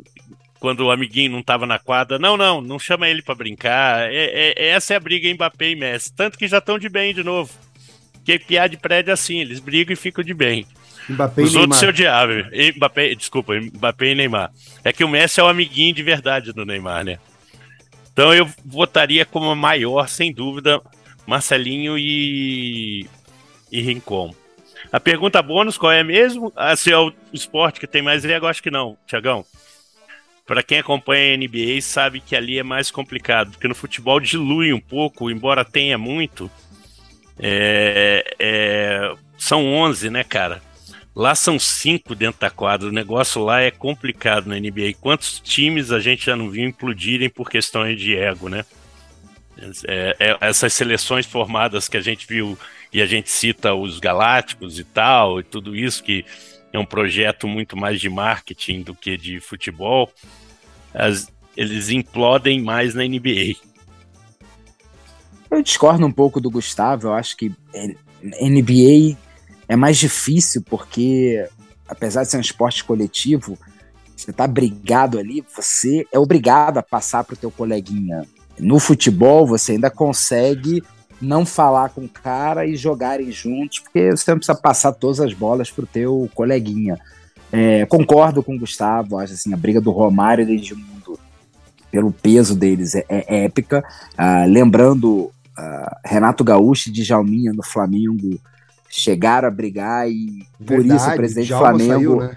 quando 0.59 0.81
o 0.81 0.91
amiguinho 0.91 1.31
não 1.31 1.41
tava 1.41 1.65
na 1.65 1.79
quadra, 1.79 2.19
não, 2.19 2.35
não, 2.35 2.59
não 2.61 2.77
chama 2.77 3.07
ele 3.07 3.21
para 3.21 3.35
brincar. 3.35 4.11
É, 4.11 4.53
é, 4.55 4.69
essa 4.69 4.93
é 4.93 4.97
a 4.97 4.99
briga 4.99 5.31
Mbappé 5.33 5.69
e 5.69 5.75
Messi. 5.75 6.11
Tanto 6.13 6.37
que 6.37 6.47
já 6.47 6.57
estão 6.57 6.77
de 6.77 6.89
bem 6.89 7.13
de 7.13 7.23
novo. 7.23 7.51
Que 8.25 8.37
piada 8.37 8.69
de 8.69 8.77
prédio 8.77 9.11
é 9.11 9.13
assim, 9.13 9.39
eles 9.39 9.59
brigam 9.59 9.93
e 9.93 9.95
ficam 9.95 10.23
de 10.23 10.33
bem. 10.33 10.65
Mbappé 11.07 11.43
Os 11.43 11.53
e 11.53 11.57
outros 11.57 11.79
se 11.79 11.85
odiavam. 11.85 12.43
Mbappé, 12.75 13.15
desculpa, 13.15 13.53
Mbappé 13.53 14.07
e 14.07 14.15
Neymar. 14.15 14.51
É 14.83 14.91
que 14.91 15.03
o 15.03 15.07
Messi 15.07 15.39
é 15.39 15.43
o 15.43 15.47
amiguinho 15.47 15.93
de 15.93 16.03
verdade 16.03 16.51
do 16.51 16.65
Neymar, 16.65 17.05
né? 17.05 17.19
Então 18.11 18.33
eu 18.33 18.49
votaria 18.65 19.25
como 19.25 19.55
maior, 19.55 20.09
sem 20.09 20.33
dúvida, 20.33 20.81
Marcelinho 21.25 21.97
e 21.97 23.07
e 23.71 23.81
Rincon. 23.81 24.33
A 24.91 24.99
pergunta 24.99 25.41
bônus 25.41 25.77
qual 25.77 25.91
é 25.91 26.03
mesmo? 26.03 26.51
Ah, 26.55 26.75
se 26.75 26.91
é 26.91 26.97
o 26.97 27.11
esporte 27.33 27.79
que 27.79 27.87
tem 27.87 28.01
mais 28.01 28.23
ego, 28.23 28.47
acho 28.47 28.63
que 28.63 28.71
não, 28.71 28.97
Tiagão. 29.05 29.45
Para 30.45 30.63
quem 30.63 30.79
acompanha 30.79 31.33
a 31.33 31.37
NBA 31.37 31.81
sabe 31.81 32.21
que 32.21 32.35
ali 32.35 32.57
é 32.57 32.63
mais 32.63 32.89
complicado, 32.89 33.51
porque 33.51 33.67
no 33.67 33.75
futebol 33.75 34.19
dilui 34.19 34.71
um 34.71 34.79
pouco, 34.79 35.29
embora 35.29 35.65
tenha 35.65 35.97
muito. 35.97 36.49
É, 37.37 38.23
é, 38.39 39.13
são 39.37 39.65
11, 39.65 40.09
né, 40.09 40.23
cara? 40.23 40.61
Lá 41.13 41.33
são 41.33 41.57
cinco 41.57 42.13
dentro 42.13 42.39
da 42.39 42.49
quadra. 42.49 42.87
O 42.87 42.91
negócio 42.91 43.43
lá 43.43 43.59
é 43.59 43.71
complicado 43.71 44.45
na 44.45 44.55
NBA. 44.55 44.93
Quantos 45.01 45.39
times 45.39 45.91
a 45.91 45.99
gente 45.99 46.25
já 46.25 46.35
não 46.35 46.49
viu 46.49 46.67
implodirem 46.67 47.27
por 47.27 47.49
questões 47.49 47.99
de 47.99 48.15
ego, 48.15 48.47
né? 48.47 48.63
É, 49.87 50.15
é, 50.19 50.37
essas 50.41 50.73
seleções 50.73 51.25
formadas 51.25 51.89
que 51.89 51.97
a 51.97 52.01
gente 52.01 52.27
viu 52.27 52.57
e 52.91 53.01
a 53.01 53.05
gente 53.05 53.29
cita 53.29 53.73
os 53.73 53.99
Galácticos 53.99 54.79
e 54.79 54.83
tal, 54.83 55.39
e 55.39 55.43
tudo 55.43 55.75
isso 55.75 56.03
que 56.03 56.25
é 56.71 56.79
um 56.79 56.85
projeto 56.85 57.47
muito 57.47 57.75
mais 57.75 57.99
de 57.99 58.09
marketing 58.09 58.81
do 58.81 58.93
que 58.93 59.17
de 59.17 59.39
futebol, 59.39 60.11
as, 60.93 61.27
eles 61.55 61.89
implodem 61.89 62.61
mais 62.61 62.93
na 62.93 63.03
NBA. 63.03 63.55
Eu 65.49 65.61
discordo 65.61 66.05
um 66.05 66.11
pouco 66.11 66.39
do 66.39 66.51
Gustavo, 66.51 67.07
eu 67.07 67.13
acho 67.13 67.37
que 67.37 67.51
NBA 68.21 69.17
é 69.67 69.75
mais 69.75 69.97
difícil 69.97 70.61
porque, 70.61 71.47
apesar 71.87 72.23
de 72.23 72.29
ser 72.29 72.37
um 72.37 72.41
esporte 72.41 72.83
coletivo, 72.83 73.57
você 74.15 74.33
tá 74.33 74.47
brigado 74.47 75.19
ali, 75.19 75.45
você 75.55 76.05
é 76.11 76.19
obrigado 76.19 76.77
a 76.79 76.83
passar 76.83 77.23
pro 77.23 77.37
teu 77.37 77.51
coleguinha. 77.51 78.25
No 78.59 78.79
futebol, 78.79 79.45
você 79.45 79.73
ainda 79.73 79.89
consegue 79.89 80.83
não 81.21 81.45
falar 81.45 81.89
com 81.89 82.01
o 82.01 82.09
cara 82.09 82.65
e 82.65 82.75
jogarem 82.75 83.31
juntos, 83.31 83.79
porque 83.79 84.11
você 84.11 84.31
não 84.31 84.37
precisa 84.37 84.57
passar 84.57 84.91
todas 84.93 85.19
as 85.19 85.33
bolas 85.33 85.71
pro 85.71 85.85
teu 85.85 86.29
coleguinha. 86.33 86.99
É, 87.51 87.85
concordo 87.85 88.43
com 88.43 88.55
o 88.55 88.59
Gustavo, 88.59 89.17
acho 89.17 89.33
assim, 89.33 89.53
a 89.53 89.57
briga 89.57 89.79
do 89.79 89.91
Romário 89.91 90.43
e 90.43 90.45
do 90.45 90.51
Edmundo, 90.51 91.19
pelo 91.89 92.11
peso 92.11 92.55
deles, 92.55 92.95
é, 92.95 93.05
é 93.09 93.45
épica. 93.45 93.83
Ah, 94.17 94.45
lembrando 94.45 95.31
ah, 95.57 95.99
Renato 96.05 96.43
Gaúcho 96.43 96.89
e 96.89 96.91
Djalminha 96.91 97.53
no 97.53 97.63
Flamengo 97.63 98.39
chegaram 98.89 99.47
a 99.47 99.51
brigar 99.51 100.09
e 100.09 100.45
Verdade, 100.59 100.87
por 100.87 100.95
isso 100.95 101.09
o 101.09 101.15
presidente 101.15 101.49
do 101.49 101.57
Flamengo. 101.57 101.93
Saiu, 101.93 102.15
né? 102.17 102.35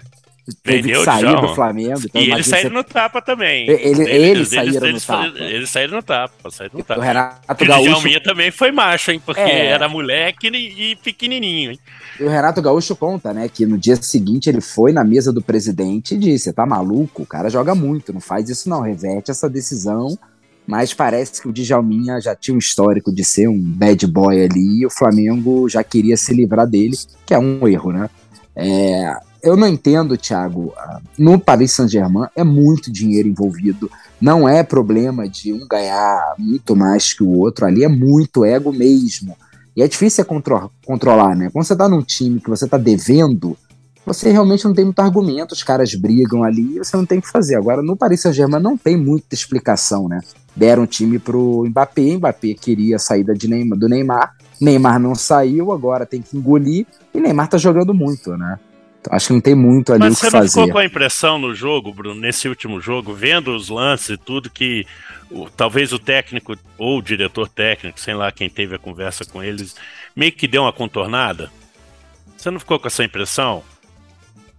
Teve 0.63 0.81
Vendeu 0.81 0.95
que 0.95 1.01
o 1.01 1.05
sair 1.05 1.19
Djalma. 1.25 1.47
do 1.47 1.55
Flamengo. 1.55 2.01
então 2.05 2.21
E 2.21 2.31
eles 2.31 2.47
saíram 2.47 2.69
no 2.71 2.83
tapa 2.83 3.21
também. 3.21 3.69
Ele- 3.69 4.09
eles 4.09 4.49
saíram 4.49 4.79
no 4.81 4.87
eles, 4.87 5.05
tapa. 5.05 5.27
Eles 5.37 5.69
saíram 5.69 5.93
no 5.95 6.03
tapa. 6.03 6.51
Saíram 6.51 6.73
no 6.75 6.79
O 6.81 6.83
tapa. 6.83 7.03
Renato 7.03 7.47
Porque 7.47 7.63
o 7.63 7.67
Gaúcho, 7.67 7.89
Djalminha 7.89 8.21
também 8.23 8.51
foi 8.51 8.71
macho, 8.71 9.11
hein? 9.11 9.21
Porque 9.25 9.39
É. 9.41 9.67
era 9.67 9.87
moleque 9.87 10.47
e 10.47 10.95
pequenininho, 10.97 11.71
hein? 11.71 11.79
o 12.19 12.27
Renato 12.27 12.61
Gaúcho 12.61 12.95
conta, 12.95 13.33
né, 13.33 13.49
que 13.49 13.65
no 13.65 13.77
dia 13.77 13.95
seguinte 13.95 14.47
ele 14.49 14.61
foi 14.61 14.91
na 14.91 15.03
mesa 15.03 15.31
do 15.33 15.41
presidente 15.41 16.13
e 16.13 16.17
disse: 16.17 16.45
"Você 16.45 16.53
tá 16.53 16.65
maluco? 16.65 17.23
O 17.23 17.25
cara 17.25 17.49
joga 17.49 17.73
muito, 17.73 18.13
não 18.13 18.21
faz 18.21 18.49
isso 18.49 18.69
não, 18.69 18.81
reverte 18.81 19.31
essa 19.31 19.49
decisão". 19.49 20.17
Mas 20.67 20.93
parece 20.93 21.41
que 21.41 21.47
o 21.49 21.51
Djalminha 21.51 22.21
já 22.21 22.35
tinha 22.35 22.53
um 22.53 22.59
histórico 22.59 23.11
de 23.11 23.23
ser 23.25 23.47
um 23.47 23.59
bad 23.59 24.05
boy 24.05 24.43
ali 24.45 24.81
e 24.81 24.85
o 24.85 24.91
Flamengo 24.91 25.67
já 25.67 25.83
queria 25.83 26.15
se 26.15 26.33
livrar 26.35 26.67
dele, 26.67 26.95
que 27.25 27.33
é 27.33 27.39
um 27.39 27.67
erro, 27.67 27.91
né? 27.91 28.09
É, 28.55 29.15
eu 29.43 29.55
não 29.57 29.67
entendo, 29.67 30.17
Thiago. 30.17 30.73
ah, 30.77 30.99
No 31.17 31.39
Paris 31.39 31.71
Saint-Germain 31.73 32.27
é 32.35 32.43
muito 32.43 32.91
dinheiro 32.91 33.27
envolvido. 33.27 33.89
Não 34.19 34.47
é 34.47 34.63
problema 34.63 35.27
de 35.27 35.51
um 35.53 35.67
ganhar 35.67 36.35
muito 36.37 36.75
mais 36.75 37.13
que 37.13 37.23
o 37.23 37.29
outro. 37.29 37.65
Ali 37.65 37.83
é 37.83 37.87
muito 37.87 38.45
ego 38.45 38.71
mesmo. 38.71 39.35
E 39.75 39.81
é 39.81 39.87
difícil 39.87 40.23
contro- 40.25 40.69
controlar, 40.85 41.35
né? 41.35 41.49
Quando 41.51 41.65
você 41.65 41.75
tá 41.75 41.87
num 41.87 42.01
time 42.01 42.39
que 42.39 42.49
você 42.49 42.67
tá 42.67 42.77
devendo, 42.77 43.57
você 44.05 44.29
realmente 44.31 44.65
não 44.65 44.73
tem 44.73 44.85
muito 44.85 44.99
argumento. 44.99 45.53
Os 45.53 45.63
caras 45.63 45.95
brigam 45.95 46.43
ali 46.43 46.75
e 46.75 46.79
você 46.79 46.95
não 46.97 47.05
tem 47.05 47.19
o 47.19 47.21
que 47.21 47.29
fazer. 47.31 47.55
Agora, 47.55 47.81
no 47.81 47.95
Paris 47.95 48.21
Saint-Germain 48.21 48.61
não 48.61 48.77
tem 48.77 48.97
muita 48.97 49.33
explicação, 49.33 50.07
né? 50.07 50.19
Deram 50.55 50.83
o 50.83 50.87
time 50.87 51.17
pro 51.17 51.63
Mbappé. 51.67 52.17
Mbappé 52.17 52.53
queria 52.53 52.97
a 52.97 52.99
saída 52.99 53.33
de 53.33 53.47
Neymar, 53.47 53.79
do 53.79 53.87
Neymar. 53.87 54.35
Neymar 54.59 54.99
não 54.99 55.15
saiu, 55.15 55.71
agora 55.71 56.05
tem 56.05 56.21
que 56.21 56.37
engolir. 56.37 56.85
E 57.13 57.19
Neymar 57.19 57.47
tá 57.47 57.57
jogando 57.57 57.93
muito, 57.93 58.35
né? 58.37 58.59
Acho 59.09 59.27
que 59.27 59.33
não 59.33 59.41
tem 59.41 59.55
muito 59.55 59.91
ali 59.91 59.99
Mas 60.03 60.13
o 60.13 60.15
que 60.15 60.21
você 60.21 60.25
não 60.27 60.39
fazer. 60.43 60.49
ficou 60.49 60.69
com 60.73 60.77
a 60.77 60.85
impressão 60.85 61.39
no 61.39 61.55
jogo, 61.55 61.91
Bruno, 61.93 62.19
nesse 62.21 62.47
último 62.47 62.79
jogo, 62.79 63.13
vendo 63.13 63.55
os 63.55 63.67
lances 63.69 64.09
e 64.11 64.17
tudo, 64.17 64.49
que 64.49 64.85
o- 65.29 65.49
talvez 65.49 65.91
o 65.91 65.97
técnico 65.97 66.55
ou 66.77 66.99
o 66.99 67.01
diretor 67.01 67.47
técnico, 67.49 67.99
sei 67.99 68.13
lá 68.13 68.31
quem 68.31 68.47
teve 68.49 68.75
a 68.75 68.79
conversa 68.79 69.25
com 69.25 69.43
eles, 69.43 69.75
meio 70.15 70.31
que 70.31 70.47
deu 70.47 70.61
uma 70.63 70.73
contornada? 70.73 71.51
Você 72.37 72.51
não 72.51 72.59
ficou 72.59 72.79
com 72.79 72.87
essa 72.87 73.03
impressão? 73.03 73.63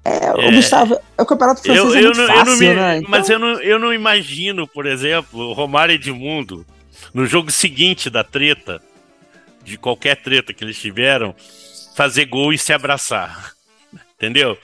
É, 0.04 0.32
o 0.32 0.40
É. 0.40 0.50
Gustavo, 0.50 0.98
é 1.16 1.22
o 1.22 1.26
campeonato 1.26 1.62
francês 1.62 1.84
Eu, 1.84 1.94
é 1.94 1.98
eu 2.00 2.04
muito 2.06 2.16
não, 2.16 2.24
eu 2.24 2.28
fácil, 2.36 2.52
não 2.52 2.58
me, 2.58 2.74
né? 2.74 2.96
Então, 2.98 3.10
Mas 3.10 3.30
eu 3.30 3.38
não, 3.38 3.60
eu 3.60 3.78
não 3.78 3.94
imagino, 3.94 4.66
por 4.66 4.86
exemplo, 4.86 5.38
o 5.50 5.52
Romário 5.52 5.94
Edmundo, 5.94 6.66
no 7.14 7.24
jogo 7.26 7.50
seguinte 7.52 8.10
da 8.10 8.24
treta, 8.24 8.82
de 9.64 9.76
qualquer 9.78 10.16
treta 10.16 10.52
que 10.52 10.64
eles 10.64 10.76
tiveram, 10.80 11.32
fazer 11.94 12.24
gol 12.24 12.52
e 12.52 12.58
se 12.58 12.72
abraçar. 12.72 13.52
Entendeu? 14.22 14.56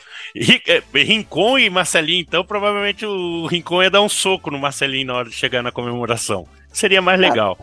É, 0.68 0.80
Rincon 0.94 1.58
e 1.58 1.68
Marcelinho, 1.68 2.20
então 2.20 2.44
provavelmente 2.44 3.04
o 3.04 3.44
Rincon 3.46 3.82
ia 3.82 3.90
dar 3.90 4.02
um 4.02 4.08
soco 4.08 4.52
no 4.52 4.58
Marcelinho 4.58 5.08
na 5.08 5.14
hora 5.14 5.28
de 5.28 5.34
chegar 5.34 5.64
na 5.64 5.72
comemoração. 5.72 6.46
Seria 6.72 7.02
mais 7.02 7.18
legal. 7.18 7.58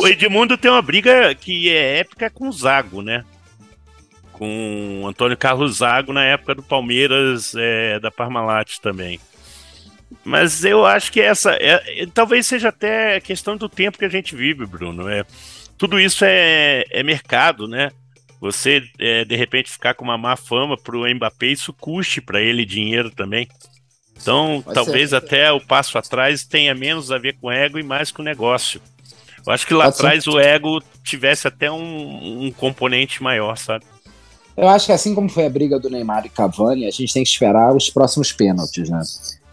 O 0.00 0.08
Edmundo 0.08 0.56
tem 0.56 0.70
uma 0.70 0.80
briga 0.80 1.34
que 1.34 1.68
é 1.68 1.98
épica 1.98 2.30
com 2.30 2.48
o 2.48 2.52
Zago, 2.52 3.02
né? 3.02 3.26
Com 4.32 5.02
o 5.02 5.06
Antônio 5.06 5.36
Carlos 5.36 5.78
Zago 5.78 6.14
na 6.14 6.24
época 6.24 6.54
do 6.54 6.62
Palmeiras, 6.62 7.52
é, 7.54 8.00
da 8.00 8.10
Parmalat 8.10 8.78
também. 8.78 9.20
Mas 10.24 10.64
eu 10.64 10.86
acho 10.86 11.12
que 11.12 11.20
essa. 11.20 11.52
é- 11.60 12.02
é- 12.04 12.06
talvez 12.06 12.46
seja 12.46 12.70
até 12.70 13.20
questão 13.20 13.54
do 13.54 13.68
tempo 13.68 13.98
que 13.98 14.04
a 14.06 14.10
gente 14.10 14.34
vive, 14.34 14.64
Bruno. 14.64 15.10
É, 15.10 15.24
tudo 15.76 16.00
isso 16.00 16.24
é, 16.24 16.84
é 16.90 17.02
mercado, 17.02 17.68
né? 17.68 17.90
Você, 18.42 18.82
é, 18.98 19.24
de 19.24 19.36
repente, 19.36 19.70
ficar 19.70 19.94
com 19.94 20.04
uma 20.04 20.18
má 20.18 20.34
fama 20.34 20.76
pro 20.76 21.08
Mbappé, 21.08 21.46
isso 21.46 21.72
custe 21.72 22.20
para 22.20 22.40
ele 22.40 22.66
dinheiro 22.66 23.08
também. 23.08 23.46
Então, 24.20 24.60
Pode 24.64 24.74
talvez 24.74 25.12
até 25.12 25.52
o 25.52 25.60
passo 25.60 25.96
atrás 25.96 26.44
tenha 26.44 26.74
menos 26.74 27.12
a 27.12 27.18
ver 27.18 27.36
com 27.40 27.52
ego 27.52 27.78
e 27.78 27.84
mais 27.84 28.10
com 28.10 28.20
negócio. 28.20 28.82
Eu 29.46 29.52
acho 29.52 29.64
que 29.64 29.72
lá 29.72 29.84
ser. 29.84 29.90
atrás 29.90 30.26
o 30.26 30.40
ego 30.40 30.82
tivesse 31.04 31.46
até 31.46 31.70
um, 31.70 32.46
um 32.46 32.50
componente 32.50 33.22
maior, 33.22 33.56
sabe? 33.56 33.84
Eu 34.56 34.68
acho 34.68 34.86
que 34.86 34.92
assim 34.92 35.14
como 35.14 35.28
foi 35.28 35.46
a 35.46 35.50
briga 35.50 35.78
do 35.78 35.88
Neymar 35.88 36.26
e 36.26 36.28
Cavani, 36.28 36.84
a 36.84 36.90
gente 36.90 37.14
tem 37.14 37.22
que 37.22 37.30
esperar 37.30 37.72
os 37.72 37.90
próximos 37.90 38.32
pênaltis, 38.32 38.90
né? 38.90 39.00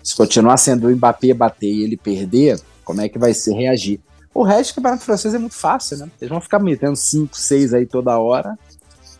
Se 0.04 0.16
continuar 0.16 0.58
sendo 0.58 0.88
o 0.88 0.96
Mbappé 0.96 1.32
bater 1.36 1.72
e 1.72 1.84
ele 1.84 1.96
perder, 1.96 2.60
como 2.84 3.02
é 3.02 3.08
que 3.08 3.20
vai 3.20 3.36
se 3.36 3.54
reagir? 3.54 4.02
O 4.34 4.42
resto 4.42 4.72
do 4.72 4.76
campeonato 4.78 5.04
francês 5.04 5.36
é 5.36 5.38
muito 5.38 5.56
fácil, 5.56 5.98
né? 5.98 6.10
Eles 6.20 6.30
vão 6.30 6.42
ficar 6.42 6.58
metendo 6.58 6.96
5, 6.96 7.38
6 7.38 7.74
aí 7.76 7.86
toda 7.86 8.18
hora. 8.18 8.58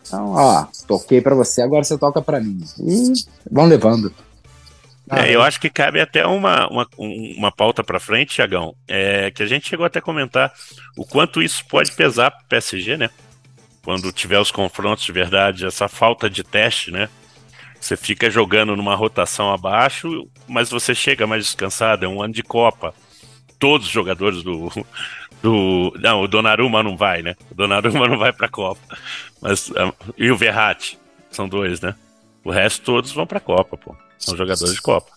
Então, 0.10 0.32
ó, 0.34 0.66
toquei 0.88 1.22
pra 1.22 1.36
você, 1.36 1.62
agora 1.62 1.84
você 1.84 1.98
toca 1.98 2.22
pra 2.22 2.40
mim. 2.40 2.60
E 2.80 3.14
vão 3.50 3.66
levando. 3.68 4.12
Ah, 5.10 5.28
É, 5.28 5.36
eu 5.36 5.42
acho 5.42 5.60
que 5.60 5.70
cabe 5.70 6.02
até 6.02 6.26
uma, 6.26 6.68
uma, 6.68 6.88
um- 6.98 7.36
uma 7.38 7.52
pauta 7.52 7.84
para 7.84 8.00
frente, 8.00 8.36
Tiagão, 8.36 8.76
é, 8.88 9.32
que 9.32 9.42
a 9.44 9.46
gente 9.46 9.68
chegou 9.70 9.86
até 9.86 10.00
a 10.00 10.02
comentar 10.02 10.52
o 10.98 11.06
quanto 11.06 11.42
isso 11.42 11.64
pode 11.68 11.92
pesar 11.94 12.32
para 12.32 12.42
o 12.44 12.48
PSG, 12.48 12.98
né? 12.98 13.10
Quando 13.84 14.12
tiver 14.12 14.40
os 14.40 14.52
confrontos 14.52 15.06
de 15.06 15.12
verdade, 15.12 15.66
essa 15.66 15.88
falta 15.88 16.30
de 16.30 16.44
teste, 16.44 16.92
né? 16.92 17.08
Você 17.80 17.96
fica 17.96 18.30
jogando 18.30 18.76
numa 18.76 18.94
rotação 18.96 19.52
abaixo, 19.54 20.28
mas 20.48 20.70
você 20.70 20.94
chega 20.94 21.26
mais 21.26 21.46
descansado, 21.46 22.04
é 22.06 22.08
um 22.08 22.22
ano 22.22 22.34
de 22.34 22.44
Copa. 22.44 22.94
Todos 23.58 23.88
os 23.88 23.94
jogadores 23.94 24.44
do. 24.44 24.70
Do 25.42 25.94
não, 26.00 26.22
o 26.22 26.28
Donnarumma 26.28 26.84
não 26.84 26.98
vai, 26.98 27.22
né? 27.22 27.36
O 27.52 27.56
Donnarumma 27.56 28.08
não 28.08 28.18
vai 28.18 28.34
para 28.34 28.48
a 28.48 28.50
Copa. 28.50 28.82
Mas, 29.42 29.72
ah, 29.76 29.94
e 30.18 30.30
o 30.32 30.38
Verratti, 30.38 31.00
são 31.32 31.48
dois, 31.48 31.82
né? 31.82 31.96
O 32.44 32.52
resto 32.52 32.84
todos 32.84 33.12
vão 33.12 33.28
para 33.28 33.38
a 33.38 33.42
Copa, 33.42 33.78
pô. 33.78 33.96
São 34.18 34.36
jogadores 34.36 34.74
de 34.74 34.82
Copa. 34.82 35.12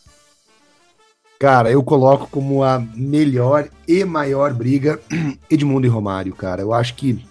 Cara, 1.39 1.71
eu 1.73 1.83
coloco 1.83 2.29
como 2.31 2.63
a 2.63 2.79
melhor 2.95 3.69
e 3.89 4.05
maior 4.05 4.55
briga 4.55 5.01
Edmundo 5.51 5.87
e 5.87 5.91
Romário, 5.91 6.33
cara. 6.35 6.63
Eu 6.63 6.73
acho 6.73 6.95
que 6.95 7.25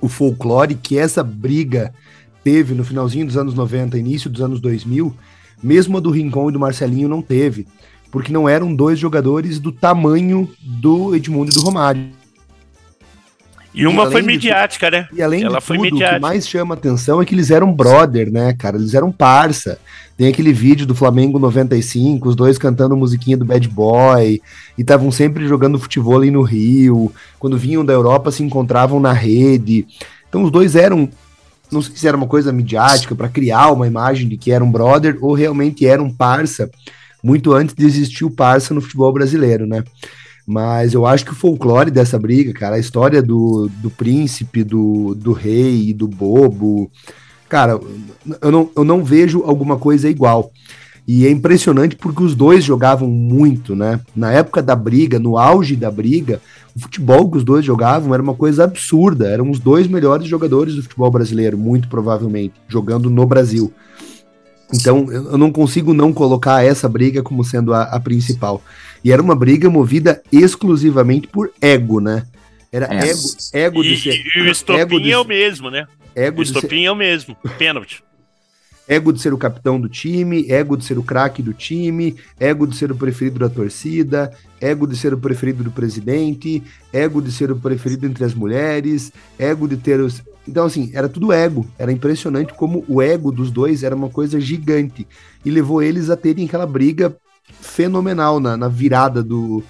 o 0.00 0.08
folclore 0.08 0.76
que 0.76 0.96
essa 0.96 1.22
briga 1.24 1.92
teve 2.44 2.74
no 2.74 2.84
finalzinho 2.84 3.26
dos 3.26 3.36
anos 3.36 3.54
90, 3.54 3.98
início 3.98 4.30
dos 4.30 4.40
anos 4.40 4.60
2000, 4.60 5.14
mesmo 5.62 5.96
a 5.96 6.00
do 6.00 6.10
Rincon 6.10 6.48
e 6.48 6.52
do 6.52 6.60
Marcelinho 6.60 7.08
não 7.08 7.20
teve, 7.20 7.66
porque 8.10 8.32
não 8.32 8.48
eram 8.48 8.74
dois 8.74 8.98
jogadores 8.98 9.58
do 9.58 9.72
tamanho 9.72 10.48
do 10.60 11.14
Edmundo 11.14 11.50
e 11.50 11.54
do 11.54 11.60
Romário. 11.60 12.19
E 13.72 13.86
uma 13.86 14.02
além 14.02 14.12
foi 14.12 14.20
disso- 14.22 14.32
midiática, 14.32 14.90
né? 14.90 15.08
E 15.12 15.22
além 15.22 15.42
Ela 15.44 15.60
de 15.60 15.66
tudo, 15.66 15.96
o 15.96 15.98
que 15.98 16.18
mais 16.18 16.48
chama 16.48 16.74
atenção 16.74 17.22
é 17.22 17.24
que 17.24 17.34
eles 17.34 17.50
eram 17.50 17.72
brother, 17.72 18.30
né, 18.30 18.52
cara? 18.52 18.76
Eles 18.76 18.94
eram 18.94 19.12
parça. 19.12 19.78
Tem 20.16 20.28
aquele 20.28 20.52
vídeo 20.52 20.86
do 20.86 20.94
Flamengo 20.94 21.38
95, 21.38 22.28
os 22.28 22.36
dois 22.36 22.58
cantando 22.58 22.96
musiquinha 22.96 23.36
do 23.36 23.44
Bad 23.44 23.66
Boy, 23.68 24.40
e 24.76 24.80
estavam 24.82 25.10
sempre 25.10 25.46
jogando 25.46 25.78
futebol 25.78 26.20
aí 26.20 26.30
no 26.30 26.42
Rio. 26.42 27.12
Quando 27.38 27.56
vinham 27.56 27.84
da 27.84 27.92
Europa, 27.92 28.30
se 28.30 28.42
encontravam 28.42 29.00
na 29.00 29.12
rede. 29.12 29.86
Então 30.28 30.42
os 30.42 30.50
dois 30.50 30.76
eram, 30.76 31.08
não 31.72 31.80
sei 31.80 31.96
se 31.96 32.06
era 32.06 32.16
uma 32.16 32.26
coisa 32.26 32.52
midiática 32.52 33.14
para 33.14 33.28
criar 33.28 33.70
uma 33.70 33.86
imagem 33.86 34.28
de 34.28 34.36
que 34.36 34.52
eram 34.52 34.70
brother 34.70 35.16
ou 35.22 35.32
realmente 35.32 35.86
eram 35.86 36.10
parça, 36.10 36.70
muito 37.22 37.52
antes 37.52 37.74
de 37.74 37.84
existir 37.86 38.24
o 38.24 38.30
parça 38.30 38.74
no 38.74 38.80
futebol 38.80 39.12
brasileiro, 39.12 39.66
né? 39.66 39.84
Mas 40.50 40.94
eu 40.94 41.06
acho 41.06 41.24
que 41.24 41.30
o 41.30 41.36
folclore 41.36 41.92
dessa 41.92 42.18
briga, 42.18 42.52
cara, 42.52 42.74
a 42.74 42.80
história 42.80 43.22
do, 43.22 43.70
do 43.80 43.88
príncipe, 43.88 44.64
do, 44.64 45.14
do 45.14 45.32
rei, 45.32 45.94
do 45.94 46.08
bobo, 46.08 46.90
cara, 47.48 47.78
eu 48.42 48.50
não, 48.50 48.68
eu 48.74 48.82
não 48.82 49.04
vejo 49.04 49.44
alguma 49.44 49.76
coisa 49.76 50.10
igual. 50.10 50.50
E 51.06 51.24
é 51.24 51.30
impressionante 51.30 51.94
porque 51.94 52.24
os 52.24 52.34
dois 52.34 52.64
jogavam 52.64 53.08
muito, 53.08 53.76
né? 53.76 54.00
Na 54.14 54.32
época 54.32 54.60
da 54.60 54.74
briga, 54.74 55.20
no 55.20 55.38
auge 55.38 55.76
da 55.76 55.88
briga, 55.88 56.40
o 56.74 56.80
futebol 56.80 57.30
que 57.30 57.36
os 57.36 57.44
dois 57.44 57.64
jogavam 57.64 58.12
era 58.12 58.22
uma 58.22 58.34
coisa 58.34 58.64
absurda. 58.64 59.28
Eram 59.28 59.50
os 59.50 59.60
dois 59.60 59.86
melhores 59.86 60.26
jogadores 60.26 60.74
do 60.74 60.82
futebol 60.82 61.12
brasileiro, 61.12 61.56
muito 61.56 61.88
provavelmente, 61.88 62.54
jogando 62.66 63.08
no 63.08 63.24
Brasil. 63.24 63.72
Então, 64.72 65.10
eu 65.10 65.36
não 65.36 65.50
consigo 65.50 65.92
não 65.92 66.12
colocar 66.12 66.64
essa 66.64 66.88
briga 66.88 67.22
como 67.22 67.42
sendo 67.44 67.74
a, 67.74 67.82
a 67.84 67.98
principal. 68.00 68.62
E 69.04 69.10
era 69.12 69.20
uma 69.22 69.34
briga 69.34 69.68
movida 69.70 70.22
exclusivamente 70.30 71.26
por 71.26 71.50
ego, 71.60 72.00
né? 72.00 72.24
Era 72.72 72.86
É. 72.86 73.08
ego, 73.08 73.18
ego 73.52 73.82
de 73.82 73.94
E, 73.94 74.00
ser. 74.00 74.14
e 74.14 74.38
o 74.38 74.42
ego 74.42 74.50
estopim 74.52 75.00
de, 75.00 75.10
é 75.12 75.18
o 75.18 75.24
mesmo, 75.24 75.70
né? 75.70 75.86
O 76.14 76.20
ego, 76.20 76.42
de 76.44 76.50
ser, 76.50 76.56
estopim 76.58 76.84
é 76.84 76.92
o 76.92 76.94
mesmo. 76.96 77.36
Pênalti. 77.58 78.02
Ego 78.90 79.12
de 79.12 79.20
ser 79.20 79.32
o 79.32 79.38
capitão 79.38 79.80
do 79.80 79.88
time, 79.88 80.50
ego 80.50 80.76
de 80.76 80.84
ser 80.84 80.98
o 80.98 81.02
craque 81.04 81.40
do 81.40 81.54
time, 81.54 82.16
ego 82.40 82.66
de 82.66 82.74
ser 82.74 82.90
o 82.90 82.96
preferido 82.96 83.38
da 83.38 83.48
torcida, 83.48 84.32
ego 84.60 84.84
de 84.84 84.96
ser 84.96 85.14
o 85.14 85.18
preferido 85.18 85.62
do 85.62 85.70
presidente, 85.70 86.60
ego 86.92 87.22
de 87.22 87.30
ser 87.30 87.52
o 87.52 87.56
preferido 87.56 88.04
entre 88.04 88.24
as 88.24 88.34
mulheres, 88.34 89.12
ego 89.38 89.68
de 89.68 89.76
ter 89.76 90.00
os. 90.00 90.20
Então, 90.46 90.66
assim, 90.66 90.90
era 90.92 91.08
tudo 91.08 91.32
ego. 91.32 91.64
Era 91.78 91.92
impressionante 91.92 92.52
como 92.52 92.84
o 92.88 93.00
ego 93.00 93.30
dos 93.30 93.52
dois 93.52 93.84
era 93.84 93.94
uma 93.94 94.08
coisa 94.08 94.40
gigante. 94.40 95.06
E 95.44 95.50
levou 95.52 95.80
eles 95.80 96.10
a 96.10 96.16
terem 96.16 96.46
aquela 96.46 96.66
briga 96.66 97.16
fenomenal 97.60 98.40
na, 98.40 98.56
na 98.56 98.66
virada 98.66 99.22
do. 99.22 99.62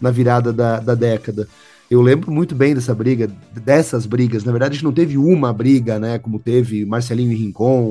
na 0.00 0.12
virada 0.12 0.52
da, 0.52 0.78
da 0.78 0.94
década. 0.94 1.48
Eu 1.90 2.00
lembro 2.00 2.30
muito 2.30 2.54
bem 2.54 2.76
dessa 2.76 2.94
briga, 2.94 3.28
dessas 3.52 4.06
brigas. 4.06 4.44
Na 4.44 4.52
verdade, 4.52 4.70
a 4.70 4.74
gente 4.74 4.84
não 4.84 4.92
teve 4.92 5.18
uma 5.18 5.52
briga, 5.52 5.98
né? 5.98 6.20
Como 6.20 6.38
teve 6.38 6.84
Marcelinho 6.84 7.32
e 7.32 7.34
Rincon, 7.34 7.90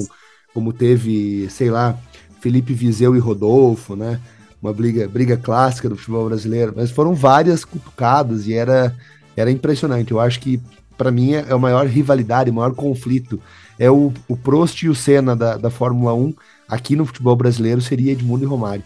como 0.58 0.74
teve, 0.74 1.48
sei 1.52 1.70
lá, 1.70 1.96
Felipe 2.42 2.74
Viseu 2.74 3.16
e 3.16 3.20
Rodolfo, 3.20 3.96
né? 3.96 4.20
Uma 4.60 4.74
briga, 4.74 5.08
briga 5.08 5.38
clássica 5.38 5.88
do 5.88 5.96
futebol 5.96 6.26
brasileiro, 6.26 6.74
mas 6.76 6.90
foram 6.90 7.14
várias 7.14 7.64
cutucadas 7.64 8.48
e 8.48 8.56
era, 8.56 8.96
era 9.36 9.52
impressionante. 9.52 10.10
Eu 10.10 10.20
acho 10.20 10.40
que, 10.40 10.60
para 10.98 11.12
mim, 11.12 11.34
é 11.34 11.46
a 11.52 11.60
maior 11.60 11.86
rivalidade, 11.86 12.50
o 12.50 12.54
maior 12.56 12.74
conflito. 12.74 13.40
É 13.78 13.92
o, 13.92 14.12
o 14.28 14.36
Prost 14.36 14.82
e 14.82 14.90
o 14.90 14.96
Senna 14.96 15.36
da, 15.36 15.58
da 15.58 15.70
Fórmula 15.70 16.16
1 16.16 16.34
aqui 16.68 16.96
no 16.96 17.06
futebol 17.06 17.36
brasileiro 17.36 17.80
seria 17.80 18.14
Edmundo 18.14 18.44
e 18.44 18.48
Romário. 18.48 18.84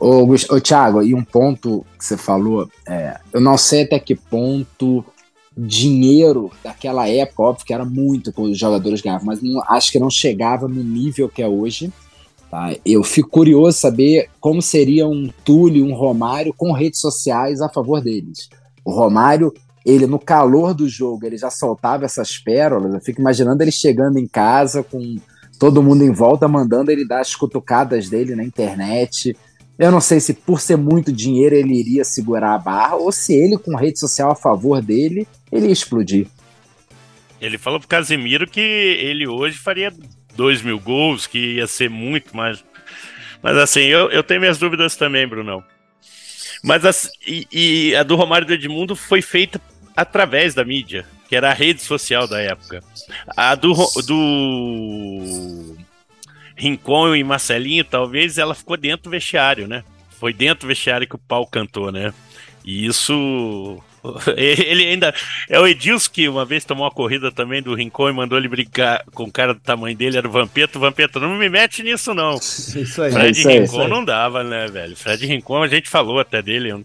Ô, 0.00 0.26
Thiago, 0.60 1.00
e 1.00 1.14
um 1.14 1.22
ponto 1.22 1.86
que 1.96 2.04
você 2.04 2.16
falou, 2.16 2.68
é, 2.88 3.20
eu 3.32 3.40
não 3.40 3.56
sei 3.56 3.84
até 3.84 4.00
que 4.00 4.16
ponto 4.16 5.04
dinheiro 5.56 6.50
daquela 6.62 7.08
época, 7.08 7.42
óbvio 7.42 7.66
que 7.66 7.72
era 7.72 7.84
muito 7.84 8.32
que 8.32 8.40
os 8.40 8.58
jogadores 8.58 9.00
ganhavam, 9.00 9.26
mas 9.26 9.40
não, 9.42 9.62
acho 9.68 9.90
que 9.90 9.98
não 9.98 10.10
chegava 10.10 10.68
no 10.68 10.82
nível 10.82 11.28
que 11.28 11.42
é 11.42 11.48
hoje. 11.48 11.90
Tá? 12.50 12.74
Eu 12.84 13.02
fico 13.02 13.30
curioso 13.30 13.78
saber 13.78 14.28
como 14.38 14.60
seria 14.60 15.06
um 15.06 15.30
Túlio, 15.44 15.86
um 15.86 15.94
Romário 15.94 16.52
com 16.54 16.72
redes 16.72 17.00
sociais 17.00 17.60
a 17.62 17.68
favor 17.68 18.02
deles. 18.02 18.50
O 18.84 18.92
Romário, 18.92 19.52
ele 19.84 20.06
no 20.06 20.18
calor 20.18 20.74
do 20.74 20.88
jogo, 20.88 21.24
ele 21.24 21.38
já 21.38 21.50
soltava 21.50 22.04
essas 22.04 22.36
pérolas. 22.36 22.92
Eu 22.92 23.00
fico 23.00 23.20
imaginando 23.20 23.62
ele 23.62 23.72
chegando 23.72 24.18
em 24.18 24.26
casa 24.26 24.82
com 24.82 25.16
todo 25.58 25.82
mundo 25.82 26.04
em 26.04 26.12
volta 26.12 26.46
mandando 26.46 26.90
ele 26.90 27.06
dar 27.06 27.20
as 27.20 27.34
cutucadas 27.34 28.10
dele 28.10 28.36
na 28.36 28.44
internet. 28.44 29.34
Eu 29.78 29.90
não 29.90 30.00
sei 30.00 30.20
se 30.20 30.34
por 30.34 30.60
ser 30.60 30.76
muito 30.76 31.10
dinheiro 31.10 31.54
ele 31.54 31.74
iria 31.74 32.04
segurar 32.04 32.54
a 32.54 32.58
barra 32.58 32.96
ou 32.96 33.10
se 33.10 33.34
ele, 33.34 33.58
com 33.58 33.74
rede 33.74 33.98
social 33.98 34.30
a 34.30 34.34
favor 34.34 34.80
dele, 34.80 35.26
ele 35.50 35.66
ia 35.66 35.72
explodir. 35.72 36.26
Ele 37.40 37.58
falou 37.58 37.78
pro 37.78 37.88
Casemiro 37.88 38.46
que 38.46 38.60
ele 38.60 39.26
hoje 39.26 39.58
faria 39.58 39.92
2 40.34 40.62
mil 40.62 40.78
gols, 40.78 41.26
que 41.26 41.56
ia 41.56 41.66
ser 41.66 41.90
muito 41.90 42.36
mais. 42.36 42.64
Mas 43.42 43.56
assim, 43.56 43.80
eu, 43.80 44.10
eu 44.10 44.22
tenho 44.22 44.40
minhas 44.40 44.58
dúvidas 44.58 44.96
também, 44.96 45.26
Brunão. 45.26 45.62
Mas 46.62 46.84
assim, 46.84 47.10
e, 47.26 47.46
e 47.52 47.96
a 47.96 48.02
do 48.02 48.16
Romário 48.16 48.46
do 48.46 48.52
Edmundo 48.52 48.96
foi 48.96 49.20
feita 49.20 49.60
através 49.96 50.54
da 50.54 50.64
mídia, 50.64 51.06
que 51.28 51.36
era 51.36 51.50
a 51.50 51.54
rede 51.54 51.82
social 51.82 52.26
da 52.26 52.40
época. 52.40 52.82
A 53.36 53.54
do, 53.54 53.72
do 54.06 55.76
Rincon 56.56 57.14
e 57.14 57.22
Marcelinho, 57.22 57.84
talvez, 57.84 58.38
ela 58.38 58.54
ficou 58.54 58.76
dentro 58.76 59.04
do 59.04 59.10
vestiário, 59.10 59.68
né? 59.68 59.84
Foi 60.18 60.32
dentro 60.32 60.66
do 60.66 60.68
vestiário 60.68 61.06
que 61.06 61.14
o 61.14 61.18
pau 61.18 61.46
cantou, 61.46 61.92
né? 61.92 62.12
E 62.64 62.86
isso. 62.86 63.78
Ele 64.36 64.84
ainda. 64.84 65.14
É 65.48 65.58
o 65.58 65.66
Edilson 65.66 66.10
que 66.12 66.28
uma 66.28 66.44
vez 66.44 66.64
tomou 66.64 66.84
uma 66.84 66.90
corrida 66.90 67.30
também 67.32 67.62
do 67.62 67.74
Rincon 67.74 68.10
e 68.10 68.12
mandou 68.12 68.38
ele 68.38 68.48
brincar 68.48 69.04
com 69.14 69.24
o 69.24 69.32
cara 69.32 69.54
do 69.54 69.60
tamanho 69.60 69.96
dele, 69.96 70.16
era 70.16 70.28
o 70.28 70.30
Vampeta. 70.30 70.78
O 70.78 70.80
Vampeta, 70.80 71.18
não 71.20 71.36
me 71.36 71.48
mete 71.48 71.82
nisso, 71.82 72.14
não. 72.14 72.34
Isso 72.36 73.02
aí. 73.02 73.12
Fred 73.12 73.38
isso 73.38 73.48
Rincon 73.48 73.82
aí, 73.82 73.88
não 73.88 74.04
dava, 74.04 74.42
né, 74.42 74.66
velho? 74.66 74.96
Fred 74.96 75.26
Rincon, 75.26 75.62
a 75.62 75.68
gente 75.68 75.88
falou 75.88 76.18
até 76.18 76.42
dele 76.42 76.84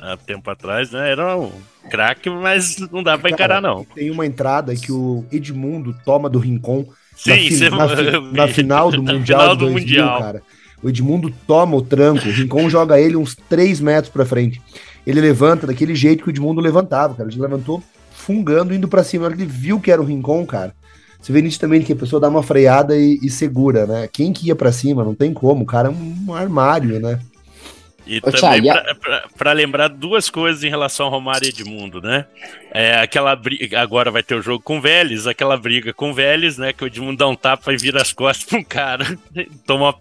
há 0.00 0.16
tempo 0.16 0.50
atrás, 0.50 0.90
né? 0.90 1.10
Era 1.10 1.36
um 1.36 1.52
craque, 1.90 2.28
mas 2.28 2.76
não 2.90 3.02
dá 3.02 3.16
pra 3.16 3.30
encarar, 3.30 3.60
não. 3.60 3.84
Tem 3.84 4.10
uma 4.10 4.26
entrada 4.26 4.74
que 4.74 4.92
o 4.92 5.24
Edmundo 5.30 5.94
toma 6.04 6.28
do 6.28 6.38
Rincon 6.38 6.86
Sim, 7.16 7.30
na, 7.70 7.88
fi, 7.88 8.10
na, 8.10 8.20
na, 8.32 8.48
final 8.48 8.90
do 8.90 9.02
Mundial 9.02 9.40
final 9.40 9.56
do 9.56 9.66
2000, 9.66 9.80
mundial. 9.80 10.20
cara. 10.20 10.42
O 10.82 10.88
Edmundo 10.88 11.32
toma 11.46 11.76
o 11.76 11.82
tranco, 11.82 12.28
o 12.28 12.30
Rincon 12.30 12.68
joga 12.68 13.00
ele 13.00 13.16
uns 13.16 13.34
3 13.34 13.80
metros 13.80 14.12
pra 14.12 14.26
frente. 14.26 14.60
Ele 15.06 15.20
levanta 15.20 15.66
daquele 15.66 15.94
jeito 15.94 16.24
que 16.24 16.30
o 16.30 16.32
Edmundo 16.32 16.60
levantava, 16.60 17.14
cara. 17.14 17.28
Ele 17.30 17.40
levantou 17.40 17.82
fungando, 18.10 18.74
indo 18.74 18.88
para 18.88 19.04
cima. 19.04 19.22
Na 19.22 19.26
hora 19.28 19.36
que 19.36 19.42
ele 19.42 19.50
viu 19.50 19.80
que 19.80 19.90
era 19.90 20.02
o 20.02 20.04
Rincon, 20.04 20.44
cara, 20.44 20.74
você 21.20 21.32
vê 21.32 21.40
nitidamente 21.40 21.86
que 21.86 21.92
a 21.92 21.96
pessoa 21.96 22.20
dá 22.20 22.28
uma 22.28 22.42
freada 22.42 22.96
e, 22.96 23.18
e 23.22 23.30
segura, 23.30 23.86
né? 23.86 24.08
Quem 24.12 24.32
que 24.32 24.48
ia 24.48 24.56
para 24.56 24.72
cima? 24.72 25.04
Não 25.04 25.14
tem 25.14 25.32
como. 25.32 25.62
O 25.62 25.66
cara 25.66 25.88
é 25.88 25.90
um 25.90 26.34
armário, 26.34 26.98
né? 27.00 27.20
E 28.06 28.18
Ô, 28.18 28.30
também 28.30 28.62
para 29.36 29.52
lembrar 29.52 29.88
duas 29.88 30.30
coisas 30.30 30.62
em 30.62 30.68
relação 30.68 31.06
ao 31.06 31.12
Romário 31.12 31.46
e 31.46 31.48
Edmundo, 31.48 32.00
né? 32.00 32.24
É, 32.72 33.00
aquela 33.00 33.34
briga, 33.34 33.80
agora 33.80 34.12
vai 34.12 34.22
ter 34.22 34.36
o 34.36 34.42
jogo 34.42 34.62
com 34.62 34.78
o 34.78 34.80
Vélez, 34.80 35.26
aquela 35.26 35.56
briga 35.56 35.92
com 35.92 36.10
o 36.10 36.14
Vélez, 36.14 36.56
né? 36.56 36.72
Que 36.72 36.84
o 36.84 36.86
Edmundo 36.86 37.16
dá 37.16 37.26
um 37.26 37.34
tapa 37.34 37.72
e 37.72 37.76
vira 37.76 38.00
as 38.00 38.12
costas 38.12 38.52
um 38.52 38.62
cara, 38.62 39.18
toma 39.66 39.86
uma 39.86 39.94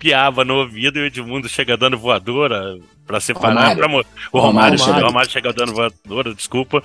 piaba 0.00 0.44
no 0.44 0.56
ouvido 0.56 0.98
e 0.98 1.02
o 1.02 1.06
Edmundo 1.06 1.48
chega 1.48 1.76
dando 1.76 1.96
voadora 1.96 2.76
para 3.06 3.20
separar. 3.20 3.76
Pra, 3.76 3.86
o 3.86 4.38
Romário, 4.38 4.78
Romário, 4.78 4.78
o 4.78 5.06
Romário 5.06 5.30
chega 5.30 5.52
dando 5.52 5.74
voadora, 5.74 6.34
desculpa, 6.34 6.82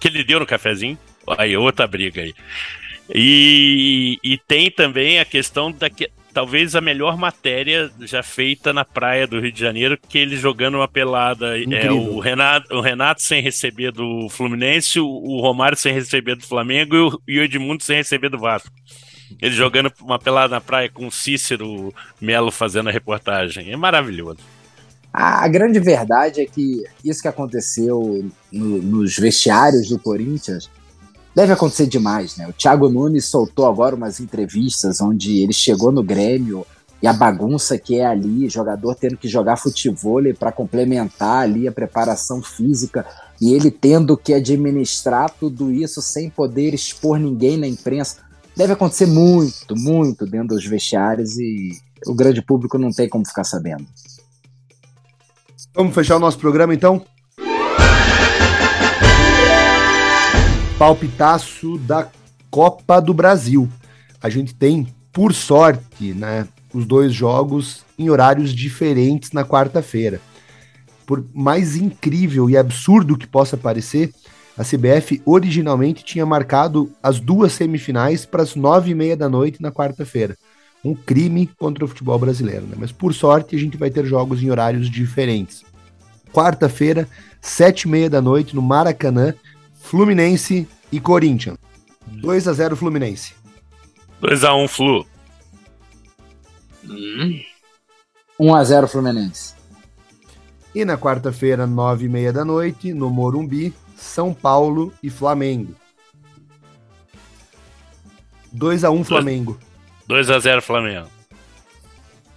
que 0.00 0.08
ele 0.08 0.24
deu 0.24 0.40
no 0.40 0.46
cafezinho. 0.46 0.98
Aí, 1.38 1.56
outra 1.56 1.86
briga 1.86 2.22
aí. 2.22 2.34
E, 3.14 4.18
e 4.22 4.38
tem 4.38 4.70
também 4.70 5.18
a 5.18 5.24
questão 5.24 5.70
da 5.70 5.90
que, 5.90 6.08
talvez 6.32 6.74
a 6.74 6.80
melhor 6.80 7.16
matéria 7.16 7.90
já 8.00 8.22
feita 8.22 8.72
na 8.72 8.84
praia 8.84 9.26
do 9.26 9.38
Rio 9.38 9.52
de 9.52 9.60
Janeiro, 9.60 9.98
que 10.08 10.18
ele 10.18 10.36
jogando 10.36 10.76
uma 10.76 10.88
pelada. 10.88 11.58
É, 11.58 11.92
o, 11.92 12.18
Renato, 12.18 12.74
o 12.74 12.80
Renato 12.80 13.22
sem 13.22 13.42
receber 13.42 13.92
do 13.92 14.28
Fluminense, 14.30 14.98
o, 14.98 15.06
o 15.06 15.40
Romário 15.40 15.76
sem 15.76 15.92
receber 15.92 16.36
do 16.36 16.46
Flamengo 16.46 16.96
e 16.96 17.00
o, 17.00 17.22
e 17.28 17.38
o 17.38 17.42
Edmundo 17.42 17.82
sem 17.82 17.96
receber 17.96 18.28
do 18.28 18.38
Vasco. 18.38 18.70
Ele 19.40 19.54
jogando 19.54 19.92
uma 20.00 20.18
pelada 20.18 20.54
na 20.54 20.60
praia 20.60 20.90
com 20.90 21.06
o 21.06 21.12
Cícero 21.12 21.94
Melo 22.20 22.50
fazendo 22.50 22.88
a 22.88 22.92
reportagem. 22.92 23.72
É 23.72 23.76
maravilhoso. 23.76 24.38
A, 25.12 25.46
grande 25.46 25.78
verdade 25.78 26.40
é 26.40 26.46
que 26.46 26.84
isso 27.04 27.20
que 27.20 27.28
aconteceu 27.28 28.24
no, 28.50 28.78
nos 28.78 29.16
vestiários 29.16 29.88
do 29.88 29.98
Corinthians 29.98 30.70
deve 31.34 31.52
acontecer 31.52 31.86
demais, 31.86 32.36
né? 32.36 32.48
O 32.48 32.52
Thiago 32.52 32.88
Nunes 32.88 33.26
soltou 33.26 33.66
agora 33.66 33.94
umas 33.94 34.20
entrevistas 34.20 35.00
onde 35.00 35.42
ele 35.42 35.52
chegou 35.52 35.92
no 35.92 36.02
Grêmio 36.02 36.66
e 37.02 37.06
a 37.06 37.12
bagunça 37.12 37.76
que 37.76 37.98
é 37.98 38.06
ali, 38.06 38.48
jogador 38.48 38.94
tendo 38.94 39.16
que 39.16 39.28
jogar 39.28 39.56
futebol 39.56 40.22
para 40.38 40.52
complementar 40.52 41.42
ali 41.42 41.66
a 41.66 41.72
preparação 41.72 42.40
física 42.40 43.04
e 43.40 43.52
ele 43.52 43.70
tendo 43.70 44.16
que 44.16 44.32
administrar 44.32 45.28
tudo 45.28 45.70
isso 45.72 46.00
sem 46.00 46.30
poder 46.30 46.72
expor 46.72 47.18
ninguém 47.18 47.58
na 47.58 47.66
imprensa. 47.66 48.18
Deve 48.56 48.74
acontecer 48.74 49.06
muito, 49.06 49.74
muito 49.76 50.24
dentro 50.24 50.48
dos 50.48 50.64
vestiários 50.64 51.38
e 51.38 51.70
o 52.06 52.14
grande 52.14 52.40
público 52.40 52.78
não 52.78 52.90
tem 52.90 53.08
como 53.08 53.26
ficar 53.26 53.44
sabendo. 53.44 53.84
Vamos 55.74 55.94
fechar 55.94 56.16
o 56.16 56.20
nosso 56.20 56.38
programa 56.38 56.74
então? 56.74 57.04
palpitaço 60.82 61.78
da 61.78 62.08
Copa 62.50 63.00
do 63.00 63.14
Brasil. 63.14 63.68
A 64.20 64.28
gente 64.28 64.52
tem, 64.52 64.88
por 65.12 65.32
sorte, 65.32 66.12
né, 66.12 66.48
os 66.74 66.84
dois 66.84 67.14
jogos 67.14 67.84
em 67.96 68.10
horários 68.10 68.52
diferentes 68.52 69.30
na 69.30 69.44
quarta-feira. 69.44 70.20
Por 71.06 71.24
mais 71.32 71.76
incrível 71.76 72.50
e 72.50 72.56
absurdo 72.56 73.16
que 73.16 73.28
possa 73.28 73.56
parecer, 73.56 74.12
a 74.58 74.64
CBF 74.64 75.22
originalmente 75.24 76.04
tinha 76.04 76.26
marcado 76.26 76.90
as 77.00 77.20
duas 77.20 77.52
semifinais 77.52 78.26
para 78.26 78.42
as 78.42 78.56
nove 78.56 78.90
e 78.90 78.94
meia 78.96 79.16
da 79.16 79.28
noite 79.28 79.62
na 79.62 79.70
quarta-feira. 79.70 80.36
Um 80.84 80.94
crime 80.94 81.48
contra 81.58 81.84
o 81.84 81.88
futebol 81.88 82.18
brasileiro, 82.18 82.66
né? 82.66 82.74
Mas 82.76 82.90
por 82.90 83.14
sorte 83.14 83.54
a 83.54 83.58
gente 83.58 83.76
vai 83.76 83.90
ter 83.90 84.04
jogos 84.04 84.42
em 84.42 84.50
horários 84.50 84.90
diferentes. 84.90 85.64
Quarta-feira, 86.32 87.08
sete 87.40 87.82
e 87.82 87.88
meia 87.88 88.10
da 88.10 88.20
noite 88.20 88.54
no 88.54 88.62
Maracanã, 88.62 89.34
Fluminense 89.74 90.66
e 90.90 90.98
Corinthians. 90.98 91.58
2 92.06 92.48
a 92.48 92.52
0 92.52 92.76
Fluminense. 92.76 93.34
2 94.20 94.44
a 94.44 94.54
1 94.54 94.68
Flu. 94.68 95.06
Hum. 96.88 97.40
1 98.38 98.54
a 98.54 98.64
0 98.64 98.88
Fluminense. 98.88 99.54
E 100.74 100.84
na 100.84 100.96
quarta-feira, 100.96 101.66
9 101.66 102.06
e 102.06 102.08
meia 102.08 102.32
da 102.32 102.44
noite, 102.44 102.94
no 102.94 103.10
Morumbi, 103.10 103.74
São 103.96 104.32
Paulo 104.32 104.92
e 105.02 105.10
Flamengo. 105.10 105.74
2 108.52 108.84
a 108.84 108.90
1 108.90 109.04
Flamengo. 109.04 109.58
2 110.12 110.30
a 110.30 110.38
0 110.38 110.62
Flamengo. 110.62 111.08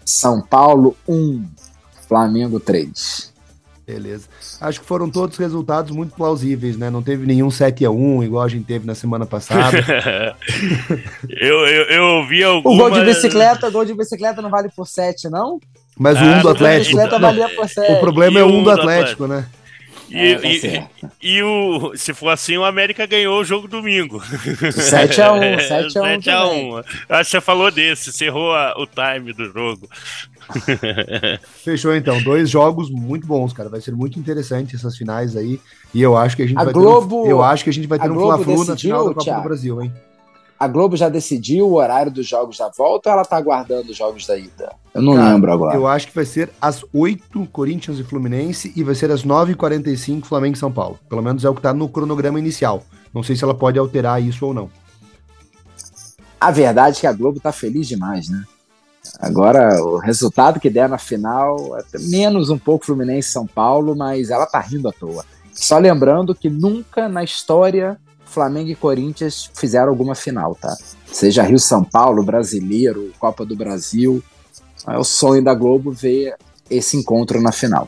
São 0.05 0.41
Paulo 0.41 0.95
1, 1.07 1.43
Flamengo 2.07 2.59
3. 2.59 3.33
Beleza. 3.85 4.27
Acho 4.61 4.79
que 4.79 4.85
foram 4.85 5.09
todos 5.11 5.37
resultados 5.37 5.91
muito 5.91 6.15
plausíveis, 6.15 6.75
né? 6.75 6.89
Não 6.89 7.03
teve 7.03 7.27
nenhum 7.27 7.51
7 7.51 7.85
a 7.85 7.91
1 7.91 8.23
igual 8.23 8.43
a 8.43 8.47
gente 8.47 8.65
teve 8.65 8.87
na 8.87 8.95
semana 8.95 9.27
passada. 9.27 9.77
eu, 11.29 11.67
eu, 11.67 11.83
eu 11.83 12.03
ouvi 12.03 12.43
alguma... 12.43 12.73
O 12.73 12.77
gol 12.77 12.91
de 12.91 13.05
bicicleta, 13.05 13.67
o 13.67 13.71
gol 13.71 13.85
de 13.85 13.93
bicicleta 13.93 14.41
não 14.41 14.49
vale 14.49 14.69
por 14.69 14.87
7, 14.87 15.29
não? 15.29 15.59
Mas 15.97 16.17
ah, 16.17 16.23
o 16.23 16.25
1 16.25 16.41
do 16.41 16.49
Atlético. 16.49 17.19
Valia 17.19 17.49
por 17.49 17.69
7. 17.69 17.91
O 17.91 17.99
problema 17.99 18.39
e 18.39 18.41
é 18.41 18.45
o 18.45 18.47
1 18.47 18.63
do 18.63 18.71
Atlético, 18.71 19.27
né? 19.27 19.45
E, 20.15 20.31
é, 20.31 20.39
tá 20.39 20.89
e, 21.21 21.37
e, 21.37 21.43
o, 21.43 21.91
se 21.97 22.13
for 22.13 22.29
assim, 22.29 22.55
o 22.55 22.63
América 22.63 23.05
ganhou 23.05 23.41
o 23.41 23.43
jogo 23.43 23.67
domingo. 23.67 24.21
7x1, 24.21 25.57
7x1. 25.91 26.21
7x1. 26.21 26.85
Acho 27.09 27.23
que 27.25 27.31
você 27.31 27.41
falou 27.41 27.69
desse, 27.69 28.13
você 28.13 28.25
errou 28.25 28.53
a, 28.53 28.73
o 28.77 28.87
time 28.87 29.33
do 29.33 29.51
jogo. 29.51 29.89
Fechou 31.65 31.93
então. 31.93 32.21
Dois 32.21 32.49
jogos 32.49 32.89
muito 32.89 33.27
bons, 33.27 33.51
cara. 33.51 33.67
Vai 33.67 33.81
ser 33.81 33.91
muito 33.91 34.17
interessante 34.17 34.75
essas 34.75 34.95
finais 34.95 35.35
aí. 35.35 35.59
E 35.93 36.01
eu 36.01 36.15
acho 36.15 36.37
que 36.37 36.43
a 36.43 36.47
gente 36.47 36.57
a 36.57 36.63
vai 36.63 36.73
Globo, 36.73 37.23
ter 37.23 37.27
um, 37.27 37.31
eu 37.31 37.43
acho 37.43 37.63
que 37.65 37.69
a 37.69 37.73
gente 37.73 37.87
vai 37.87 37.99
ter 37.99 38.09
um 38.09 38.15
Fla-Flu 38.15 38.63
na 38.63 38.77
final 38.77 39.07
da 39.09 39.13
Copa 39.13 39.23
Thiago. 39.23 39.41
do 39.41 39.47
Brasil, 39.49 39.81
hein? 39.81 39.91
A 40.57 40.67
Globo 40.67 40.95
já 40.95 41.09
decidiu 41.09 41.67
o 41.67 41.75
horário 41.75 42.11
dos 42.11 42.25
jogos 42.25 42.57
da 42.57 42.69
volta 42.69 43.09
ou 43.09 43.13
ela 43.13 43.25
tá 43.25 43.35
aguardando 43.35 43.91
os 43.91 43.97
jogos 43.97 44.25
da 44.25 44.37
ida? 44.37 44.73
Eu 44.93 45.01
não 45.01 45.15
Cara, 45.15 45.33
lembro 45.33 45.51
agora. 45.51 45.75
Eu 45.75 45.85
acho 45.85 46.07
que 46.07 46.15
vai 46.15 46.25
ser 46.25 46.49
às 46.61 46.83
8 46.93 47.45
Corinthians 47.51 47.99
e 47.99 48.03
Fluminense 48.03 48.71
e 48.75 48.83
vai 48.83 48.95
ser 48.95 49.11
às 49.11 49.25
9h45 49.25 50.23
Flamengo 50.23 50.55
e 50.55 50.59
São 50.59 50.71
Paulo. 50.71 50.97
Pelo 51.09 51.21
menos 51.21 51.43
é 51.43 51.49
o 51.49 51.55
que 51.55 51.61
tá 51.61 51.73
no 51.73 51.89
cronograma 51.89 52.39
inicial. 52.39 52.83
Não 53.13 53.21
sei 53.21 53.35
se 53.35 53.43
ela 53.43 53.53
pode 53.53 53.77
alterar 53.77 54.21
isso 54.21 54.45
ou 54.45 54.53
não. 54.53 54.69
A 56.39 56.51
verdade 56.51 56.97
é 56.97 57.01
que 57.01 57.07
a 57.07 57.13
Globo 57.13 57.39
tá 57.39 57.51
feliz 57.51 57.87
demais, 57.87 58.29
né? 58.29 58.43
Agora, 59.19 59.81
o 59.83 59.97
resultado 59.97 60.59
que 60.59 60.69
der 60.69 60.87
na 60.87 60.97
final, 60.97 61.77
é 61.77 61.83
menos 61.99 62.49
um 62.49 62.57
pouco 62.57 62.85
Fluminense 62.85 63.29
e 63.29 63.31
São 63.31 63.45
Paulo, 63.45 63.95
mas 63.95 64.29
ela 64.29 64.45
tá 64.45 64.59
rindo 64.59 64.87
à 64.87 64.91
toa. 64.91 65.25
Só 65.53 65.77
lembrando 65.77 66.35
que 66.35 66.49
nunca 66.49 67.07
na 67.07 67.23
história 67.23 67.97
Flamengo 68.25 68.69
e 68.69 68.75
Corinthians 68.75 69.49
fizeram 69.53 69.89
alguma 69.89 70.15
final, 70.15 70.55
tá? 70.55 70.75
Seja 71.05 71.43
Rio 71.43 71.59
São 71.59 71.83
Paulo, 71.83 72.23
Brasileiro, 72.23 73.11
Copa 73.19 73.45
do 73.45 73.55
Brasil. 73.55 74.23
É 74.87 74.97
o 74.97 75.03
sonho 75.03 75.43
da 75.43 75.53
Globo 75.53 75.91
ver 75.91 76.35
esse 76.69 76.97
encontro 76.97 77.41
na 77.41 77.51
final. 77.51 77.87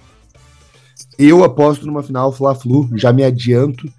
Eu 1.17 1.43
aposto 1.43 1.85
numa 1.85 2.03
final 2.03 2.31
Fla-Flu, 2.31 2.89
já 2.95 3.11
me 3.11 3.23
adianto. 3.23 3.91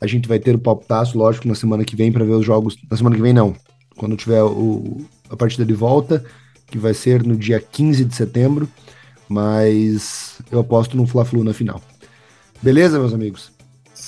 A 0.00 0.06
gente 0.06 0.28
vai 0.28 0.38
ter 0.38 0.54
o 0.54 0.58
palpitaço, 0.58 1.18
lógico, 1.18 1.48
na 1.48 1.54
semana 1.54 1.84
que 1.84 1.96
vem 1.96 2.12
para 2.12 2.24
ver 2.24 2.32
os 2.32 2.44
jogos. 2.44 2.76
Na 2.90 2.96
semana 2.96 3.16
que 3.16 3.22
vem, 3.22 3.32
não. 3.32 3.56
Quando 3.96 4.16
tiver 4.16 4.42
o, 4.42 4.98
a 5.28 5.36
partida 5.36 5.64
de 5.64 5.74
volta, 5.74 6.24
que 6.66 6.78
vai 6.78 6.94
ser 6.94 7.24
no 7.24 7.36
dia 7.36 7.58
15 7.58 8.04
de 8.04 8.14
setembro. 8.14 8.68
Mas 9.28 10.38
eu 10.50 10.60
aposto 10.60 10.96
no 10.96 11.06
Fla-Flu 11.06 11.42
na 11.42 11.52
final. 11.52 11.82
Beleza, 12.62 12.98
meus 12.98 13.12
amigos? 13.12 13.57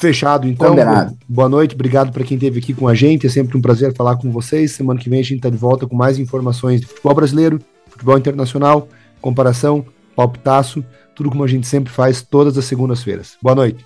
Fechado, 0.00 0.48
então. 0.48 0.70
Combinado. 0.70 1.14
Boa 1.28 1.46
noite, 1.46 1.74
obrigado 1.74 2.10
para 2.10 2.24
quem 2.24 2.34
esteve 2.34 2.58
aqui 2.58 2.72
com 2.72 2.88
a 2.88 2.94
gente. 2.94 3.26
É 3.26 3.28
sempre 3.28 3.58
um 3.58 3.60
prazer 3.60 3.94
falar 3.94 4.16
com 4.16 4.32
vocês. 4.32 4.72
Semana 4.72 4.98
que 4.98 5.10
vem 5.10 5.20
a 5.20 5.22
gente 5.22 5.36
está 5.36 5.50
de 5.50 5.58
volta 5.58 5.86
com 5.86 5.94
mais 5.94 6.18
informações 6.18 6.80
de 6.80 6.86
futebol 6.86 7.14
brasileiro, 7.14 7.60
futebol 7.90 8.16
internacional, 8.16 8.88
comparação, 9.20 9.84
palpitaço, 10.16 10.82
tudo 11.14 11.28
como 11.28 11.44
a 11.44 11.46
gente 11.46 11.66
sempre 11.66 11.92
faz 11.92 12.22
todas 12.22 12.56
as 12.56 12.64
segundas-feiras. 12.64 13.36
Boa 13.42 13.54
noite. 13.54 13.84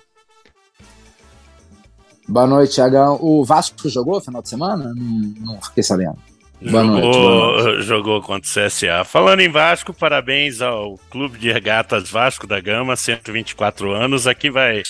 Boa 2.29 2.47
noite, 2.47 2.75
Thiagão. 2.75 3.19
O 3.21 3.43
Vasco 3.43 3.89
jogou 3.89 4.15
no 4.15 4.21
final 4.21 4.41
de 4.41 4.47
semana? 4.47 4.93
Não, 4.95 5.33
não 5.53 5.61
fiquei 5.61 5.83
sabendo. 5.83 6.15
Boa 6.61 6.81
jogou, 6.81 7.01
noite, 7.01 7.17
boa 7.17 7.63
noite. 7.63 7.83
jogou 7.83 8.21
contra 8.21 8.49
o 8.49 8.67
CSA. 8.67 9.03
Falando 9.03 9.41
em 9.41 9.49
Vasco, 9.49 9.93
parabéns 9.93 10.61
ao 10.61 10.97
Clube 11.11 11.37
de 11.37 11.51
Regatas 11.51 12.09
Vasco 12.09 12.47
da 12.47 12.61
Gama, 12.61 12.95
124 12.95 13.91
anos. 13.91 14.25
Aqui 14.25 14.49
vai 14.49 14.81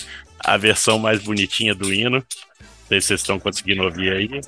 a 0.46 0.56
versão 0.56 0.98
mais 0.98 1.22
bonitinha 1.22 1.74
do 1.74 1.92
hino. 1.92 2.18
Não 2.18 2.88
sei 2.88 3.00
se 3.00 3.08
vocês 3.08 3.20
estão 3.20 3.38
conseguindo 3.40 3.82
ouvir 3.82 4.12
aí. 4.12 4.40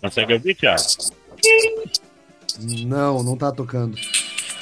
Consegue 0.00 0.34
ouvir, 0.34 0.54
Thiago? 0.54 0.82
Não, 2.60 3.22
não 3.22 3.36
tá 3.36 3.50
tocando. 3.50 3.96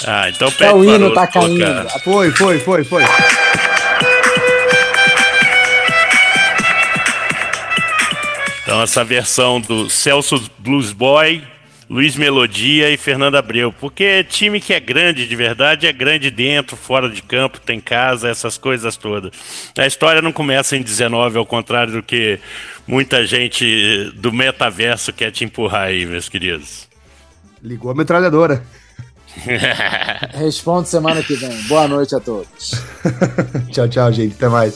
Ah, 0.07 0.29
então 0.29 0.51
pede 0.53 0.71
é, 0.71 0.75
o 0.75 0.85
hino 0.85 1.13
tá 1.13 1.27
caindo. 1.27 1.91
Foi, 2.05 2.31
foi, 2.31 2.61
foi, 2.61 2.85
foi. 2.85 3.03
Então 8.63 8.81
essa 8.81 9.05
versão 9.05 9.61
do 9.61 9.91
Celso 9.91 10.51
Blues 10.59 10.93
Boy 10.93 11.43
Luiz 11.89 12.17
Melodia 12.17 12.91
e 12.91 12.97
Fernando 12.97 13.37
Abreu. 13.37 13.73
Porque 13.73 14.25
time 14.25 14.61
que 14.61 14.73
é 14.73 14.81
grande 14.81 15.27
de 15.27 15.37
verdade 15.37 15.87
é 15.87 15.93
grande 15.93 16.31
dentro, 16.31 16.77
fora 16.77 17.09
de 17.09 17.23
campo, 17.23 17.61
tem 17.61 17.81
casa, 17.81 18.29
essas 18.29 18.57
coisas 18.57 18.97
todas. 18.97 19.33
A 19.77 19.87
história 19.87 20.23
não 20.23 20.33
começa 20.33 20.77
em 20.77 20.83
19, 20.83 21.39
ao 21.39 21.47
contrário 21.47 21.93
do 21.93 22.03
que 22.03 22.39
muita 22.87 23.27
gente 23.27 24.13
do 24.17 24.33
metaverso 24.33 25.13
quer 25.13 25.31
te 25.31 25.45
empurrar 25.45 25.89
aí, 25.89 26.07
meus 26.07 26.29
queridos. 26.29 26.89
Ligou 27.63 27.91
a 27.91 27.95
metralhadora. 27.95 28.63
Responde 30.35 30.89
semana 30.89 31.23
que 31.23 31.35
vem. 31.35 31.63
Boa 31.63 31.89
noite 31.89 32.15
a 32.15 32.21
todos. 32.21 32.73
tchau, 33.73 33.89
tchau, 33.89 34.13
gente. 34.13 34.35
Até 34.35 34.49
mais. 34.49 34.75